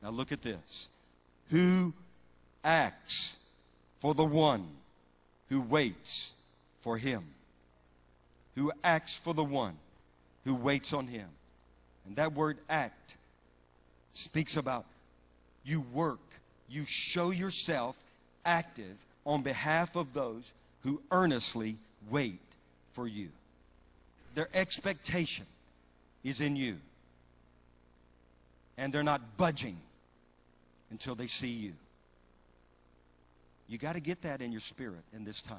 Now 0.01 0.11
look 0.11 0.31
at 0.31 0.43
this. 0.43 0.89
Who 1.49 1.91
acts 2.63 3.37
for 3.99 4.13
the 4.13 4.23
one 4.23 4.67
who 5.49 5.59
waits 5.59 6.35
for 6.81 6.97
him? 6.97 7.23
Who 8.55 8.71
acts 8.83 9.15
for 9.15 9.33
the 9.33 9.43
one 9.43 9.75
who 10.45 10.53
waits 10.53 10.93
on 10.93 11.07
him? 11.07 11.27
And 12.05 12.15
that 12.17 12.33
word 12.33 12.59
act 12.69 13.15
speaks 14.11 14.55
about 14.55 14.85
you 15.65 15.81
work, 15.93 16.19
you 16.69 16.83
show 16.85 17.31
yourself 17.31 17.97
active 18.45 18.97
on 19.25 19.41
behalf 19.41 19.95
of 19.95 20.13
those 20.13 20.51
who 20.83 21.01
earnestly 21.11 21.77
wait 22.11 22.39
for 22.93 23.07
you. 23.07 23.29
Their 24.35 24.47
expectation 24.53 25.45
is 26.23 26.41
in 26.41 26.55
you. 26.55 26.77
And 28.77 28.91
they're 28.91 29.03
not 29.03 29.37
budging 29.37 29.77
until 30.89 31.15
they 31.15 31.27
see 31.27 31.49
you. 31.49 31.73
You 33.67 33.77
got 33.77 33.93
to 33.93 33.99
get 33.99 34.21
that 34.23 34.41
in 34.41 34.51
your 34.51 34.61
spirit 34.61 35.03
in 35.13 35.23
this 35.23 35.41
time. 35.41 35.57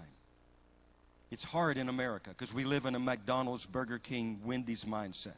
It's 1.31 1.44
hard 1.44 1.78
in 1.78 1.89
America 1.89 2.31
because 2.31 2.52
we 2.52 2.65
live 2.65 2.86
in 2.86 2.94
a 2.94 2.98
McDonald's, 2.98 3.66
Burger 3.66 3.98
King, 3.98 4.40
Wendy's 4.44 4.85
mindset. 4.85 5.32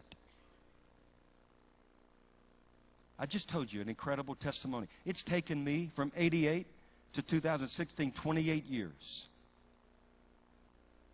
I 3.19 3.25
just 3.25 3.49
told 3.49 3.73
you 3.73 3.81
an 3.81 3.89
incredible 3.89 4.35
testimony. 4.35 4.89
It's 5.07 5.23
taken 5.23 5.63
me 5.65 5.91
from 5.95 6.13
88 6.17 6.67
to 7.15 7.23
2016, 7.23 8.13
28 8.13 8.67
years 8.67 9.29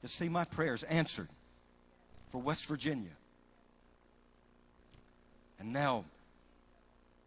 to 0.02 0.08
see 0.08 0.28
my 0.28 0.44
prayers 0.44 0.82
answered 0.84 1.28
for 2.30 2.38
West 2.38 2.66
Virginia. 2.66 3.10
And 5.58 5.72
now 5.72 6.04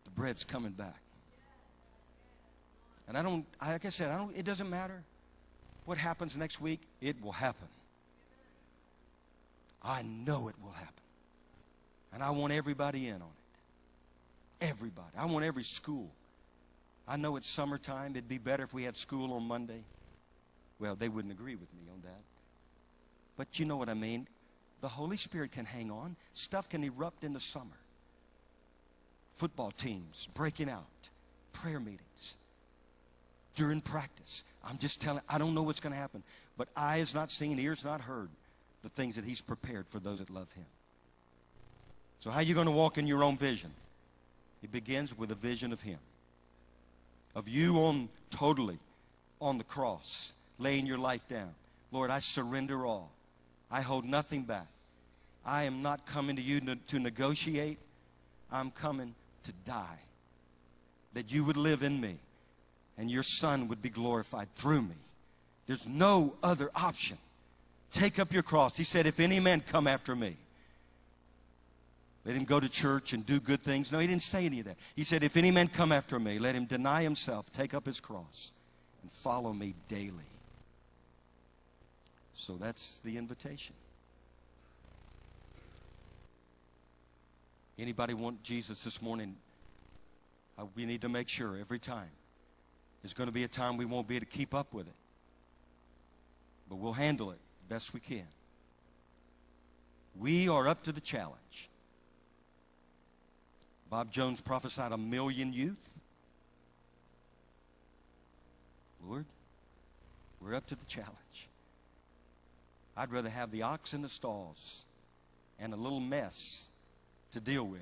the 0.04 0.12
bread's 0.12 0.44
coming 0.44 0.72
back. 0.72 1.00
And 3.08 3.18
I 3.18 3.24
don't, 3.24 3.46
like 3.62 3.86
I 3.86 3.90
said, 3.90 4.10
I 4.10 4.18
don't, 4.18 4.36
it 4.36 4.46
doesn't 4.46 4.70
matter 4.70 5.04
what 5.86 5.98
happens 5.98 6.36
next 6.36 6.60
week, 6.60 6.82
it 7.00 7.22
will 7.24 7.32
happen. 7.32 7.68
I 9.84 10.02
know 10.02 10.48
it 10.48 10.56
will 10.62 10.72
happen. 10.72 10.94
And 12.12 12.24
I 12.24 12.32
want 12.32 12.52
everybody 12.54 13.08
in 13.08 13.16
on 13.16 13.22
it. 13.22 14.66
Everybody. 14.66 15.12
I 15.18 15.26
want 15.26 15.46
every 15.46 15.64
school. 15.64 16.10
I 17.08 17.18
know 17.18 17.36
it's 17.36 17.48
summertime. 17.48 18.12
It'd 18.12 18.28
be 18.28 18.40
better 18.40 18.64
if 18.64 18.74
we 18.74 18.84
had 18.84 18.96
school 18.96 19.34
on 19.34 19.44
Monday. 19.44 19.84
Well, 20.80 20.96
they 20.96 21.08
wouldn't 21.08 21.32
agree 21.32 21.56
with 21.56 21.72
me 21.74 21.84
on 21.94 22.02
that. 22.02 22.22
But 23.38 23.60
you 23.60 23.66
know 23.66 23.78
what 23.78 23.90
I 23.90 23.94
mean. 23.94 24.28
The 24.82 24.88
Holy 24.88 25.18
Spirit 25.18 25.52
can 25.52 25.66
hang 25.66 25.92
on. 25.92 26.16
Stuff 26.34 26.70
can 26.70 26.84
erupt 26.84 27.24
in 27.24 27.34
the 27.34 27.40
summer. 27.40 27.78
Football 29.36 29.72
teams 29.72 30.30
breaking 30.34 30.70
out, 30.70 31.10
prayer 31.54 31.80
meetings, 31.80 32.38
during 33.56 33.82
practice. 33.82 34.44
I'm 34.64 34.78
just 34.78 35.02
telling, 35.02 35.22
I 35.28 35.38
don't 35.38 35.54
know 35.54 35.64
what's 35.64 35.80
going 35.80 35.94
to 35.94 36.00
happen. 36.00 36.24
But 36.58 36.70
eye 36.76 36.98
is 36.98 37.14
not 37.14 37.32
seen, 37.32 37.60
ears 37.60 37.84
not 37.84 38.02
heard 38.02 38.30
the 38.84 38.90
things 38.90 39.16
that 39.16 39.26
He's 39.26 39.42
prepared 39.42 39.88
for 39.88 40.00
those 40.00 40.20
that 40.20 40.30
love 40.30 40.52
Him. 40.54 40.66
So, 42.20 42.32
how 42.32 42.38
are 42.38 42.44
you 42.44 42.54
going 42.54 42.68
to 42.68 42.72
walk 42.72 42.98
in 42.98 43.08
your 43.08 43.24
own 43.24 43.38
vision? 43.38 43.72
It 44.64 44.72
begins 44.72 45.18
with 45.18 45.32
a 45.32 45.36
vision 45.36 45.74
of 45.74 45.82
Him, 45.82 46.00
of 47.36 47.48
you 47.50 47.78
on 47.78 48.10
totally 48.30 48.80
on 49.42 49.58
the 49.58 49.64
cross, 49.64 50.34
laying 50.58 50.86
your 50.86 50.98
life 50.98 51.28
down. 51.28 51.54
Lord, 51.92 52.10
I 52.10 52.20
surrender 52.20 52.86
all. 52.86 53.12
I 53.72 53.82
hold 53.82 54.06
nothing 54.06 54.44
back. 54.44 54.68
I 55.46 55.64
am 55.64 55.82
not 55.82 56.06
coming 56.06 56.36
to 56.36 56.42
you 56.42 56.60
to, 56.62 56.76
to 56.76 57.00
negotiate. 57.00 57.78
I'm 58.52 58.72
coming 58.72 59.14
to 59.44 59.54
die. 59.66 60.00
That 61.14 61.32
you 61.32 61.44
would 61.44 61.58
live 61.58 61.84
in 61.84 62.00
me 62.02 62.18
and 62.98 63.12
your 63.12 63.24
Son 63.24 63.68
would 63.68 63.82
be 63.82 63.90
glorified 63.90 64.48
through 64.56 64.82
me. 64.82 64.96
There's 65.68 65.88
no 65.88 66.36
other 66.44 66.70
option. 66.76 67.18
Take 67.92 68.20
up 68.20 68.34
your 68.34 68.44
cross. 68.44 68.78
He 68.78 68.84
said, 68.84 69.06
If 69.06 69.20
any 69.20 69.40
man 69.40 69.62
come 69.62 69.88
after 69.88 70.16
me, 70.16 70.38
let 72.26 72.36
him 72.36 72.44
go 72.44 72.60
to 72.60 72.70
church 72.70 73.14
and 73.14 73.26
do 73.26 73.40
good 73.40 73.62
things. 73.62 73.92
No, 73.92 74.00
he 74.00 74.08
didn't 74.08 74.24
say 74.24 74.46
any 74.46 74.60
of 74.60 74.66
that. 74.66 74.78
He 74.96 75.04
said, 75.04 75.24
If 75.24 75.38
any 75.38 75.52
man 75.52 75.68
come 75.68 75.92
after 75.92 76.20
me, 76.20 76.40
let 76.40 76.56
him 76.56 76.66
deny 76.66 77.04
himself, 77.04 77.52
take 77.52 77.74
up 77.74 77.86
his 77.86 78.00
cross, 78.00 78.54
and 79.02 79.12
follow 79.12 79.54
me 79.54 79.76
daily. 79.88 80.12
So 82.36 82.58
that's 82.58 83.00
the 83.00 83.18
invitation. 83.18 83.74
Anybody 87.80 88.14
want 88.14 88.44
Jesus 88.44 88.84
this 88.84 89.02
morning? 89.02 89.36
Uh, 90.60 90.66
we 90.76 90.86
need 90.86 91.02
to 91.02 91.10
make 91.10 91.30
sure 91.30 91.58
every 91.58 91.80
time. 91.80 92.10
There's 93.02 93.14
going 93.14 93.28
to 93.28 93.34
be 93.34 93.46
a 93.46 93.48
time 93.48 93.78
we 93.78 93.86
won't 93.86 94.08
be 94.08 94.18
able 94.18 94.26
to 94.26 94.32
keep 94.32 94.54
up 94.54 94.74
with 94.74 94.88
it. 94.88 94.94
But 96.70 96.76
we'll 96.76 96.94
handle 96.94 97.32
it 97.32 97.40
best 97.70 97.94
we 97.94 98.02
can. 98.02 98.28
We 100.18 100.50
are 100.50 100.68
up 100.68 100.84
to 100.84 100.92
the 100.92 101.02
challenge. 101.02 101.70
Bob 103.90 104.12
Jones 104.12 104.42
prophesied 104.42 104.92
a 104.92 104.98
million 104.98 105.54
youth. 105.54 105.90
Lord, 109.08 109.26
we're 110.42 110.54
up 110.54 110.66
to 110.68 110.76
the 110.76 110.86
challenge. 110.86 111.50
I'd 112.98 113.12
rather 113.12 113.30
have 113.30 113.52
the 113.52 113.64
ox 113.64 113.94
in 113.94 114.02
the 114.02 114.10
stalls 114.10 114.86
and 115.60 115.74
a 115.74 115.78
little 115.78 116.00
mess 116.00 116.70
to 117.32 117.40
deal 117.40 117.66
with 117.66 117.82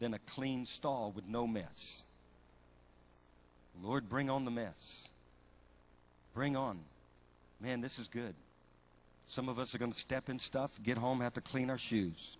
than 0.00 0.14
a 0.14 0.18
clean 0.20 0.66
stall 0.66 1.12
with 1.14 1.26
no 1.26 1.46
mess. 1.46 2.04
Lord, 3.82 4.08
bring 4.08 4.28
on 4.28 4.44
the 4.44 4.50
mess. 4.50 5.08
Bring 6.34 6.56
on. 6.56 6.78
Man, 7.60 7.80
this 7.80 7.98
is 7.98 8.08
good. 8.08 8.34
Some 9.24 9.48
of 9.48 9.58
us 9.58 9.74
are 9.74 9.78
going 9.78 9.92
to 9.92 9.98
step 9.98 10.28
in 10.28 10.38
stuff, 10.38 10.78
get 10.82 10.96
home, 10.96 11.20
have 11.20 11.34
to 11.34 11.40
clean 11.40 11.70
our 11.70 11.78
shoes. 11.78 12.38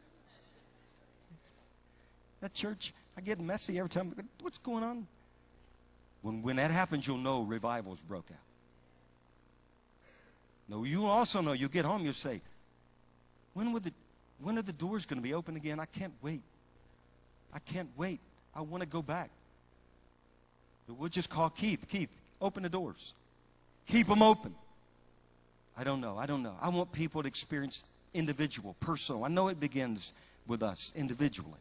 That 2.41 2.55
church, 2.55 2.95
I 3.17 3.21
get 3.21 3.41
messy 3.41 3.79
every 3.79 3.91
time. 3.91 4.15
What's 4.41 4.59
going 4.59 4.85
on? 4.85 5.07
When, 6.23 6.43
when 6.43 6.57
that 6.57 6.71
happens, 6.71 7.07
you'll 7.07 7.19
know 7.19 7.43
revival's 7.43 8.01
broke 8.01 8.31
out. 8.31 8.48
No, 10.69 10.85
you 10.85 11.07
also 11.07 11.41
know 11.41 11.53
you 11.53 11.69
get 11.69 11.85
home, 11.85 12.05
you 12.05 12.13
say, 12.13 12.41
when, 13.55 13.73
would 13.73 13.85
the, 13.85 13.93
when 14.43 14.59
are 14.59 14.63
the 14.63 14.73
doors 14.73 15.07
going 15.07 15.21
to 15.21 15.23
be 15.23 15.35
open 15.35 15.57
again? 15.57 15.81
I 15.81 15.87
can't 15.87 16.13
wait. 16.23 16.43
I 17.53 17.59
can't 17.59 17.89
wait. 17.97 18.21
I 18.55 18.61
want 18.61 18.83
to 18.83 18.89
go 18.89 19.03
back. 19.03 19.31
We'll 20.87 21.09
just 21.09 21.29
call 21.31 21.51
Keith. 21.51 21.87
Keith, 21.89 22.11
open 22.41 22.63
the 22.63 22.69
doors. 22.69 23.15
Keep 23.87 24.09
them 24.09 24.23
open. 24.23 24.55
I 25.77 25.85
don't 25.85 26.01
know. 26.01 26.17
I 26.19 26.27
don't 26.27 26.43
know. 26.43 26.55
I 26.61 26.69
want 26.69 26.93
people 26.93 27.23
to 27.23 27.29
experience 27.29 27.85
individual, 28.15 28.75
personal. 28.81 29.25
I 29.25 29.29
know 29.29 29.49
it 29.49 29.61
begins 29.61 30.13
with 30.47 30.63
us 30.63 30.93
individually. 30.97 31.61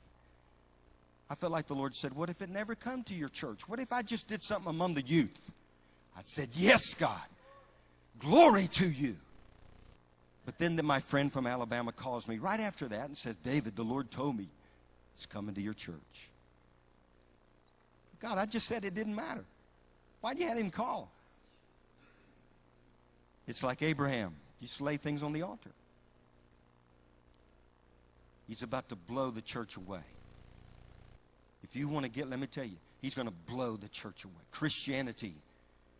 I 1.29 1.35
felt 1.35 1.51
like 1.51 1.67
the 1.67 1.75
Lord 1.75 1.93
said, 1.93 2.13
What 2.13 2.29
if 2.29 2.41
it 2.41 2.49
never 2.49 2.73
come 2.73 3.03
to 3.03 3.13
your 3.13 3.29
church? 3.29 3.67
What 3.67 3.79
if 3.79 3.91
I 3.91 4.01
just 4.01 4.27
did 4.27 4.41
something 4.41 4.69
among 4.69 4.93
the 4.93 5.01
youth? 5.01 5.51
I 6.17 6.21
said, 6.23 6.49
Yes, 6.53 6.93
God. 6.93 7.19
Glory 8.19 8.67
to 8.73 8.89
you. 8.89 9.15
But 10.45 10.57
then 10.57 10.79
my 10.83 10.99
friend 10.99 11.31
from 11.31 11.45
Alabama 11.45 11.91
calls 11.91 12.27
me 12.27 12.37
right 12.37 12.59
after 12.59 12.87
that 12.87 13.07
and 13.07 13.17
says, 13.17 13.35
David, 13.35 13.75
the 13.75 13.83
Lord 13.83 14.09
told 14.09 14.37
me 14.37 14.47
it's 15.13 15.25
coming 15.25 15.53
to 15.55 15.61
your 15.61 15.73
church. 15.73 16.29
God, 18.19 18.37
I 18.37 18.45
just 18.45 18.67
said 18.67 18.85
it 18.85 18.93
didn't 18.93 19.15
matter. 19.15 19.43
Why'd 20.21 20.39
you 20.39 20.47
have 20.47 20.57
him 20.57 20.69
call? 20.69 21.11
It's 23.45 23.61
like 23.61 23.81
Abraham. 23.81 24.35
You 24.59 24.67
just 24.67 24.81
lay 24.81 24.97
things 24.97 25.21
on 25.21 25.33
the 25.33 25.43
altar. 25.43 25.69
He's 28.47 28.63
about 28.63 28.89
to 28.89 28.95
blow 28.95 29.29
the 29.29 29.41
church 29.41 29.77
away. 29.77 29.99
If 31.63 31.75
you 31.75 31.87
want 31.87 32.05
to 32.05 32.11
get, 32.11 32.29
let 32.29 32.39
me 32.39 32.47
tell 32.47 32.63
you, 32.63 32.77
he's 33.01 33.13
going 33.13 33.27
to 33.27 33.33
blow 33.45 33.75
the 33.75 33.89
church 33.89 34.23
away. 34.23 34.33
Christianity 34.51 35.35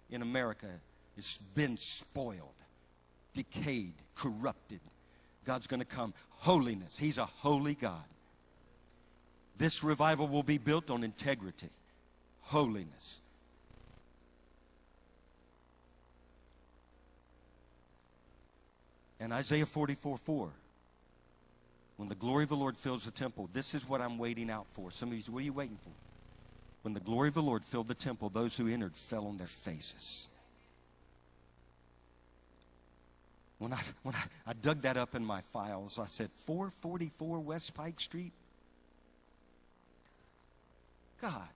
in 0.10 0.22
America 0.22 0.68
has 1.18 1.40
been 1.54 1.76
spoiled, 1.76 2.56
decayed, 3.34 3.96
corrupted. 4.16 4.80
God's 5.46 5.68
going 5.68 5.82
to 5.82 5.86
come. 5.86 6.14
Holiness. 6.30 6.98
He's 6.98 7.18
a 7.18 7.26
holy 7.26 7.74
God. 7.74 8.04
This 9.58 9.84
revival 9.84 10.28
will 10.28 10.44
be 10.44 10.58
built 10.58 10.90
on 10.90 11.04
integrity, 11.04 11.70
holiness. 12.42 13.22
And 19.20 19.34
Isaiah 19.34 19.66
44 19.66 20.18
4. 20.18 20.50
When 21.98 22.08
the 22.08 22.16
glory 22.16 22.44
of 22.44 22.50
the 22.50 22.56
Lord 22.56 22.78
fills 22.78 23.06
the 23.06 23.12
temple, 23.12 23.50
this 23.52 23.74
is 23.74 23.90
what 23.90 24.02
I'm 24.02 24.20
waiting 24.20 24.52
out 24.52 24.68
for. 24.70 24.92
Some 24.92 25.10
of 25.10 25.16
you 25.16 25.24
say, 25.24 25.32
What 25.32 25.40
are 25.40 25.46
you 25.46 25.54
waiting 25.54 25.80
for? 25.82 25.90
When 26.84 26.94
the 26.94 27.00
glory 27.00 27.30
of 27.30 27.34
the 27.34 27.42
Lord 27.42 27.66
filled 27.66 27.88
the 27.88 27.96
temple, 27.96 28.30
those 28.30 28.56
who 28.56 28.68
entered 28.68 28.96
fell 28.96 29.26
on 29.26 29.38
their 29.38 29.48
faces. 29.48 30.30
When 33.60 33.74
I, 33.74 33.80
when 34.04 34.16
I, 34.16 34.24
I 34.48 34.54
dug 34.54 34.82
that 34.84 34.98
up 34.98 35.16
in 35.16 35.26
my 35.26 35.42
files, 35.42 36.00
I 36.00 36.06
said, 36.08 36.30
444 36.32 37.40
West 37.40 37.74
Pike 37.74 38.00
Street? 38.00 38.34
God, 41.22 41.50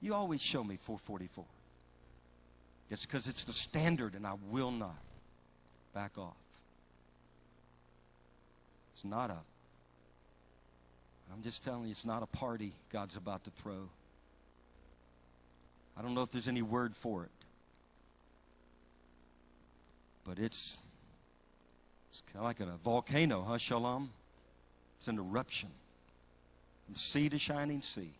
you 0.00 0.14
always 0.14 0.42
show 0.42 0.62
me 0.62 0.76
444. 0.76 1.44
It's 2.90 3.06
because 3.06 3.26
it's 3.26 3.44
the 3.44 3.54
standard, 3.54 4.14
and 4.14 4.26
I 4.26 4.34
will 4.50 4.70
not 4.70 4.98
back 5.94 6.18
off. 6.18 6.36
It's 8.92 9.04
not 9.04 9.30
a, 9.30 9.38
I'm 11.32 11.42
just 11.42 11.64
telling 11.64 11.84
you, 11.84 11.90
it's 11.90 12.04
not 12.04 12.22
a 12.22 12.26
party 12.26 12.74
God's 12.92 13.16
about 13.16 13.44
to 13.44 13.50
throw. 13.50 13.88
I 15.96 16.02
don't 16.02 16.14
know 16.14 16.22
if 16.22 16.30
there's 16.30 16.48
any 16.48 16.60
word 16.60 16.94
for 16.94 17.24
it. 17.24 17.30
But 20.24 20.38
it's, 20.38 20.76
it's 22.12 22.22
kind 22.30 22.40
of 22.40 22.44
like 22.44 22.60
a 22.60 22.76
volcano, 22.84 23.42
huh, 23.42 23.56
Shalom? 23.56 24.10
It's 24.98 25.08
an 25.08 25.16
eruption. 25.16 25.70
From 26.84 26.94
sea 26.94 27.30
to 27.30 27.38
shining 27.38 27.80
sea. 27.80 28.12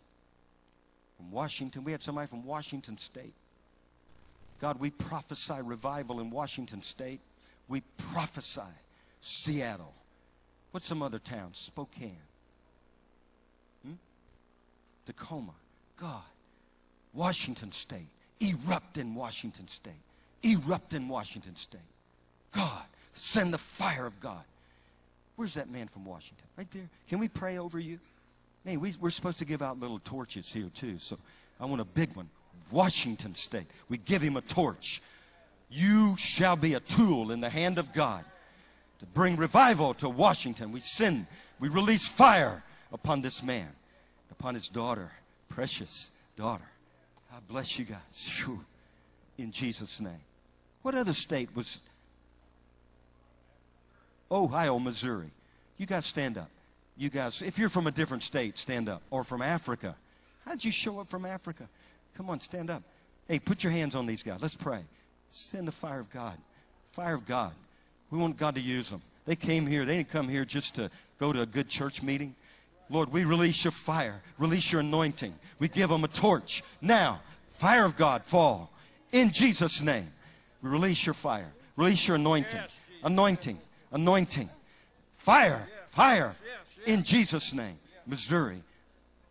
From 1.15 1.29
Washington, 1.29 1.83
we 1.83 1.91
had 1.91 2.01
somebody 2.01 2.25
from 2.25 2.43
Washington 2.43 2.97
State. 2.97 3.35
God, 4.59 4.79
we 4.79 4.89
prophesy 4.89 5.61
revival 5.61 6.21
in 6.21 6.31
Washington 6.31 6.81
State. 6.81 7.19
We 7.67 7.83
prophesy 7.97 8.61
Seattle. 9.21 9.93
What's 10.71 10.87
some 10.87 11.03
other 11.03 11.19
town? 11.19 11.49
Spokane. 11.53 12.17
Hmm? 13.85 13.93
Tacoma. 15.05 15.53
God. 15.97 16.23
Washington 17.13 17.71
State. 17.71 18.09
Erupt 18.41 18.97
in 18.97 19.13
Washington 19.13 19.67
State. 19.67 19.93
Erupt 20.41 20.93
in 20.93 21.07
Washington 21.07 21.55
State. 21.55 21.81
God. 22.51 22.85
Send 23.13 23.53
the 23.53 23.57
fire 23.57 24.05
of 24.05 24.19
God. 24.19 24.43
Where's 25.35 25.55
that 25.55 25.69
man 25.69 25.87
from 25.87 26.05
Washington? 26.05 26.45
Right 26.57 26.69
there. 26.71 26.89
Can 27.09 27.19
we 27.19 27.27
pray 27.27 27.57
over 27.57 27.79
you? 27.79 27.99
Man, 28.65 28.79
we, 28.79 28.93
we're 28.99 29.09
supposed 29.09 29.39
to 29.39 29.45
give 29.45 29.61
out 29.61 29.79
little 29.79 29.99
torches 29.99 30.51
here, 30.51 30.69
too. 30.73 30.97
So 30.97 31.17
I 31.59 31.65
want 31.65 31.81
a 31.81 31.85
big 31.85 32.15
one. 32.15 32.29
Washington 32.71 33.35
State. 33.35 33.67
We 33.89 33.97
give 33.97 34.21
him 34.21 34.37
a 34.37 34.41
torch. 34.41 35.01
You 35.69 36.15
shall 36.17 36.55
be 36.55 36.75
a 36.75 36.79
tool 36.79 37.31
in 37.31 37.41
the 37.41 37.49
hand 37.49 37.77
of 37.77 37.93
God 37.93 38.23
to 38.99 39.05
bring 39.07 39.35
revival 39.35 39.93
to 39.95 40.09
Washington. 40.09 40.71
We 40.71 40.79
send, 40.79 41.25
we 41.59 41.67
release 41.67 42.07
fire 42.07 42.63
upon 42.91 43.21
this 43.21 43.41
man, 43.43 43.69
upon 44.31 44.53
his 44.53 44.67
daughter, 44.67 45.11
precious 45.49 46.11
daughter. 46.35 46.63
God 47.31 47.41
bless 47.47 47.79
you 47.79 47.85
guys. 47.85 48.45
In 49.37 49.51
Jesus' 49.51 49.99
name. 49.99 50.21
What 50.83 50.93
other 50.95 51.13
state 51.13 51.49
was? 51.55 51.81
Ohio, 54.33 54.79
Missouri. 54.79 55.29
You 55.77 55.85
guys 55.85 56.05
stand 56.05 56.37
up. 56.37 56.49
You 56.97 57.09
guys, 57.09 57.41
if 57.41 57.57
you're 57.57 57.69
from 57.69 57.87
a 57.87 57.91
different 57.91 58.23
state, 58.23 58.57
stand 58.57 58.89
up. 58.89 59.01
Or 59.11 59.23
from 59.23 59.41
Africa. 59.41 59.95
How'd 60.45 60.63
you 60.63 60.71
show 60.71 60.99
up 60.99 61.07
from 61.07 61.25
Africa? 61.25 61.67
Come 62.17 62.29
on, 62.29 62.39
stand 62.39 62.69
up. 62.69 62.83
Hey, 63.27 63.39
put 63.39 63.63
your 63.63 63.71
hands 63.71 63.95
on 63.95 64.05
these 64.05 64.23
guys. 64.23 64.41
Let's 64.41 64.55
pray. 64.55 64.81
Send 65.29 65.67
the 65.67 65.71
fire 65.71 65.99
of 65.99 66.11
God. 66.11 66.37
Fire 66.91 67.15
of 67.15 67.25
God. 67.25 67.53
We 68.11 68.17
want 68.19 68.37
God 68.37 68.55
to 68.55 68.61
use 68.61 68.89
them. 68.89 69.01
They 69.25 69.35
came 69.35 69.65
here. 69.65 69.85
They 69.85 69.97
didn't 69.97 70.09
come 70.09 70.27
here 70.27 70.45
just 70.45 70.75
to 70.75 70.91
go 71.19 71.31
to 71.31 71.41
a 71.41 71.45
good 71.45 71.69
church 71.69 72.03
meeting. 72.03 72.35
Lord, 72.89 73.11
we 73.11 73.23
release 73.23 73.63
your 73.63 73.71
fire. 73.71 74.21
Release 74.37 74.71
your 74.71 74.81
anointing. 74.81 75.33
We 75.59 75.67
give 75.69 75.89
them 75.89 76.03
a 76.03 76.09
torch. 76.09 76.63
Now, 76.81 77.21
fire 77.53 77.85
of 77.85 77.95
God, 77.95 78.23
fall. 78.23 78.71
In 79.11 79.31
Jesus' 79.31 79.81
name. 79.81 80.07
We 80.61 80.69
release 80.69 81.05
your 81.05 81.13
fire. 81.13 81.51
Release 81.77 82.07
your 82.07 82.17
anointing. 82.17 82.59
Anointing. 83.03 83.57
Anointing. 83.93 84.49
Fire. 85.13 85.67
Fire. 85.91 86.35
In 86.85 87.03
Jesus' 87.03 87.53
name. 87.53 87.77
Missouri. 88.05 88.61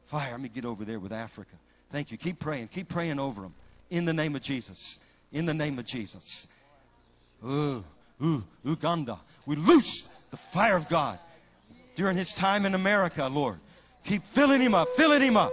Fire. 0.07 0.31
Let 0.31 0.41
me 0.41 0.49
get 0.49 0.65
over 0.65 0.85
there 0.85 0.99
with 0.99 1.13
Africa. 1.13 1.55
Thank 1.91 2.11
you. 2.11 2.17
Keep 2.17 2.39
praying. 2.39 2.69
Keep 2.69 2.89
praying 2.89 3.19
over 3.19 3.43
them. 3.43 3.55
In 3.91 4.07
the 4.07 4.13
name 4.13 4.35
of 4.35 4.41
Jesus. 4.41 4.99
In 5.33 5.45
the 5.45 5.53
name 5.53 5.79
of 5.79 5.85
Jesus. 5.85 6.47
Ooh, 7.45 7.85
ooh, 8.23 8.45
Uganda. 8.65 9.19
We 9.47 9.57
loose 9.57 10.03
the 10.31 10.37
fire 10.37 10.77
of 10.77 10.89
God 10.89 11.19
during 11.97 12.17
his 12.17 12.33
time 12.33 12.65
in 12.65 12.75
America, 12.75 13.27
Lord. 13.27 13.59
Keep 14.05 14.27
filling 14.27 14.61
him 14.61 14.75
up, 14.75 14.89
filling 14.97 15.23
him 15.23 15.37
up. 15.37 15.53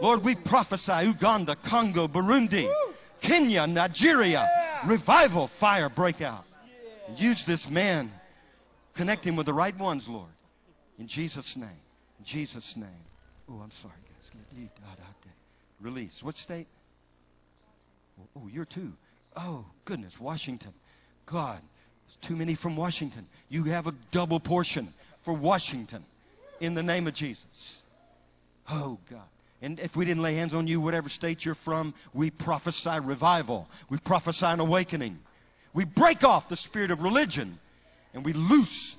Lord, 0.00 0.22
we 0.22 0.34
prophesy 0.34 1.06
Uganda, 1.06 1.56
Congo, 1.56 2.06
Burundi, 2.06 2.70
Kenya, 3.20 3.66
Nigeria. 3.66 4.48
Revival 4.86 5.46
fire 5.46 5.88
break 5.88 6.22
out. 6.22 6.44
Use 7.16 7.44
this 7.44 7.68
man. 7.68 8.12
Connect 8.98 9.24
him 9.24 9.36
with 9.36 9.46
the 9.46 9.54
right 9.54 9.78
ones, 9.78 10.08
Lord. 10.08 10.26
In 10.98 11.06
Jesus' 11.06 11.56
name. 11.56 11.68
In 12.18 12.24
Jesus' 12.24 12.76
name. 12.76 13.04
Oh, 13.48 13.60
I'm 13.62 13.70
sorry, 13.70 13.94
guys. 13.94 14.68
Release. 15.80 16.20
What 16.24 16.34
state? 16.34 16.66
Oh, 18.36 18.48
you're 18.52 18.64
two. 18.64 18.92
Oh, 19.36 19.64
goodness. 19.84 20.18
Washington. 20.18 20.72
God, 21.26 21.60
There's 22.08 22.16
too 22.28 22.34
many 22.34 22.56
from 22.56 22.74
Washington. 22.74 23.24
You 23.48 23.62
have 23.64 23.86
a 23.86 23.94
double 24.10 24.40
portion 24.40 24.88
for 25.22 25.32
Washington 25.32 26.04
in 26.58 26.74
the 26.74 26.82
name 26.82 27.06
of 27.06 27.14
Jesus. 27.14 27.84
Oh, 28.68 28.98
God. 29.08 29.22
And 29.62 29.78
if 29.78 29.94
we 29.94 30.06
didn't 30.06 30.24
lay 30.24 30.34
hands 30.34 30.54
on 30.54 30.66
you, 30.66 30.80
whatever 30.80 31.08
state 31.08 31.44
you're 31.44 31.54
from, 31.54 31.94
we 32.14 32.30
prophesy 32.30 32.98
revival. 32.98 33.68
We 33.90 33.98
prophesy 33.98 34.46
an 34.46 34.58
awakening. 34.58 35.20
We 35.72 35.84
break 35.84 36.24
off 36.24 36.48
the 36.48 36.56
spirit 36.56 36.90
of 36.90 37.02
religion 37.02 37.60
and 38.18 38.24
we 38.24 38.32
loose 38.32 38.96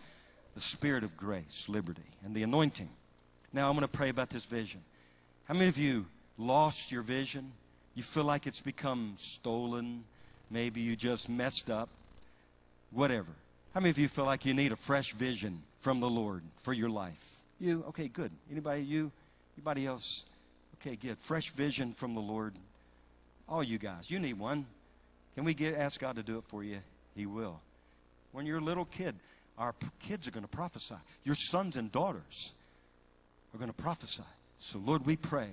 the 0.56 0.62
spirit 0.62 1.04
of 1.04 1.18
grace, 1.18 1.66
liberty, 1.68 2.06
and 2.24 2.34
the 2.34 2.42
anointing. 2.42 2.88
Now 3.52 3.68
I'm 3.68 3.76
going 3.76 3.86
to 3.86 3.92
pray 3.92 4.08
about 4.08 4.30
this 4.30 4.46
vision. 4.46 4.80
How 5.44 5.56
many 5.56 5.68
of 5.68 5.78
you 5.78 6.06
lost 6.38 6.90
your 6.90 7.02
vision? 7.02 7.52
You 7.96 8.04
feel 8.04 8.24
like 8.24 8.48
it's 8.48 8.62
become 8.62 9.16
stolen? 9.18 10.06
Maybe 10.50 10.80
you 10.80 10.96
just 10.96 11.28
messed 11.28 11.70
up? 11.70 11.90
Whatever. 12.92 13.28
How 13.74 13.82
many 13.82 13.90
of 13.90 13.98
you 13.98 14.08
feel 14.08 14.24
like 14.24 14.46
you 14.46 14.54
need 14.54 14.72
a 14.72 14.78
fresh 14.78 15.12
vision 15.12 15.64
from 15.82 16.00
the 16.00 16.10
Lord 16.10 16.42
for 16.60 16.72
your 16.72 16.90
life? 16.90 17.42
You? 17.60 17.84
Okay, 17.90 18.08
good. 18.08 18.32
Anybody? 18.50 18.84
You? 18.84 19.12
Anybody 19.58 19.86
else? 19.86 20.24
Okay, 20.80 20.96
good. 20.96 21.18
Fresh 21.18 21.50
vision 21.50 21.92
from 21.92 22.16
the 22.16 22.22
Lord. 22.22 22.54
All 23.50 23.66
you 23.66 23.80
guys, 23.80 24.10
you 24.10 24.18
need 24.18 24.40
one. 24.40 24.66
Can 25.36 25.44
we 25.44 25.54
get, 25.54 25.76
ask 25.76 26.00
God 26.00 26.16
to 26.16 26.24
do 26.24 26.38
it 26.38 26.46
for 26.48 26.64
you? 26.64 26.78
He 27.18 27.26
will. 27.26 27.60
When 28.32 28.46
you're 28.46 28.60
a 28.60 28.62
little 28.62 28.86
kid, 28.86 29.16
our 29.58 29.74
kids 30.00 30.28
are 30.28 30.32
going 30.32 30.44
to 30.44 30.50
prophesy. 30.50 30.96
Your 31.24 31.36
sons 31.36 31.76
and 31.76 31.92
daughters 31.92 32.54
are 33.54 33.58
going 33.58 33.70
to 33.72 33.82
prophesy. 33.82 34.24
So, 34.58 34.80
Lord, 34.80 35.06
we 35.06 35.16
pray 35.16 35.48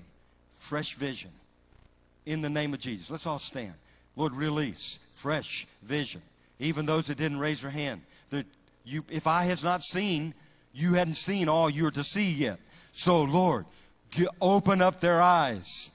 fresh 0.52 0.94
vision 0.94 1.30
in 2.24 2.40
the 2.40 2.50
name 2.50 2.74
of 2.74 2.80
Jesus. 2.80 3.10
Let's 3.10 3.26
all 3.26 3.38
stand. 3.38 3.74
Lord, 4.16 4.32
release 4.32 4.98
fresh 5.12 5.66
vision. 5.82 6.22
Even 6.58 6.86
those 6.86 7.06
that 7.06 7.18
didn't 7.18 7.38
raise 7.38 7.62
their 7.62 7.70
hand. 7.70 8.02
You, 8.84 9.04
if 9.10 9.26
I 9.26 9.44
has 9.44 9.64
not 9.64 9.82
seen, 9.82 10.32
you 10.72 10.94
hadn't 10.94 11.16
seen 11.16 11.48
all 11.48 11.68
you're 11.68 11.90
to 11.90 12.04
see 12.04 12.30
yet. 12.30 12.60
So, 12.92 13.22
Lord, 13.22 13.66
g- 14.10 14.28
open 14.40 14.80
up 14.80 15.00
their 15.00 15.20
eyes. 15.20 15.90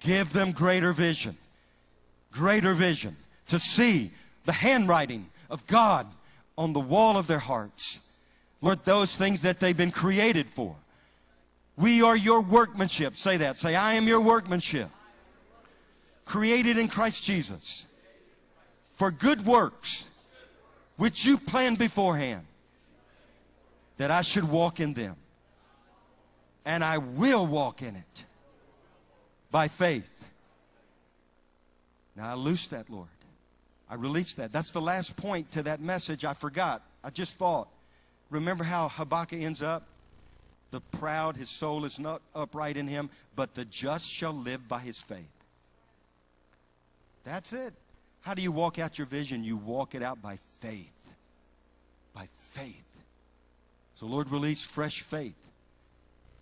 Give 0.00 0.32
them 0.32 0.50
greater 0.52 0.92
vision. 0.92 1.36
Greater 2.32 2.74
vision 2.74 3.16
to 3.48 3.58
see 3.58 4.10
the 4.44 4.52
handwriting 4.52 5.26
of 5.50 5.66
God 5.66 6.06
on 6.56 6.72
the 6.72 6.80
wall 6.80 7.16
of 7.16 7.26
their 7.26 7.38
hearts. 7.38 8.00
Lord, 8.60 8.84
those 8.84 9.14
things 9.14 9.42
that 9.42 9.60
they've 9.60 9.76
been 9.76 9.90
created 9.90 10.46
for. 10.46 10.74
We 11.76 12.02
are 12.02 12.16
your 12.16 12.40
workmanship. 12.40 13.16
Say 13.16 13.36
that. 13.36 13.56
Say, 13.56 13.76
I 13.76 13.94
am 13.94 14.08
your 14.08 14.20
workmanship. 14.20 14.88
Created 16.24 16.76
in 16.76 16.88
Christ 16.88 17.22
Jesus 17.22 17.86
for 18.94 19.12
good 19.12 19.46
works, 19.46 20.10
which 20.96 21.24
you 21.24 21.38
planned 21.38 21.78
beforehand, 21.78 22.44
that 23.96 24.10
I 24.10 24.22
should 24.22 24.48
walk 24.48 24.80
in 24.80 24.92
them. 24.92 25.14
And 26.64 26.82
I 26.82 26.98
will 26.98 27.46
walk 27.46 27.80
in 27.80 27.94
it 27.94 28.24
by 29.50 29.68
faith. 29.68 30.28
Now 32.16 32.32
I 32.32 32.34
loose 32.34 32.66
that, 32.66 32.90
Lord. 32.90 33.08
I 33.90 33.94
release 33.94 34.34
that. 34.34 34.52
That's 34.52 34.70
the 34.70 34.80
last 34.80 35.16
point 35.16 35.50
to 35.52 35.62
that 35.62 35.80
message 35.80 36.24
I 36.24 36.34
forgot. 36.34 36.82
I 37.02 37.10
just 37.10 37.34
thought. 37.36 37.68
Remember 38.30 38.64
how 38.64 38.88
Habakkuk 38.88 39.42
ends 39.42 39.62
up? 39.62 39.84
The 40.70 40.80
proud, 40.80 41.36
his 41.36 41.48
soul 41.48 41.86
is 41.86 41.98
not 41.98 42.20
upright 42.34 42.76
in 42.76 42.86
him, 42.86 43.08
but 43.34 43.54
the 43.54 43.64
just 43.64 44.10
shall 44.10 44.34
live 44.34 44.68
by 44.68 44.80
his 44.80 44.98
faith. 44.98 45.24
That's 47.24 47.52
it. 47.52 47.72
How 48.20 48.34
do 48.34 48.42
you 48.42 48.52
walk 48.52 48.78
out 48.78 48.98
your 48.98 49.06
vision? 49.06 49.44
You 49.44 49.56
walk 49.56 49.94
it 49.94 50.02
out 50.02 50.20
by 50.20 50.38
faith. 50.60 51.14
By 52.12 52.28
faith. 52.36 52.84
So, 53.94 54.06
Lord, 54.06 54.30
release 54.30 54.62
fresh 54.62 55.00
faith. 55.00 55.36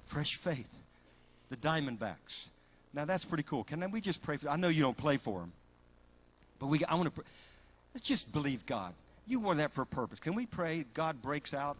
Fresh 0.06 0.36
faith. 0.36 0.68
The 1.48 1.56
Diamondbacks. 1.56 2.48
Now, 2.92 3.04
that's 3.04 3.24
pretty 3.24 3.44
cool. 3.44 3.62
Can 3.62 3.88
we 3.90 4.00
just 4.00 4.22
pray 4.22 4.36
for 4.36 4.48
I 4.48 4.56
know 4.56 4.68
you 4.68 4.82
don't 4.82 4.96
play 4.96 5.16
for 5.16 5.40
them, 5.40 5.52
but 6.58 6.66
we, 6.66 6.84
I 6.84 6.94
want 6.94 7.14
to 7.14 7.22
let's 7.94 8.06
just 8.06 8.32
believe 8.32 8.66
God. 8.66 8.94
You 9.26 9.40
wore 9.40 9.54
that 9.56 9.72
for 9.72 9.82
a 9.82 9.86
purpose. 9.86 10.20
Can 10.20 10.34
we 10.34 10.46
pray 10.46 10.84
God 10.94 11.20
breaks 11.20 11.52
out 11.52 11.76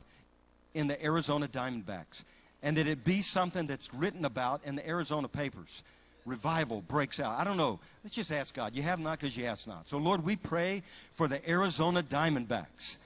in 0.74 0.88
the 0.88 1.02
Arizona 1.02 1.46
Diamondbacks 1.46 2.24
and 2.62 2.76
that 2.76 2.86
it 2.86 3.04
be 3.04 3.22
something 3.22 3.66
that's 3.66 3.94
written 3.94 4.24
about 4.24 4.62
in 4.64 4.76
the 4.76 4.88
Arizona 4.88 5.28
papers? 5.28 5.82
revival 6.26 6.82
breaks 6.88 7.20
out. 7.20 7.38
I 7.38 7.44
don't 7.44 7.56
know. 7.56 7.78
Let's 8.04 8.16
just 8.16 8.32
ask 8.32 8.54
God. 8.54 8.74
You 8.74 8.82
have 8.82 8.98
not 8.98 9.18
because 9.18 9.36
you 9.36 9.46
ask 9.46 9.66
not. 9.66 9.88
So, 9.88 9.96
Lord, 9.96 10.24
we 10.24 10.36
pray 10.36 10.82
for 11.12 11.28
the 11.28 11.48
Arizona 11.48 12.02
Diamondbacks. 12.02 12.98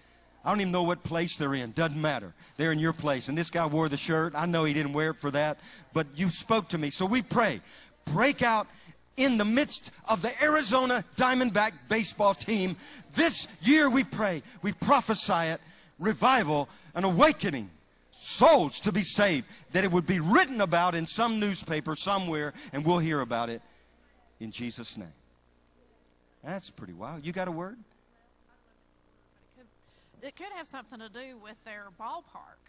I 0.45 0.49
don't 0.49 0.61
even 0.63 0.73
know 0.73 0.85
what 0.85 1.03
place 1.05 1.37
they're 1.37 1.55
in. 1.55 1.73
Doesn't 1.73 2.01
matter. 2.01 2.33
They're 2.57 2.73
in 2.73 2.79
your 2.79 2.95
place. 2.95 3.29
And 3.29 3.37
this 3.37 3.51
guy 3.51 3.67
wore 3.67 3.91
the 3.91 3.99
shirt. 3.99 4.33
I 4.35 4.47
know 4.47 4.65
he 4.65 4.73
didn't 4.73 4.95
wear 4.95 5.11
it 5.11 5.17
for 5.17 5.31
that, 5.33 5.59
but 5.93 6.07
you 6.17 6.31
spoke 6.31 6.69
to 6.69 6.79
me. 6.79 6.89
So 6.89 7.05
we 7.05 7.21
pray. 7.21 7.61
Break 8.07 8.43
out 8.43 8.67
in 9.17 9.39
the 9.39 9.45
midst 9.45 9.91
of 10.09 10.23
the 10.23 10.43
Arizona 10.43 11.05
Diamondback 11.17 11.73
baseball 11.89 12.35
team. 12.35 12.77
This 13.15 13.49
year 13.63 13.91
we 13.91 14.05
pray. 14.05 14.43
We 14.63 14.73
prophesy 14.73 15.49
it. 15.49 15.61
Revival, 15.99 16.69
an 16.95 17.05
awakening 17.05 17.69
souls 18.11 18.81
to 18.81 18.93
be 18.93 19.03
saved, 19.03 19.47
that 19.73 19.85
it 19.85 19.91
would 19.91 20.07
be 20.07 20.21
written 20.21 20.61
about 20.61 20.95
in 20.95 21.07
some 21.07 21.39
newspaper 21.41 21.95
somewhere, 21.97 22.55
and 22.73 22.85
we'll 22.85 22.99
hear 22.99 23.21
about 23.21 23.51
it 23.51 23.61
in 24.41 24.51
Jesus' 24.51 24.97
name. 24.97 25.13
That's 26.43 26.71
pretty 26.71 26.95
wild. 26.95 27.27
You 27.27 27.33
got 27.33 27.49
a 27.49 27.53
word? 27.53 27.77
It 30.23 30.37
could 30.37 30.53
have 30.55 30.67
something 30.67 30.99
to 30.99 31.09
do 31.09 31.39
with 31.43 31.63
their 31.65 31.89
ballpark. 31.99 32.61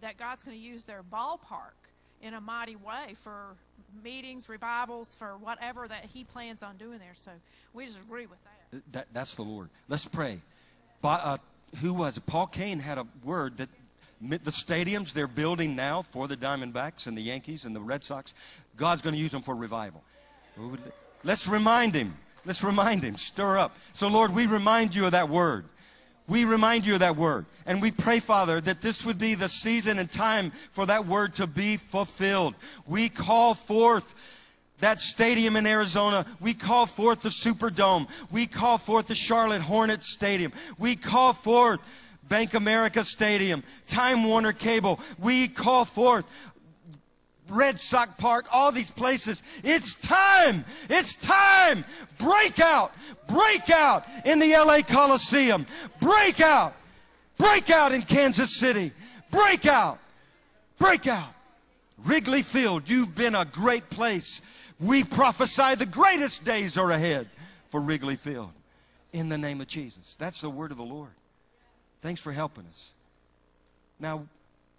That 0.00 0.16
God's 0.16 0.42
going 0.42 0.56
to 0.56 0.62
use 0.62 0.84
their 0.84 1.02
ballpark 1.02 1.74
in 2.22 2.34
a 2.34 2.40
mighty 2.40 2.76
way 2.76 3.14
for 3.22 3.56
meetings, 4.02 4.48
revivals, 4.48 5.14
for 5.14 5.36
whatever 5.38 5.86
that 5.88 6.06
He 6.12 6.24
plans 6.24 6.62
on 6.62 6.76
doing 6.76 6.98
there. 6.98 7.14
So 7.14 7.30
we 7.72 7.86
just 7.86 7.98
agree 7.98 8.26
with 8.26 8.38
that. 8.44 8.82
that 8.92 9.06
that's 9.12 9.34
the 9.34 9.42
Lord. 9.42 9.68
Let's 9.88 10.06
pray. 10.06 10.40
But, 11.02 11.20
uh, 11.22 11.38
who 11.80 11.94
was 11.94 12.16
it? 12.16 12.26
Paul 12.26 12.46
Cain 12.46 12.78
had 12.78 12.98
a 12.98 13.06
word 13.24 13.58
that 13.58 13.68
the 14.20 14.50
stadiums 14.50 15.12
they're 15.12 15.26
building 15.26 15.76
now 15.76 16.02
for 16.02 16.26
the 16.26 16.36
Diamondbacks 16.36 17.06
and 17.06 17.16
the 17.16 17.22
Yankees 17.22 17.64
and 17.64 17.76
the 17.76 17.80
Red 17.80 18.02
Sox, 18.02 18.34
God's 18.76 19.02
going 19.02 19.14
to 19.14 19.20
use 19.20 19.32
them 19.32 19.42
for 19.42 19.54
revival. 19.54 20.02
Let's 21.22 21.46
remind 21.46 21.94
Him. 21.94 22.16
Let's 22.44 22.62
remind 22.62 23.02
Him. 23.02 23.16
Stir 23.16 23.58
up. 23.58 23.76
So, 23.92 24.08
Lord, 24.08 24.34
we 24.34 24.46
remind 24.46 24.94
you 24.94 25.04
of 25.06 25.12
that 25.12 25.28
word. 25.28 25.66
We 26.28 26.44
remind 26.44 26.86
you 26.86 26.94
of 26.94 27.00
that 27.00 27.16
word. 27.16 27.46
And 27.66 27.82
we 27.82 27.90
pray, 27.90 28.20
Father, 28.20 28.60
that 28.60 28.80
this 28.80 29.04
would 29.04 29.18
be 29.18 29.34
the 29.34 29.48
season 29.48 29.98
and 29.98 30.10
time 30.10 30.52
for 30.72 30.86
that 30.86 31.06
word 31.06 31.34
to 31.36 31.46
be 31.46 31.76
fulfilled. 31.76 32.54
We 32.86 33.08
call 33.08 33.54
forth 33.54 34.14
that 34.80 35.00
stadium 35.00 35.56
in 35.56 35.66
Arizona. 35.66 36.26
We 36.40 36.54
call 36.54 36.86
forth 36.86 37.22
the 37.22 37.28
Superdome. 37.28 38.08
We 38.30 38.46
call 38.46 38.78
forth 38.78 39.06
the 39.06 39.14
Charlotte 39.14 39.62
Hornets 39.62 40.12
Stadium. 40.12 40.52
We 40.78 40.96
call 40.96 41.32
forth 41.32 41.80
Bank 42.28 42.54
America 42.54 43.04
Stadium, 43.04 43.62
Time 43.86 44.24
Warner 44.24 44.52
Cable. 44.52 45.00
We 45.18 45.48
call 45.48 45.84
forth 45.84 46.24
Red 47.48 47.80
Sox 47.80 48.12
Park, 48.18 48.46
all 48.52 48.72
these 48.72 48.90
places. 48.90 49.42
It's 49.62 49.94
time. 49.96 50.64
It's 50.88 51.14
time. 51.16 51.84
Breakout. 52.18 52.92
Breakout 53.28 54.04
in 54.24 54.38
the 54.38 54.52
LA 54.52 54.80
Coliseum. 54.82 55.66
Breakout. 56.00 56.74
Breakout 57.38 57.92
in 57.92 58.02
Kansas 58.02 58.58
City. 58.58 58.92
Breakout. 59.30 59.98
Breakout. 60.78 61.28
Wrigley 62.04 62.42
Field, 62.42 62.88
you've 62.88 63.14
been 63.14 63.34
a 63.34 63.44
great 63.44 63.88
place. 63.90 64.42
We 64.78 65.02
prophesy 65.02 65.74
the 65.74 65.86
greatest 65.86 66.44
days 66.44 66.76
are 66.76 66.90
ahead 66.90 67.28
for 67.70 67.80
Wrigley 67.80 68.16
Field 68.16 68.52
in 69.12 69.28
the 69.28 69.38
name 69.38 69.60
of 69.60 69.66
Jesus. 69.66 70.14
That's 70.18 70.40
the 70.40 70.50
word 70.50 70.70
of 70.70 70.76
the 70.76 70.84
Lord. 70.84 71.10
Thanks 72.02 72.20
for 72.20 72.32
helping 72.32 72.64
us. 72.66 72.92
Now, 73.98 74.26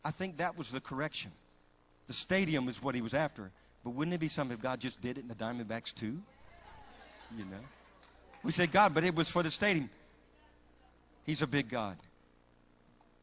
I 0.05 0.11
think 0.11 0.37
that 0.37 0.57
was 0.57 0.69
the 0.69 0.79
correction. 0.79 1.31
The 2.07 2.13
stadium 2.13 2.67
is 2.67 2.81
what 2.81 2.95
he 2.95 3.01
was 3.01 3.13
after. 3.13 3.51
But 3.83 3.91
wouldn't 3.91 4.13
it 4.13 4.19
be 4.19 4.27
something 4.27 4.55
if 4.55 4.61
God 4.61 4.79
just 4.79 5.01
did 5.01 5.17
it 5.17 5.21
in 5.21 5.27
the 5.27 5.35
Diamondbacks 5.35 5.93
too? 5.93 6.19
You 7.37 7.45
know? 7.45 7.57
We 8.43 8.51
say, 8.51 8.67
God, 8.67 8.93
but 8.93 9.03
it 9.03 9.15
was 9.15 9.29
for 9.29 9.43
the 9.43 9.51
stadium. 9.51 9.89
He's 11.25 11.41
a 11.41 11.47
big 11.47 11.69
God. 11.69 11.97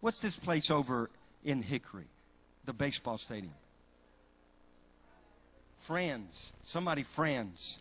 What's 0.00 0.20
this 0.20 0.36
place 0.36 0.70
over 0.70 1.10
in 1.44 1.62
Hickory? 1.62 2.08
The 2.66 2.74
baseball 2.74 3.16
stadium. 3.16 3.54
Frans. 5.78 6.52
Somebody, 6.62 7.02
Frans. 7.02 7.78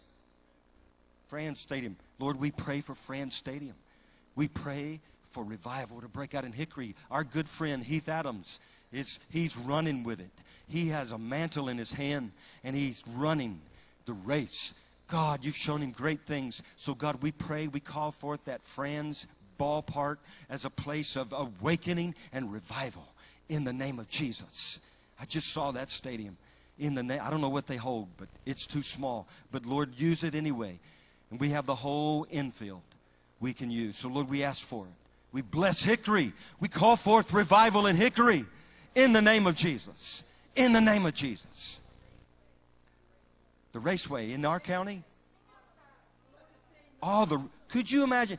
Frans 1.28 1.60
Stadium. 1.60 1.96
Lord, 2.20 2.40
we 2.40 2.52
pray 2.52 2.82
for 2.82 2.96
Frans 2.96 3.34
Stadium. 3.34 3.76
We 4.36 4.48
pray 4.48 5.02
for 5.32 5.44
revival 5.44 6.00
to 6.02 6.08
break 6.08 6.36
out 6.36 6.46
in 6.46 6.52
Hickory. 6.52 6.96
Our 7.10 7.24
good 7.24 7.50
friend 7.50 7.84
Heath 7.84 8.08
Adams 8.08 8.60
is 8.94 9.20
he's 9.30 9.58
running 9.58 10.04
with 10.04 10.20
it. 10.20 10.30
He 10.70 10.88
has 10.90 11.12
a 11.12 11.18
mantle 11.18 11.70
in 11.70 11.78
his 11.78 11.92
hand 11.92 12.32
and 12.64 12.76
he's 12.76 13.04
running 13.16 13.60
the 14.06 14.14
race. 14.14 14.74
God, 15.08 15.44
you've 15.44 15.58
shown 15.58 15.82
him 15.82 15.92
great 15.92 16.22
things. 16.22 16.64
So 16.76 16.96
God, 16.96 17.22
we 17.22 17.32
pray, 17.32 17.68
we 17.68 17.80
call 17.80 18.12
forth 18.12 18.46
that 18.46 18.64
Frans 18.64 19.28
ballpark 19.60 20.18
as 20.50 20.66
a 20.66 20.70
place 20.70 21.16
of 21.16 21.34
awakening 21.34 22.16
and 22.32 22.52
revival 22.52 23.08
in 23.50 23.64
the 23.64 23.74
name 23.74 24.00
of 24.00 24.10
Jesus. 24.10 24.80
I 25.20 25.26
just 25.26 25.50
saw 25.50 25.72
that 25.72 25.92
stadium 25.92 26.38
in 26.80 26.96
the 26.96 27.04
name. 27.04 27.20
I 27.22 27.30
don't 27.30 27.42
know 27.42 27.50
what 27.50 27.68
they 27.68 27.76
hold, 27.76 28.08
but 28.18 28.28
it's 28.46 28.66
too 28.66 28.82
small. 28.82 29.28
But 29.52 29.66
Lord, 29.66 29.92
use 29.98 30.24
it 30.24 30.36
anyway. 30.36 30.80
And 31.30 31.40
we 31.40 31.50
have 31.50 31.66
the 31.66 31.76
whole 31.76 32.26
infield 32.30 32.82
we 33.40 33.54
can 33.54 33.70
use. 33.70 33.98
So 33.98 34.10
Lord, 34.10 34.30
we 34.30 34.44
ask 34.44 34.66
for 34.66 34.86
it. 34.86 34.94
We 35.32 35.42
bless 35.42 35.84
Hickory. 35.84 36.32
We 36.60 36.68
call 36.68 36.96
forth 36.96 37.34
revival 37.34 37.88
in 37.88 37.96
Hickory 37.96 38.46
in 38.96 39.14
the 39.14 39.22
name 39.22 39.48
of 39.48 39.56
Jesus. 39.56 40.24
In 40.56 40.74
the 40.74 40.82
name 40.82 41.06
of 41.06 41.14
Jesus. 41.14 41.82
The 43.72 43.80
raceway 43.80 44.32
in 44.32 44.46
our 44.46 44.60
county. 44.60 45.04
All 47.02 47.26
the 47.26 47.42
could 47.70 47.92
you 47.92 48.04
imagine 48.04 48.38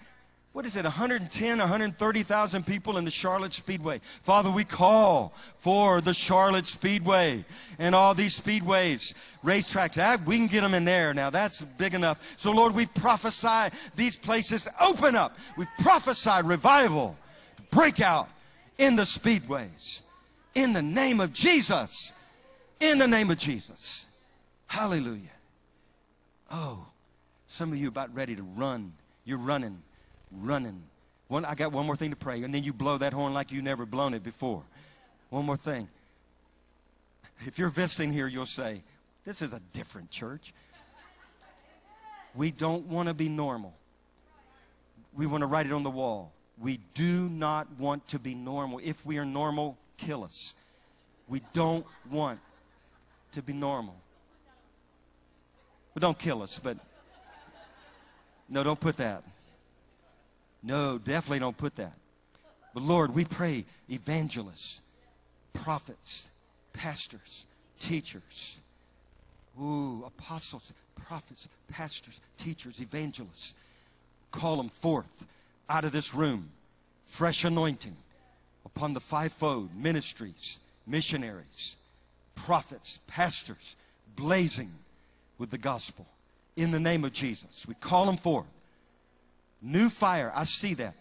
what 0.55 0.65
is 0.65 0.77
it, 0.77 0.85
110, 0.85 1.59
130,000 1.59 2.65
people 2.65 2.97
in 2.97 3.05
the 3.05 3.11
Charlotte 3.11 3.53
Speedway. 3.53 4.01
Father, 4.23 4.53
we 4.53 4.63
call 4.63 5.35
for 5.59 6.01
the 6.01 6.15
Charlotte 6.15 6.67
Speedway 6.67 7.45
and 7.81 7.93
all 7.93 8.15
these 8.15 8.39
speedways, 8.39 9.15
racetracks. 9.45 9.99
Ah, 9.99 10.17
we 10.25 10.37
can 10.37 10.47
get 10.47 10.61
them 10.61 10.73
in 10.73 10.85
there 10.85 11.13
now. 11.13 11.29
That's 11.29 11.63
big 11.63 11.93
enough. 11.93 12.35
So, 12.37 12.53
Lord, 12.53 12.73
we 12.73 12.87
prophesy 12.87 13.77
these 13.97 14.15
places 14.15 14.69
open 14.81 15.17
up. 15.17 15.37
We 15.57 15.67
prophesy 15.81 16.43
revival, 16.45 17.19
breakout 17.73 18.29
in 18.79 18.95
the 18.95 19.03
speedways. 19.03 20.03
In 20.55 20.73
the 20.73 20.83
name 20.83 21.21
of 21.21 21.33
Jesus. 21.33 22.13
In 22.81 22.99
the 22.99 23.09
name 23.09 23.31
of 23.31 23.39
Jesus. 23.39 24.07
Hallelujah. 24.67 25.31
Oh, 26.51 26.87
some 27.49 27.73
of 27.73 27.79
you 27.79 27.89
about 27.89 28.15
ready 28.15 28.37
to 28.37 28.43
run. 28.43 28.93
You're 29.25 29.39
running 29.39 29.83
running. 30.41 30.83
One, 31.29 31.45
I 31.45 31.55
got 31.55 31.73
one 31.73 31.87
more 31.87 31.97
thing 31.97 32.11
to 32.11 32.17
pray, 32.17 32.43
and 32.43 32.55
then 32.55 32.65
you 32.65 32.73
blow 32.73 32.99
that 32.99 33.13
horn 33.13 33.33
like 33.33 33.53
you 33.53 33.63
never 33.63 33.87
blown 33.87 34.15
it 34.15 34.23
before. 34.23 34.63
One 35.31 35.47
more 35.47 35.57
thing. 35.57 35.89
If 37.47 37.59
you're 37.59 37.71
visiting 37.71 38.13
here, 38.13 38.27
you'll 38.27 38.47
say, 38.47 38.83
This 39.25 39.43
is 39.43 39.53
a 39.53 39.61
different 39.73 40.11
church. 40.11 40.53
We 42.35 42.51
don't 42.51 42.87
want 42.87 43.09
to 43.09 43.15
be 43.15 43.29
normal. 43.29 43.75
We 45.17 45.27
want 45.27 45.43
to 45.43 45.47
write 45.47 45.67
it 45.67 45.73
on 45.73 45.83
the 45.83 45.91
wall. 45.91 46.33
We 46.59 46.81
do 46.95 47.29
not 47.29 47.69
want 47.79 48.07
to 48.09 48.19
be 48.19 48.35
normal. 48.35 48.81
If 48.83 49.05
we 49.07 49.19
are 49.19 49.25
normal, 49.25 49.77
kill 49.97 50.25
us. 50.25 50.55
We 51.29 51.41
don't 51.53 51.87
want 52.11 52.39
to 53.33 53.43
be 53.43 53.53
normal. 53.53 53.97
Well, 55.95 56.01
don't 56.01 56.19
kill 56.19 56.43
us, 56.43 56.59
but 56.59 56.77
no, 58.49 58.63
don't 58.63 58.81
put 58.81 58.97
that. 58.99 59.23
No, 60.63 60.99
definitely 60.99 61.39
don't 61.39 61.57
put 61.57 61.77
that. 61.77 61.93
But 62.73 62.83
Lord, 62.83 63.15
we 63.15 63.25
pray 63.25 63.65
evangelists, 63.89 64.81
prophets, 65.53 66.29
pastors, 66.73 67.47
teachers, 67.79 68.61
ooh, 69.61 70.05
apostles, 70.07 70.73
prophets, 70.95 71.49
pastors, 71.69 72.21
teachers, 72.37 72.81
evangelists. 72.81 73.55
Call 74.33 74.57
them 74.57 74.69
forth 74.69 75.27
out 75.69 75.85
of 75.85 75.93
this 75.93 76.15
room. 76.15 76.51
Fresh 77.05 77.45
anointing 77.45 77.97
upon 78.75 78.93
the 78.93 79.01
fivefold 79.01 79.71
ministries, 79.77 80.59
missionaries, 80.87 81.77
prophets, 82.35 82.99
pastors, 83.07 83.77
blazing 84.17 84.73
with 85.39 85.51
the 85.51 85.59
gospel. 85.59 86.07
In 86.57 86.71
the 86.71 86.81
name 86.81 87.05
of 87.05 87.13
Jesus, 87.13 87.67
we 87.67 87.75
call 87.75 88.07
them 88.07 88.17
forth. 88.17 88.47
New 89.63 89.89
fire. 89.89 90.33
I 90.35 90.45
see 90.45 90.75
that. 90.75 90.95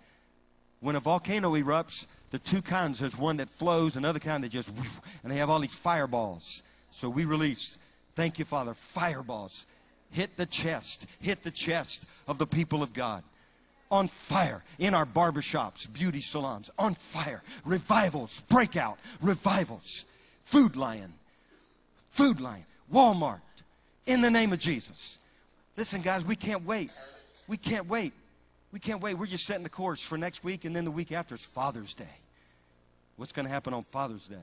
When 0.80 0.96
a 0.96 1.00
volcano 1.00 1.54
erupts, 1.54 2.08
the 2.32 2.40
two 2.40 2.62
kinds 2.62 3.00
there's 3.00 3.18
one 3.18 3.38
that 3.38 3.50
flows, 3.50 3.96
another 3.96 4.20
kind 4.20 4.44
that 4.44 4.50
just, 4.50 4.70
and 5.24 5.32
they 5.32 5.38
have 5.38 5.50
all 5.50 5.60
these 5.60 5.76
fireballs. 5.76 6.64
So 6.90 7.10
we 7.10 7.26
release, 7.26 7.80
thank 8.16 8.40
you, 8.40 8.46
Father, 8.46 8.74
fireballs. 8.74 9.66
Hit 10.12 10.38
the 10.38 10.46
chest, 10.46 11.08
hit 11.20 11.42
the 11.42 11.52
chest 11.52 12.06
of 12.28 12.38
the 12.38 12.46
people 12.46 12.84
of 12.84 12.94
God. 12.94 13.24
On 13.94 14.08
fire 14.08 14.64
in 14.80 14.96
our 14.96 15.06
barbershops, 15.06 15.92
beauty 15.94 16.20
salons, 16.20 16.72
on 16.80 16.96
fire. 16.96 17.44
Revivals, 17.64 18.40
breakout, 18.50 18.98
revivals. 19.22 20.06
Food 20.46 20.76
Lion, 20.76 21.14
Food 22.10 22.42
Lion, 22.42 22.66
Walmart, 22.92 23.42
in 24.08 24.22
the 24.22 24.32
name 24.32 24.52
of 24.52 24.58
Jesus. 24.58 25.20
Listen, 25.78 26.02
guys, 26.02 26.26
we 26.26 26.36
can't 26.36 26.66
wait. 26.66 26.90
We 27.48 27.56
can't 27.56 27.88
wait. 27.88 28.14
We 28.72 28.80
can't 28.80 29.00
wait. 29.00 29.14
We're 29.14 29.28
just 29.28 29.46
setting 29.46 29.64
the 29.64 29.70
course 29.70 30.02
for 30.02 30.18
next 30.18 30.44
week, 30.44 30.66
and 30.66 30.76
then 30.76 30.86
the 30.86 30.92
week 30.92 31.12
after 31.12 31.36
is 31.36 31.46
Father's 31.46 31.94
Day. 31.94 32.18
What's 33.18 33.32
going 33.32 33.46
to 33.46 33.52
happen 33.52 33.74
on 33.74 33.84
Father's 33.84 34.28
Day? 34.28 34.36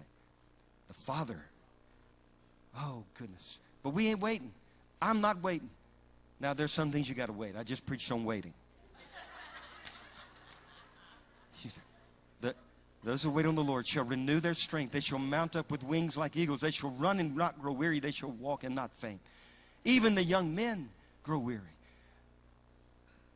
The 0.87 0.95
Father. 0.95 1.41
Oh, 2.79 3.03
goodness. 3.19 3.59
But 3.83 3.91
we 3.91 4.07
ain't 4.07 4.21
waiting. 4.21 4.53
I'm 5.03 5.21
not 5.21 5.43
waiting. 5.43 5.71
Now, 6.39 6.55
there's 6.55 6.73
some 6.73 6.93
things 6.93 7.09
you 7.09 7.17
got 7.17 7.27
to 7.27 7.33
wait. 7.33 7.57
I 7.57 7.65
just 7.65 7.85
preached 7.85 8.11
on 8.13 8.25
waiting. 8.25 8.55
the, 12.41 12.55
those 13.03 13.23
who 13.23 13.31
wait 13.31 13.47
on 13.47 13.55
the 13.55 13.63
Lord 13.63 13.87
shall 13.87 14.05
renew 14.05 14.41
their 14.41 14.55
strength. 14.55 14.93
They 14.93 15.01
shall 15.01 15.19
mount 15.19 15.57
up 15.57 15.71
with 15.71 15.83
wings 15.83 16.17
like 16.17 16.37
eagles. 16.37 16.61
They 16.61 16.71
shall 16.71 16.91
run 16.91 17.19
and 17.19 17.35
not 17.35 17.61
grow 17.61 17.73
weary. 17.73 17.99
They 18.01 18.11
shall 18.11 18.31
walk 18.31 18.65
and 18.65 18.75
not 18.75 18.93
faint. 18.93 19.21
Even 19.85 20.15
the 20.15 20.23
young 20.23 20.55
men 20.55 20.91
grow 21.23 21.39
weary 21.39 21.61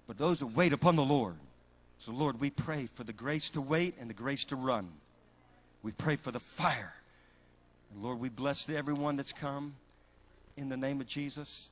but 0.07 0.19
those 0.19 0.41
who 0.41 0.47
wait 0.47 0.73
upon 0.73 0.97
the 0.97 1.05
Lord. 1.05 1.37
So, 1.99 2.13
Lord, 2.13 2.41
we 2.41 2.51
pray 2.51 2.87
for 2.95 3.05
the 3.05 3.13
grace 3.13 3.51
to 3.51 3.61
wait 3.61 3.95
and 3.99 4.11
the 4.11 4.15
grace 4.15 4.45
to 4.47 4.57
run. 4.57 4.89
We 5.83 5.93
pray 5.93 6.17
for 6.17 6.31
the 6.31 6.41
fire. 6.41 6.95
And 7.93 8.03
Lord, 8.03 8.21
we 8.21 8.29
bless 8.29 8.69
everyone 8.69 9.17
that's 9.17 9.33
come 9.33 9.75
in 10.57 10.69
the 10.69 10.77
name 10.77 11.01
of 11.01 11.07
Jesus. 11.07 11.71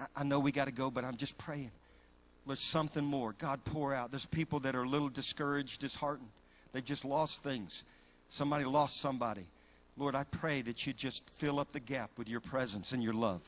I, 0.00 0.06
I 0.16 0.24
know 0.24 0.40
we 0.40 0.52
got 0.52 0.64
to 0.66 0.72
go, 0.72 0.90
but 0.90 1.04
I'm 1.04 1.16
just 1.16 1.38
praying. 1.38 1.70
There's 2.46 2.60
something 2.60 3.04
more. 3.04 3.34
God, 3.38 3.64
pour 3.64 3.94
out. 3.94 4.10
There's 4.10 4.26
people 4.26 4.60
that 4.60 4.74
are 4.74 4.82
a 4.82 4.88
little 4.88 5.08
discouraged, 5.08 5.80
disheartened. 5.80 6.28
They've 6.74 6.84
just 6.84 7.06
lost 7.06 7.42
things. 7.42 7.84
Somebody 8.28 8.66
lost 8.66 9.00
somebody. 9.00 9.46
Lord, 9.96 10.14
I 10.14 10.24
pray 10.24 10.60
that 10.60 10.86
you 10.86 10.92
just 10.92 11.22
fill 11.30 11.58
up 11.58 11.72
the 11.72 11.80
gap 11.80 12.10
with 12.18 12.28
your 12.28 12.40
presence 12.40 12.92
and 12.92 13.02
your 13.02 13.14
love. 13.14 13.40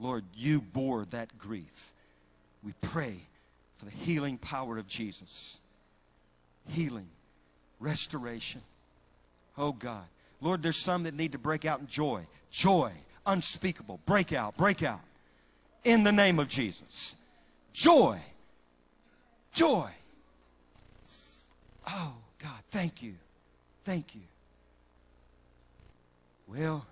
Lord, 0.00 0.24
you 0.34 0.60
bore 0.60 1.04
that 1.06 1.36
grief 1.36 1.92
we 2.64 2.72
pray 2.80 3.16
for 3.76 3.84
the 3.84 3.90
healing 3.90 4.38
power 4.38 4.78
of 4.78 4.88
Jesus. 4.88 5.58
Healing, 6.68 7.08
restoration. 7.78 8.62
Oh 9.58 9.72
God. 9.72 10.04
Lord, 10.40 10.62
there's 10.62 10.76
some 10.76 11.04
that 11.04 11.14
need 11.14 11.32
to 11.32 11.38
break 11.38 11.64
out 11.64 11.80
in 11.80 11.86
joy. 11.86 12.22
Joy, 12.50 12.90
unspeakable. 13.26 14.00
Break 14.06 14.32
out, 14.32 14.56
break 14.56 14.82
out. 14.82 15.00
In 15.84 16.02
the 16.02 16.12
name 16.12 16.38
of 16.38 16.48
Jesus. 16.48 17.14
Joy. 17.72 18.18
Joy. 19.52 19.90
Oh, 21.86 22.14
God, 22.44 22.62
thank 22.70 23.02
you. 23.02 23.14
Thank 23.84 24.14
you. 24.14 24.20
Well, 26.46 26.84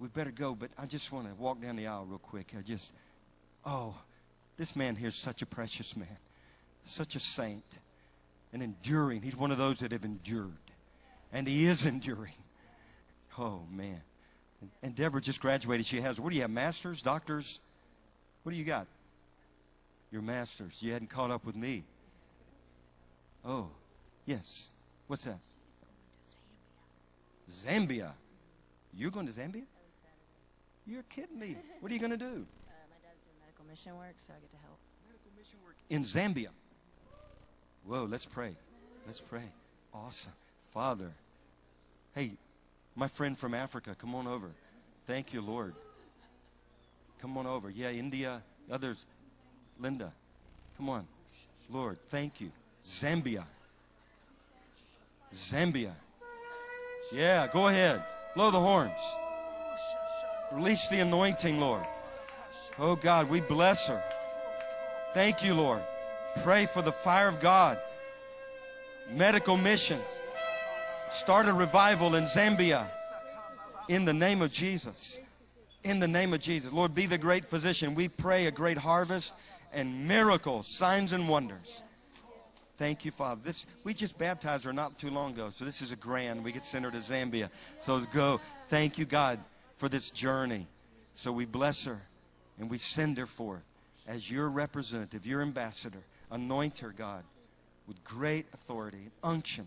we 0.00 0.08
better 0.08 0.32
go, 0.32 0.56
but 0.56 0.70
I 0.76 0.86
just 0.86 1.12
want 1.12 1.28
to 1.28 1.34
walk 1.40 1.62
down 1.62 1.76
the 1.76 1.86
aisle 1.86 2.06
real 2.08 2.18
quick. 2.18 2.52
I 2.58 2.62
just, 2.62 2.92
oh, 3.64 3.94
this 4.56 4.74
man 4.74 4.96
here 4.96 5.06
is 5.06 5.14
such 5.14 5.42
a 5.42 5.46
precious 5.46 5.96
man, 5.96 6.18
such 6.84 7.14
a 7.14 7.20
saint, 7.20 7.62
and 8.52 8.64
enduring. 8.64 9.22
He's 9.22 9.36
one 9.36 9.52
of 9.52 9.58
those 9.58 9.78
that 9.78 9.92
have 9.92 10.04
endured, 10.04 10.50
and 11.32 11.46
he 11.46 11.66
is 11.66 11.86
enduring. 11.86 12.32
Oh, 13.38 13.60
man. 13.70 14.00
And 14.82 14.96
Deborah 14.96 15.20
just 15.20 15.40
graduated. 15.40 15.86
She 15.86 16.00
has, 16.00 16.20
what 16.20 16.30
do 16.30 16.34
you 16.36 16.42
have, 16.42 16.50
masters, 16.50 17.00
doctors? 17.00 17.60
What 18.42 18.50
do 18.50 18.58
you 18.58 18.64
got? 18.64 18.88
Your 20.10 20.22
masters. 20.22 20.78
You 20.80 20.92
hadn't 20.92 21.10
caught 21.10 21.30
up 21.30 21.46
with 21.46 21.54
me. 21.54 21.84
Oh, 23.44 23.68
yes. 24.26 24.70
What's 25.10 25.24
that? 25.24 25.40
Zambia. 27.50 28.12
You're 28.94 29.10
going 29.10 29.26
to 29.26 29.32
Zambia? 29.32 29.64
You're 30.86 31.02
kidding 31.02 31.36
me. 31.36 31.56
What 31.80 31.90
are 31.90 31.94
you 31.94 31.98
going 31.98 32.12
to 32.12 32.16
do? 32.16 32.26
Uh, 32.26 32.30
my 32.30 32.96
dad's 33.02 33.18
doing 33.24 33.40
medical 33.40 33.64
mission 33.68 33.96
work, 33.96 34.14
so 34.24 34.32
I 34.32 34.38
get 34.38 34.52
to 34.52 34.56
help. 34.62 34.78
Medical 35.08 35.32
mission 35.36 35.58
work 35.64 35.74
in 35.88 36.04
Zambia. 36.04 36.50
Whoa, 37.84 38.04
let's 38.04 38.24
pray. 38.24 38.54
Let's 39.04 39.20
pray. 39.20 39.42
Awesome. 39.92 40.30
Father, 40.70 41.10
hey, 42.14 42.30
my 42.94 43.08
friend 43.08 43.36
from 43.36 43.52
Africa, 43.52 43.96
come 43.98 44.14
on 44.14 44.28
over. 44.28 44.52
Thank 45.06 45.32
you, 45.32 45.40
Lord. 45.40 45.74
Come 47.20 47.36
on 47.36 47.48
over. 47.48 47.68
Yeah, 47.68 47.90
India, 47.90 48.42
others. 48.70 49.04
Linda, 49.80 50.12
come 50.76 50.88
on. 50.88 51.04
Lord, 51.68 51.98
thank 52.10 52.40
you. 52.40 52.52
Zambia. 52.84 53.42
Zambia. 55.34 55.92
Yeah, 57.12 57.46
go 57.46 57.68
ahead. 57.68 58.02
Blow 58.34 58.50
the 58.50 58.60
horns. 58.60 58.98
Release 60.52 60.88
the 60.88 61.00
anointing, 61.00 61.60
Lord. 61.60 61.84
Oh 62.78 62.96
God, 62.96 63.28
we 63.28 63.40
bless 63.40 63.88
her. 63.88 64.02
Thank 65.14 65.44
you, 65.44 65.54
Lord. 65.54 65.82
Pray 66.42 66.66
for 66.66 66.82
the 66.82 66.92
fire 66.92 67.28
of 67.28 67.40
God. 67.40 67.78
Medical 69.12 69.56
missions. 69.56 70.02
Start 71.10 71.46
a 71.48 71.52
revival 71.52 72.14
in 72.14 72.24
Zambia. 72.24 72.86
In 73.88 74.04
the 74.04 74.14
name 74.14 74.42
of 74.42 74.52
Jesus. 74.52 75.18
In 75.82 75.98
the 75.98 76.06
name 76.06 76.32
of 76.32 76.40
Jesus. 76.40 76.72
Lord, 76.72 76.94
be 76.94 77.06
the 77.06 77.18
great 77.18 77.44
physician. 77.44 77.94
We 77.94 78.08
pray 78.08 78.46
a 78.46 78.50
great 78.50 78.78
harvest 78.78 79.34
and 79.72 80.06
miracles, 80.06 80.68
signs 80.68 81.12
and 81.12 81.28
wonders. 81.28 81.82
Thank 82.80 83.04
you, 83.04 83.10
Father. 83.10 83.42
This 83.44 83.66
we 83.84 83.92
just 83.92 84.16
baptized 84.16 84.64
her 84.64 84.72
not 84.72 84.98
too 84.98 85.10
long 85.10 85.34
ago, 85.34 85.50
so 85.50 85.66
this 85.66 85.82
is 85.82 85.92
a 85.92 85.96
grand. 85.96 86.42
We 86.42 86.50
get 86.50 86.64
sent 86.64 86.84
her 86.86 86.90
to 86.90 86.96
Zambia. 86.96 87.50
So 87.78 88.00
go. 88.12 88.40
Thank 88.68 88.96
you, 88.96 89.04
God, 89.04 89.38
for 89.76 89.88
this 89.88 90.10
journey. 90.10 90.66
So 91.14 91.30
we 91.30 91.44
bless 91.44 91.84
her 91.84 92.00
and 92.58 92.70
we 92.70 92.78
send 92.78 93.18
her 93.18 93.26
forth 93.26 93.64
as 94.08 94.30
your 94.30 94.48
representative, 94.48 95.26
your 95.26 95.42
ambassador 95.42 96.02
Anoint 96.30 96.78
her, 96.78 96.94
God, 96.96 97.24
with 97.88 98.02
great 98.04 98.46
authority, 98.54 99.10
unction. 99.22 99.66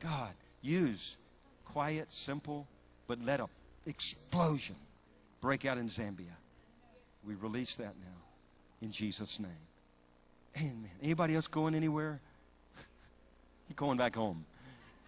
God, 0.00 0.32
use 0.60 1.16
quiet, 1.64 2.12
simple, 2.12 2.66
but 3.06 3.18
let 3.24 3.40
a 3.40 3.46
explosion 3.86 4.76
break 5.40 5.64
out 5.64 5.78
in 5.78 5.88
Zambia. 5.88 6.36
We 7.26 7.34
release 7.34 7.76
that 7.76 7.94
now 7.98 8.18
in 8.82 8.92
Jesus' 8.92 9.40
name. 9.40 9.50
Amen. 10.58 10.90
Anybody 11.02 11.34
else 11.34 11.46
going 11.46 11.74
anywhere? 11.74 12.20
You're 13.68 13.76
going 13.76 13.98
back 13.98 14.14
home. 14.14 14.44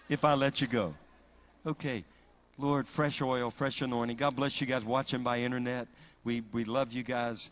If 0.08 0.24
I 0.24 0.34
let 0.34 0.60
you 0.60 0.66
go. 0.66 0.94
Okay. 1.66 2.04
Lord, 2.58 2.86
fresh 2.86 3.22
oil, 3.22 3.50
fresh 3.50 3.82
anointing. 3.82 4.16
God 4.16 4.34
bless 4.34 4.60
you 4.60 4.66
guys 4.66 4.84
watching 4.84 5.22
by 5.22 5.38
internet. 5.40 5.86
We, 6.24 6.42
we 6.52 6.64
love 6.64 6.92
you 6.92 7.04
guys. 7.04 7.50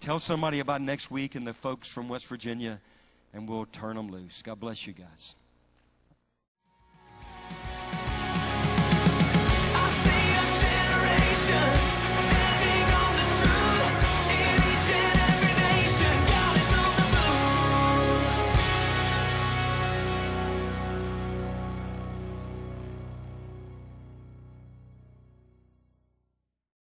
Tell 0.00 0.18
somebody 0.18 0.60
about 0.60 0.80
next 0.80 1.10
week 1.10 1.34
and 1.34 1.46
the 1.46 1.52
folks 1.52 1.88
from 1.88 2.08
West 2.08 2.26
Virginia, 2.28 2.80
and 3.34 3.48
we'll 3.48 3.66
turn 3.66 3.96
them 3.96 4.10
loose. 4.10 4.40
God 4.42 4.58
bless 4.58 4.86
you 4.86 4.92
guys. 4.92 5.36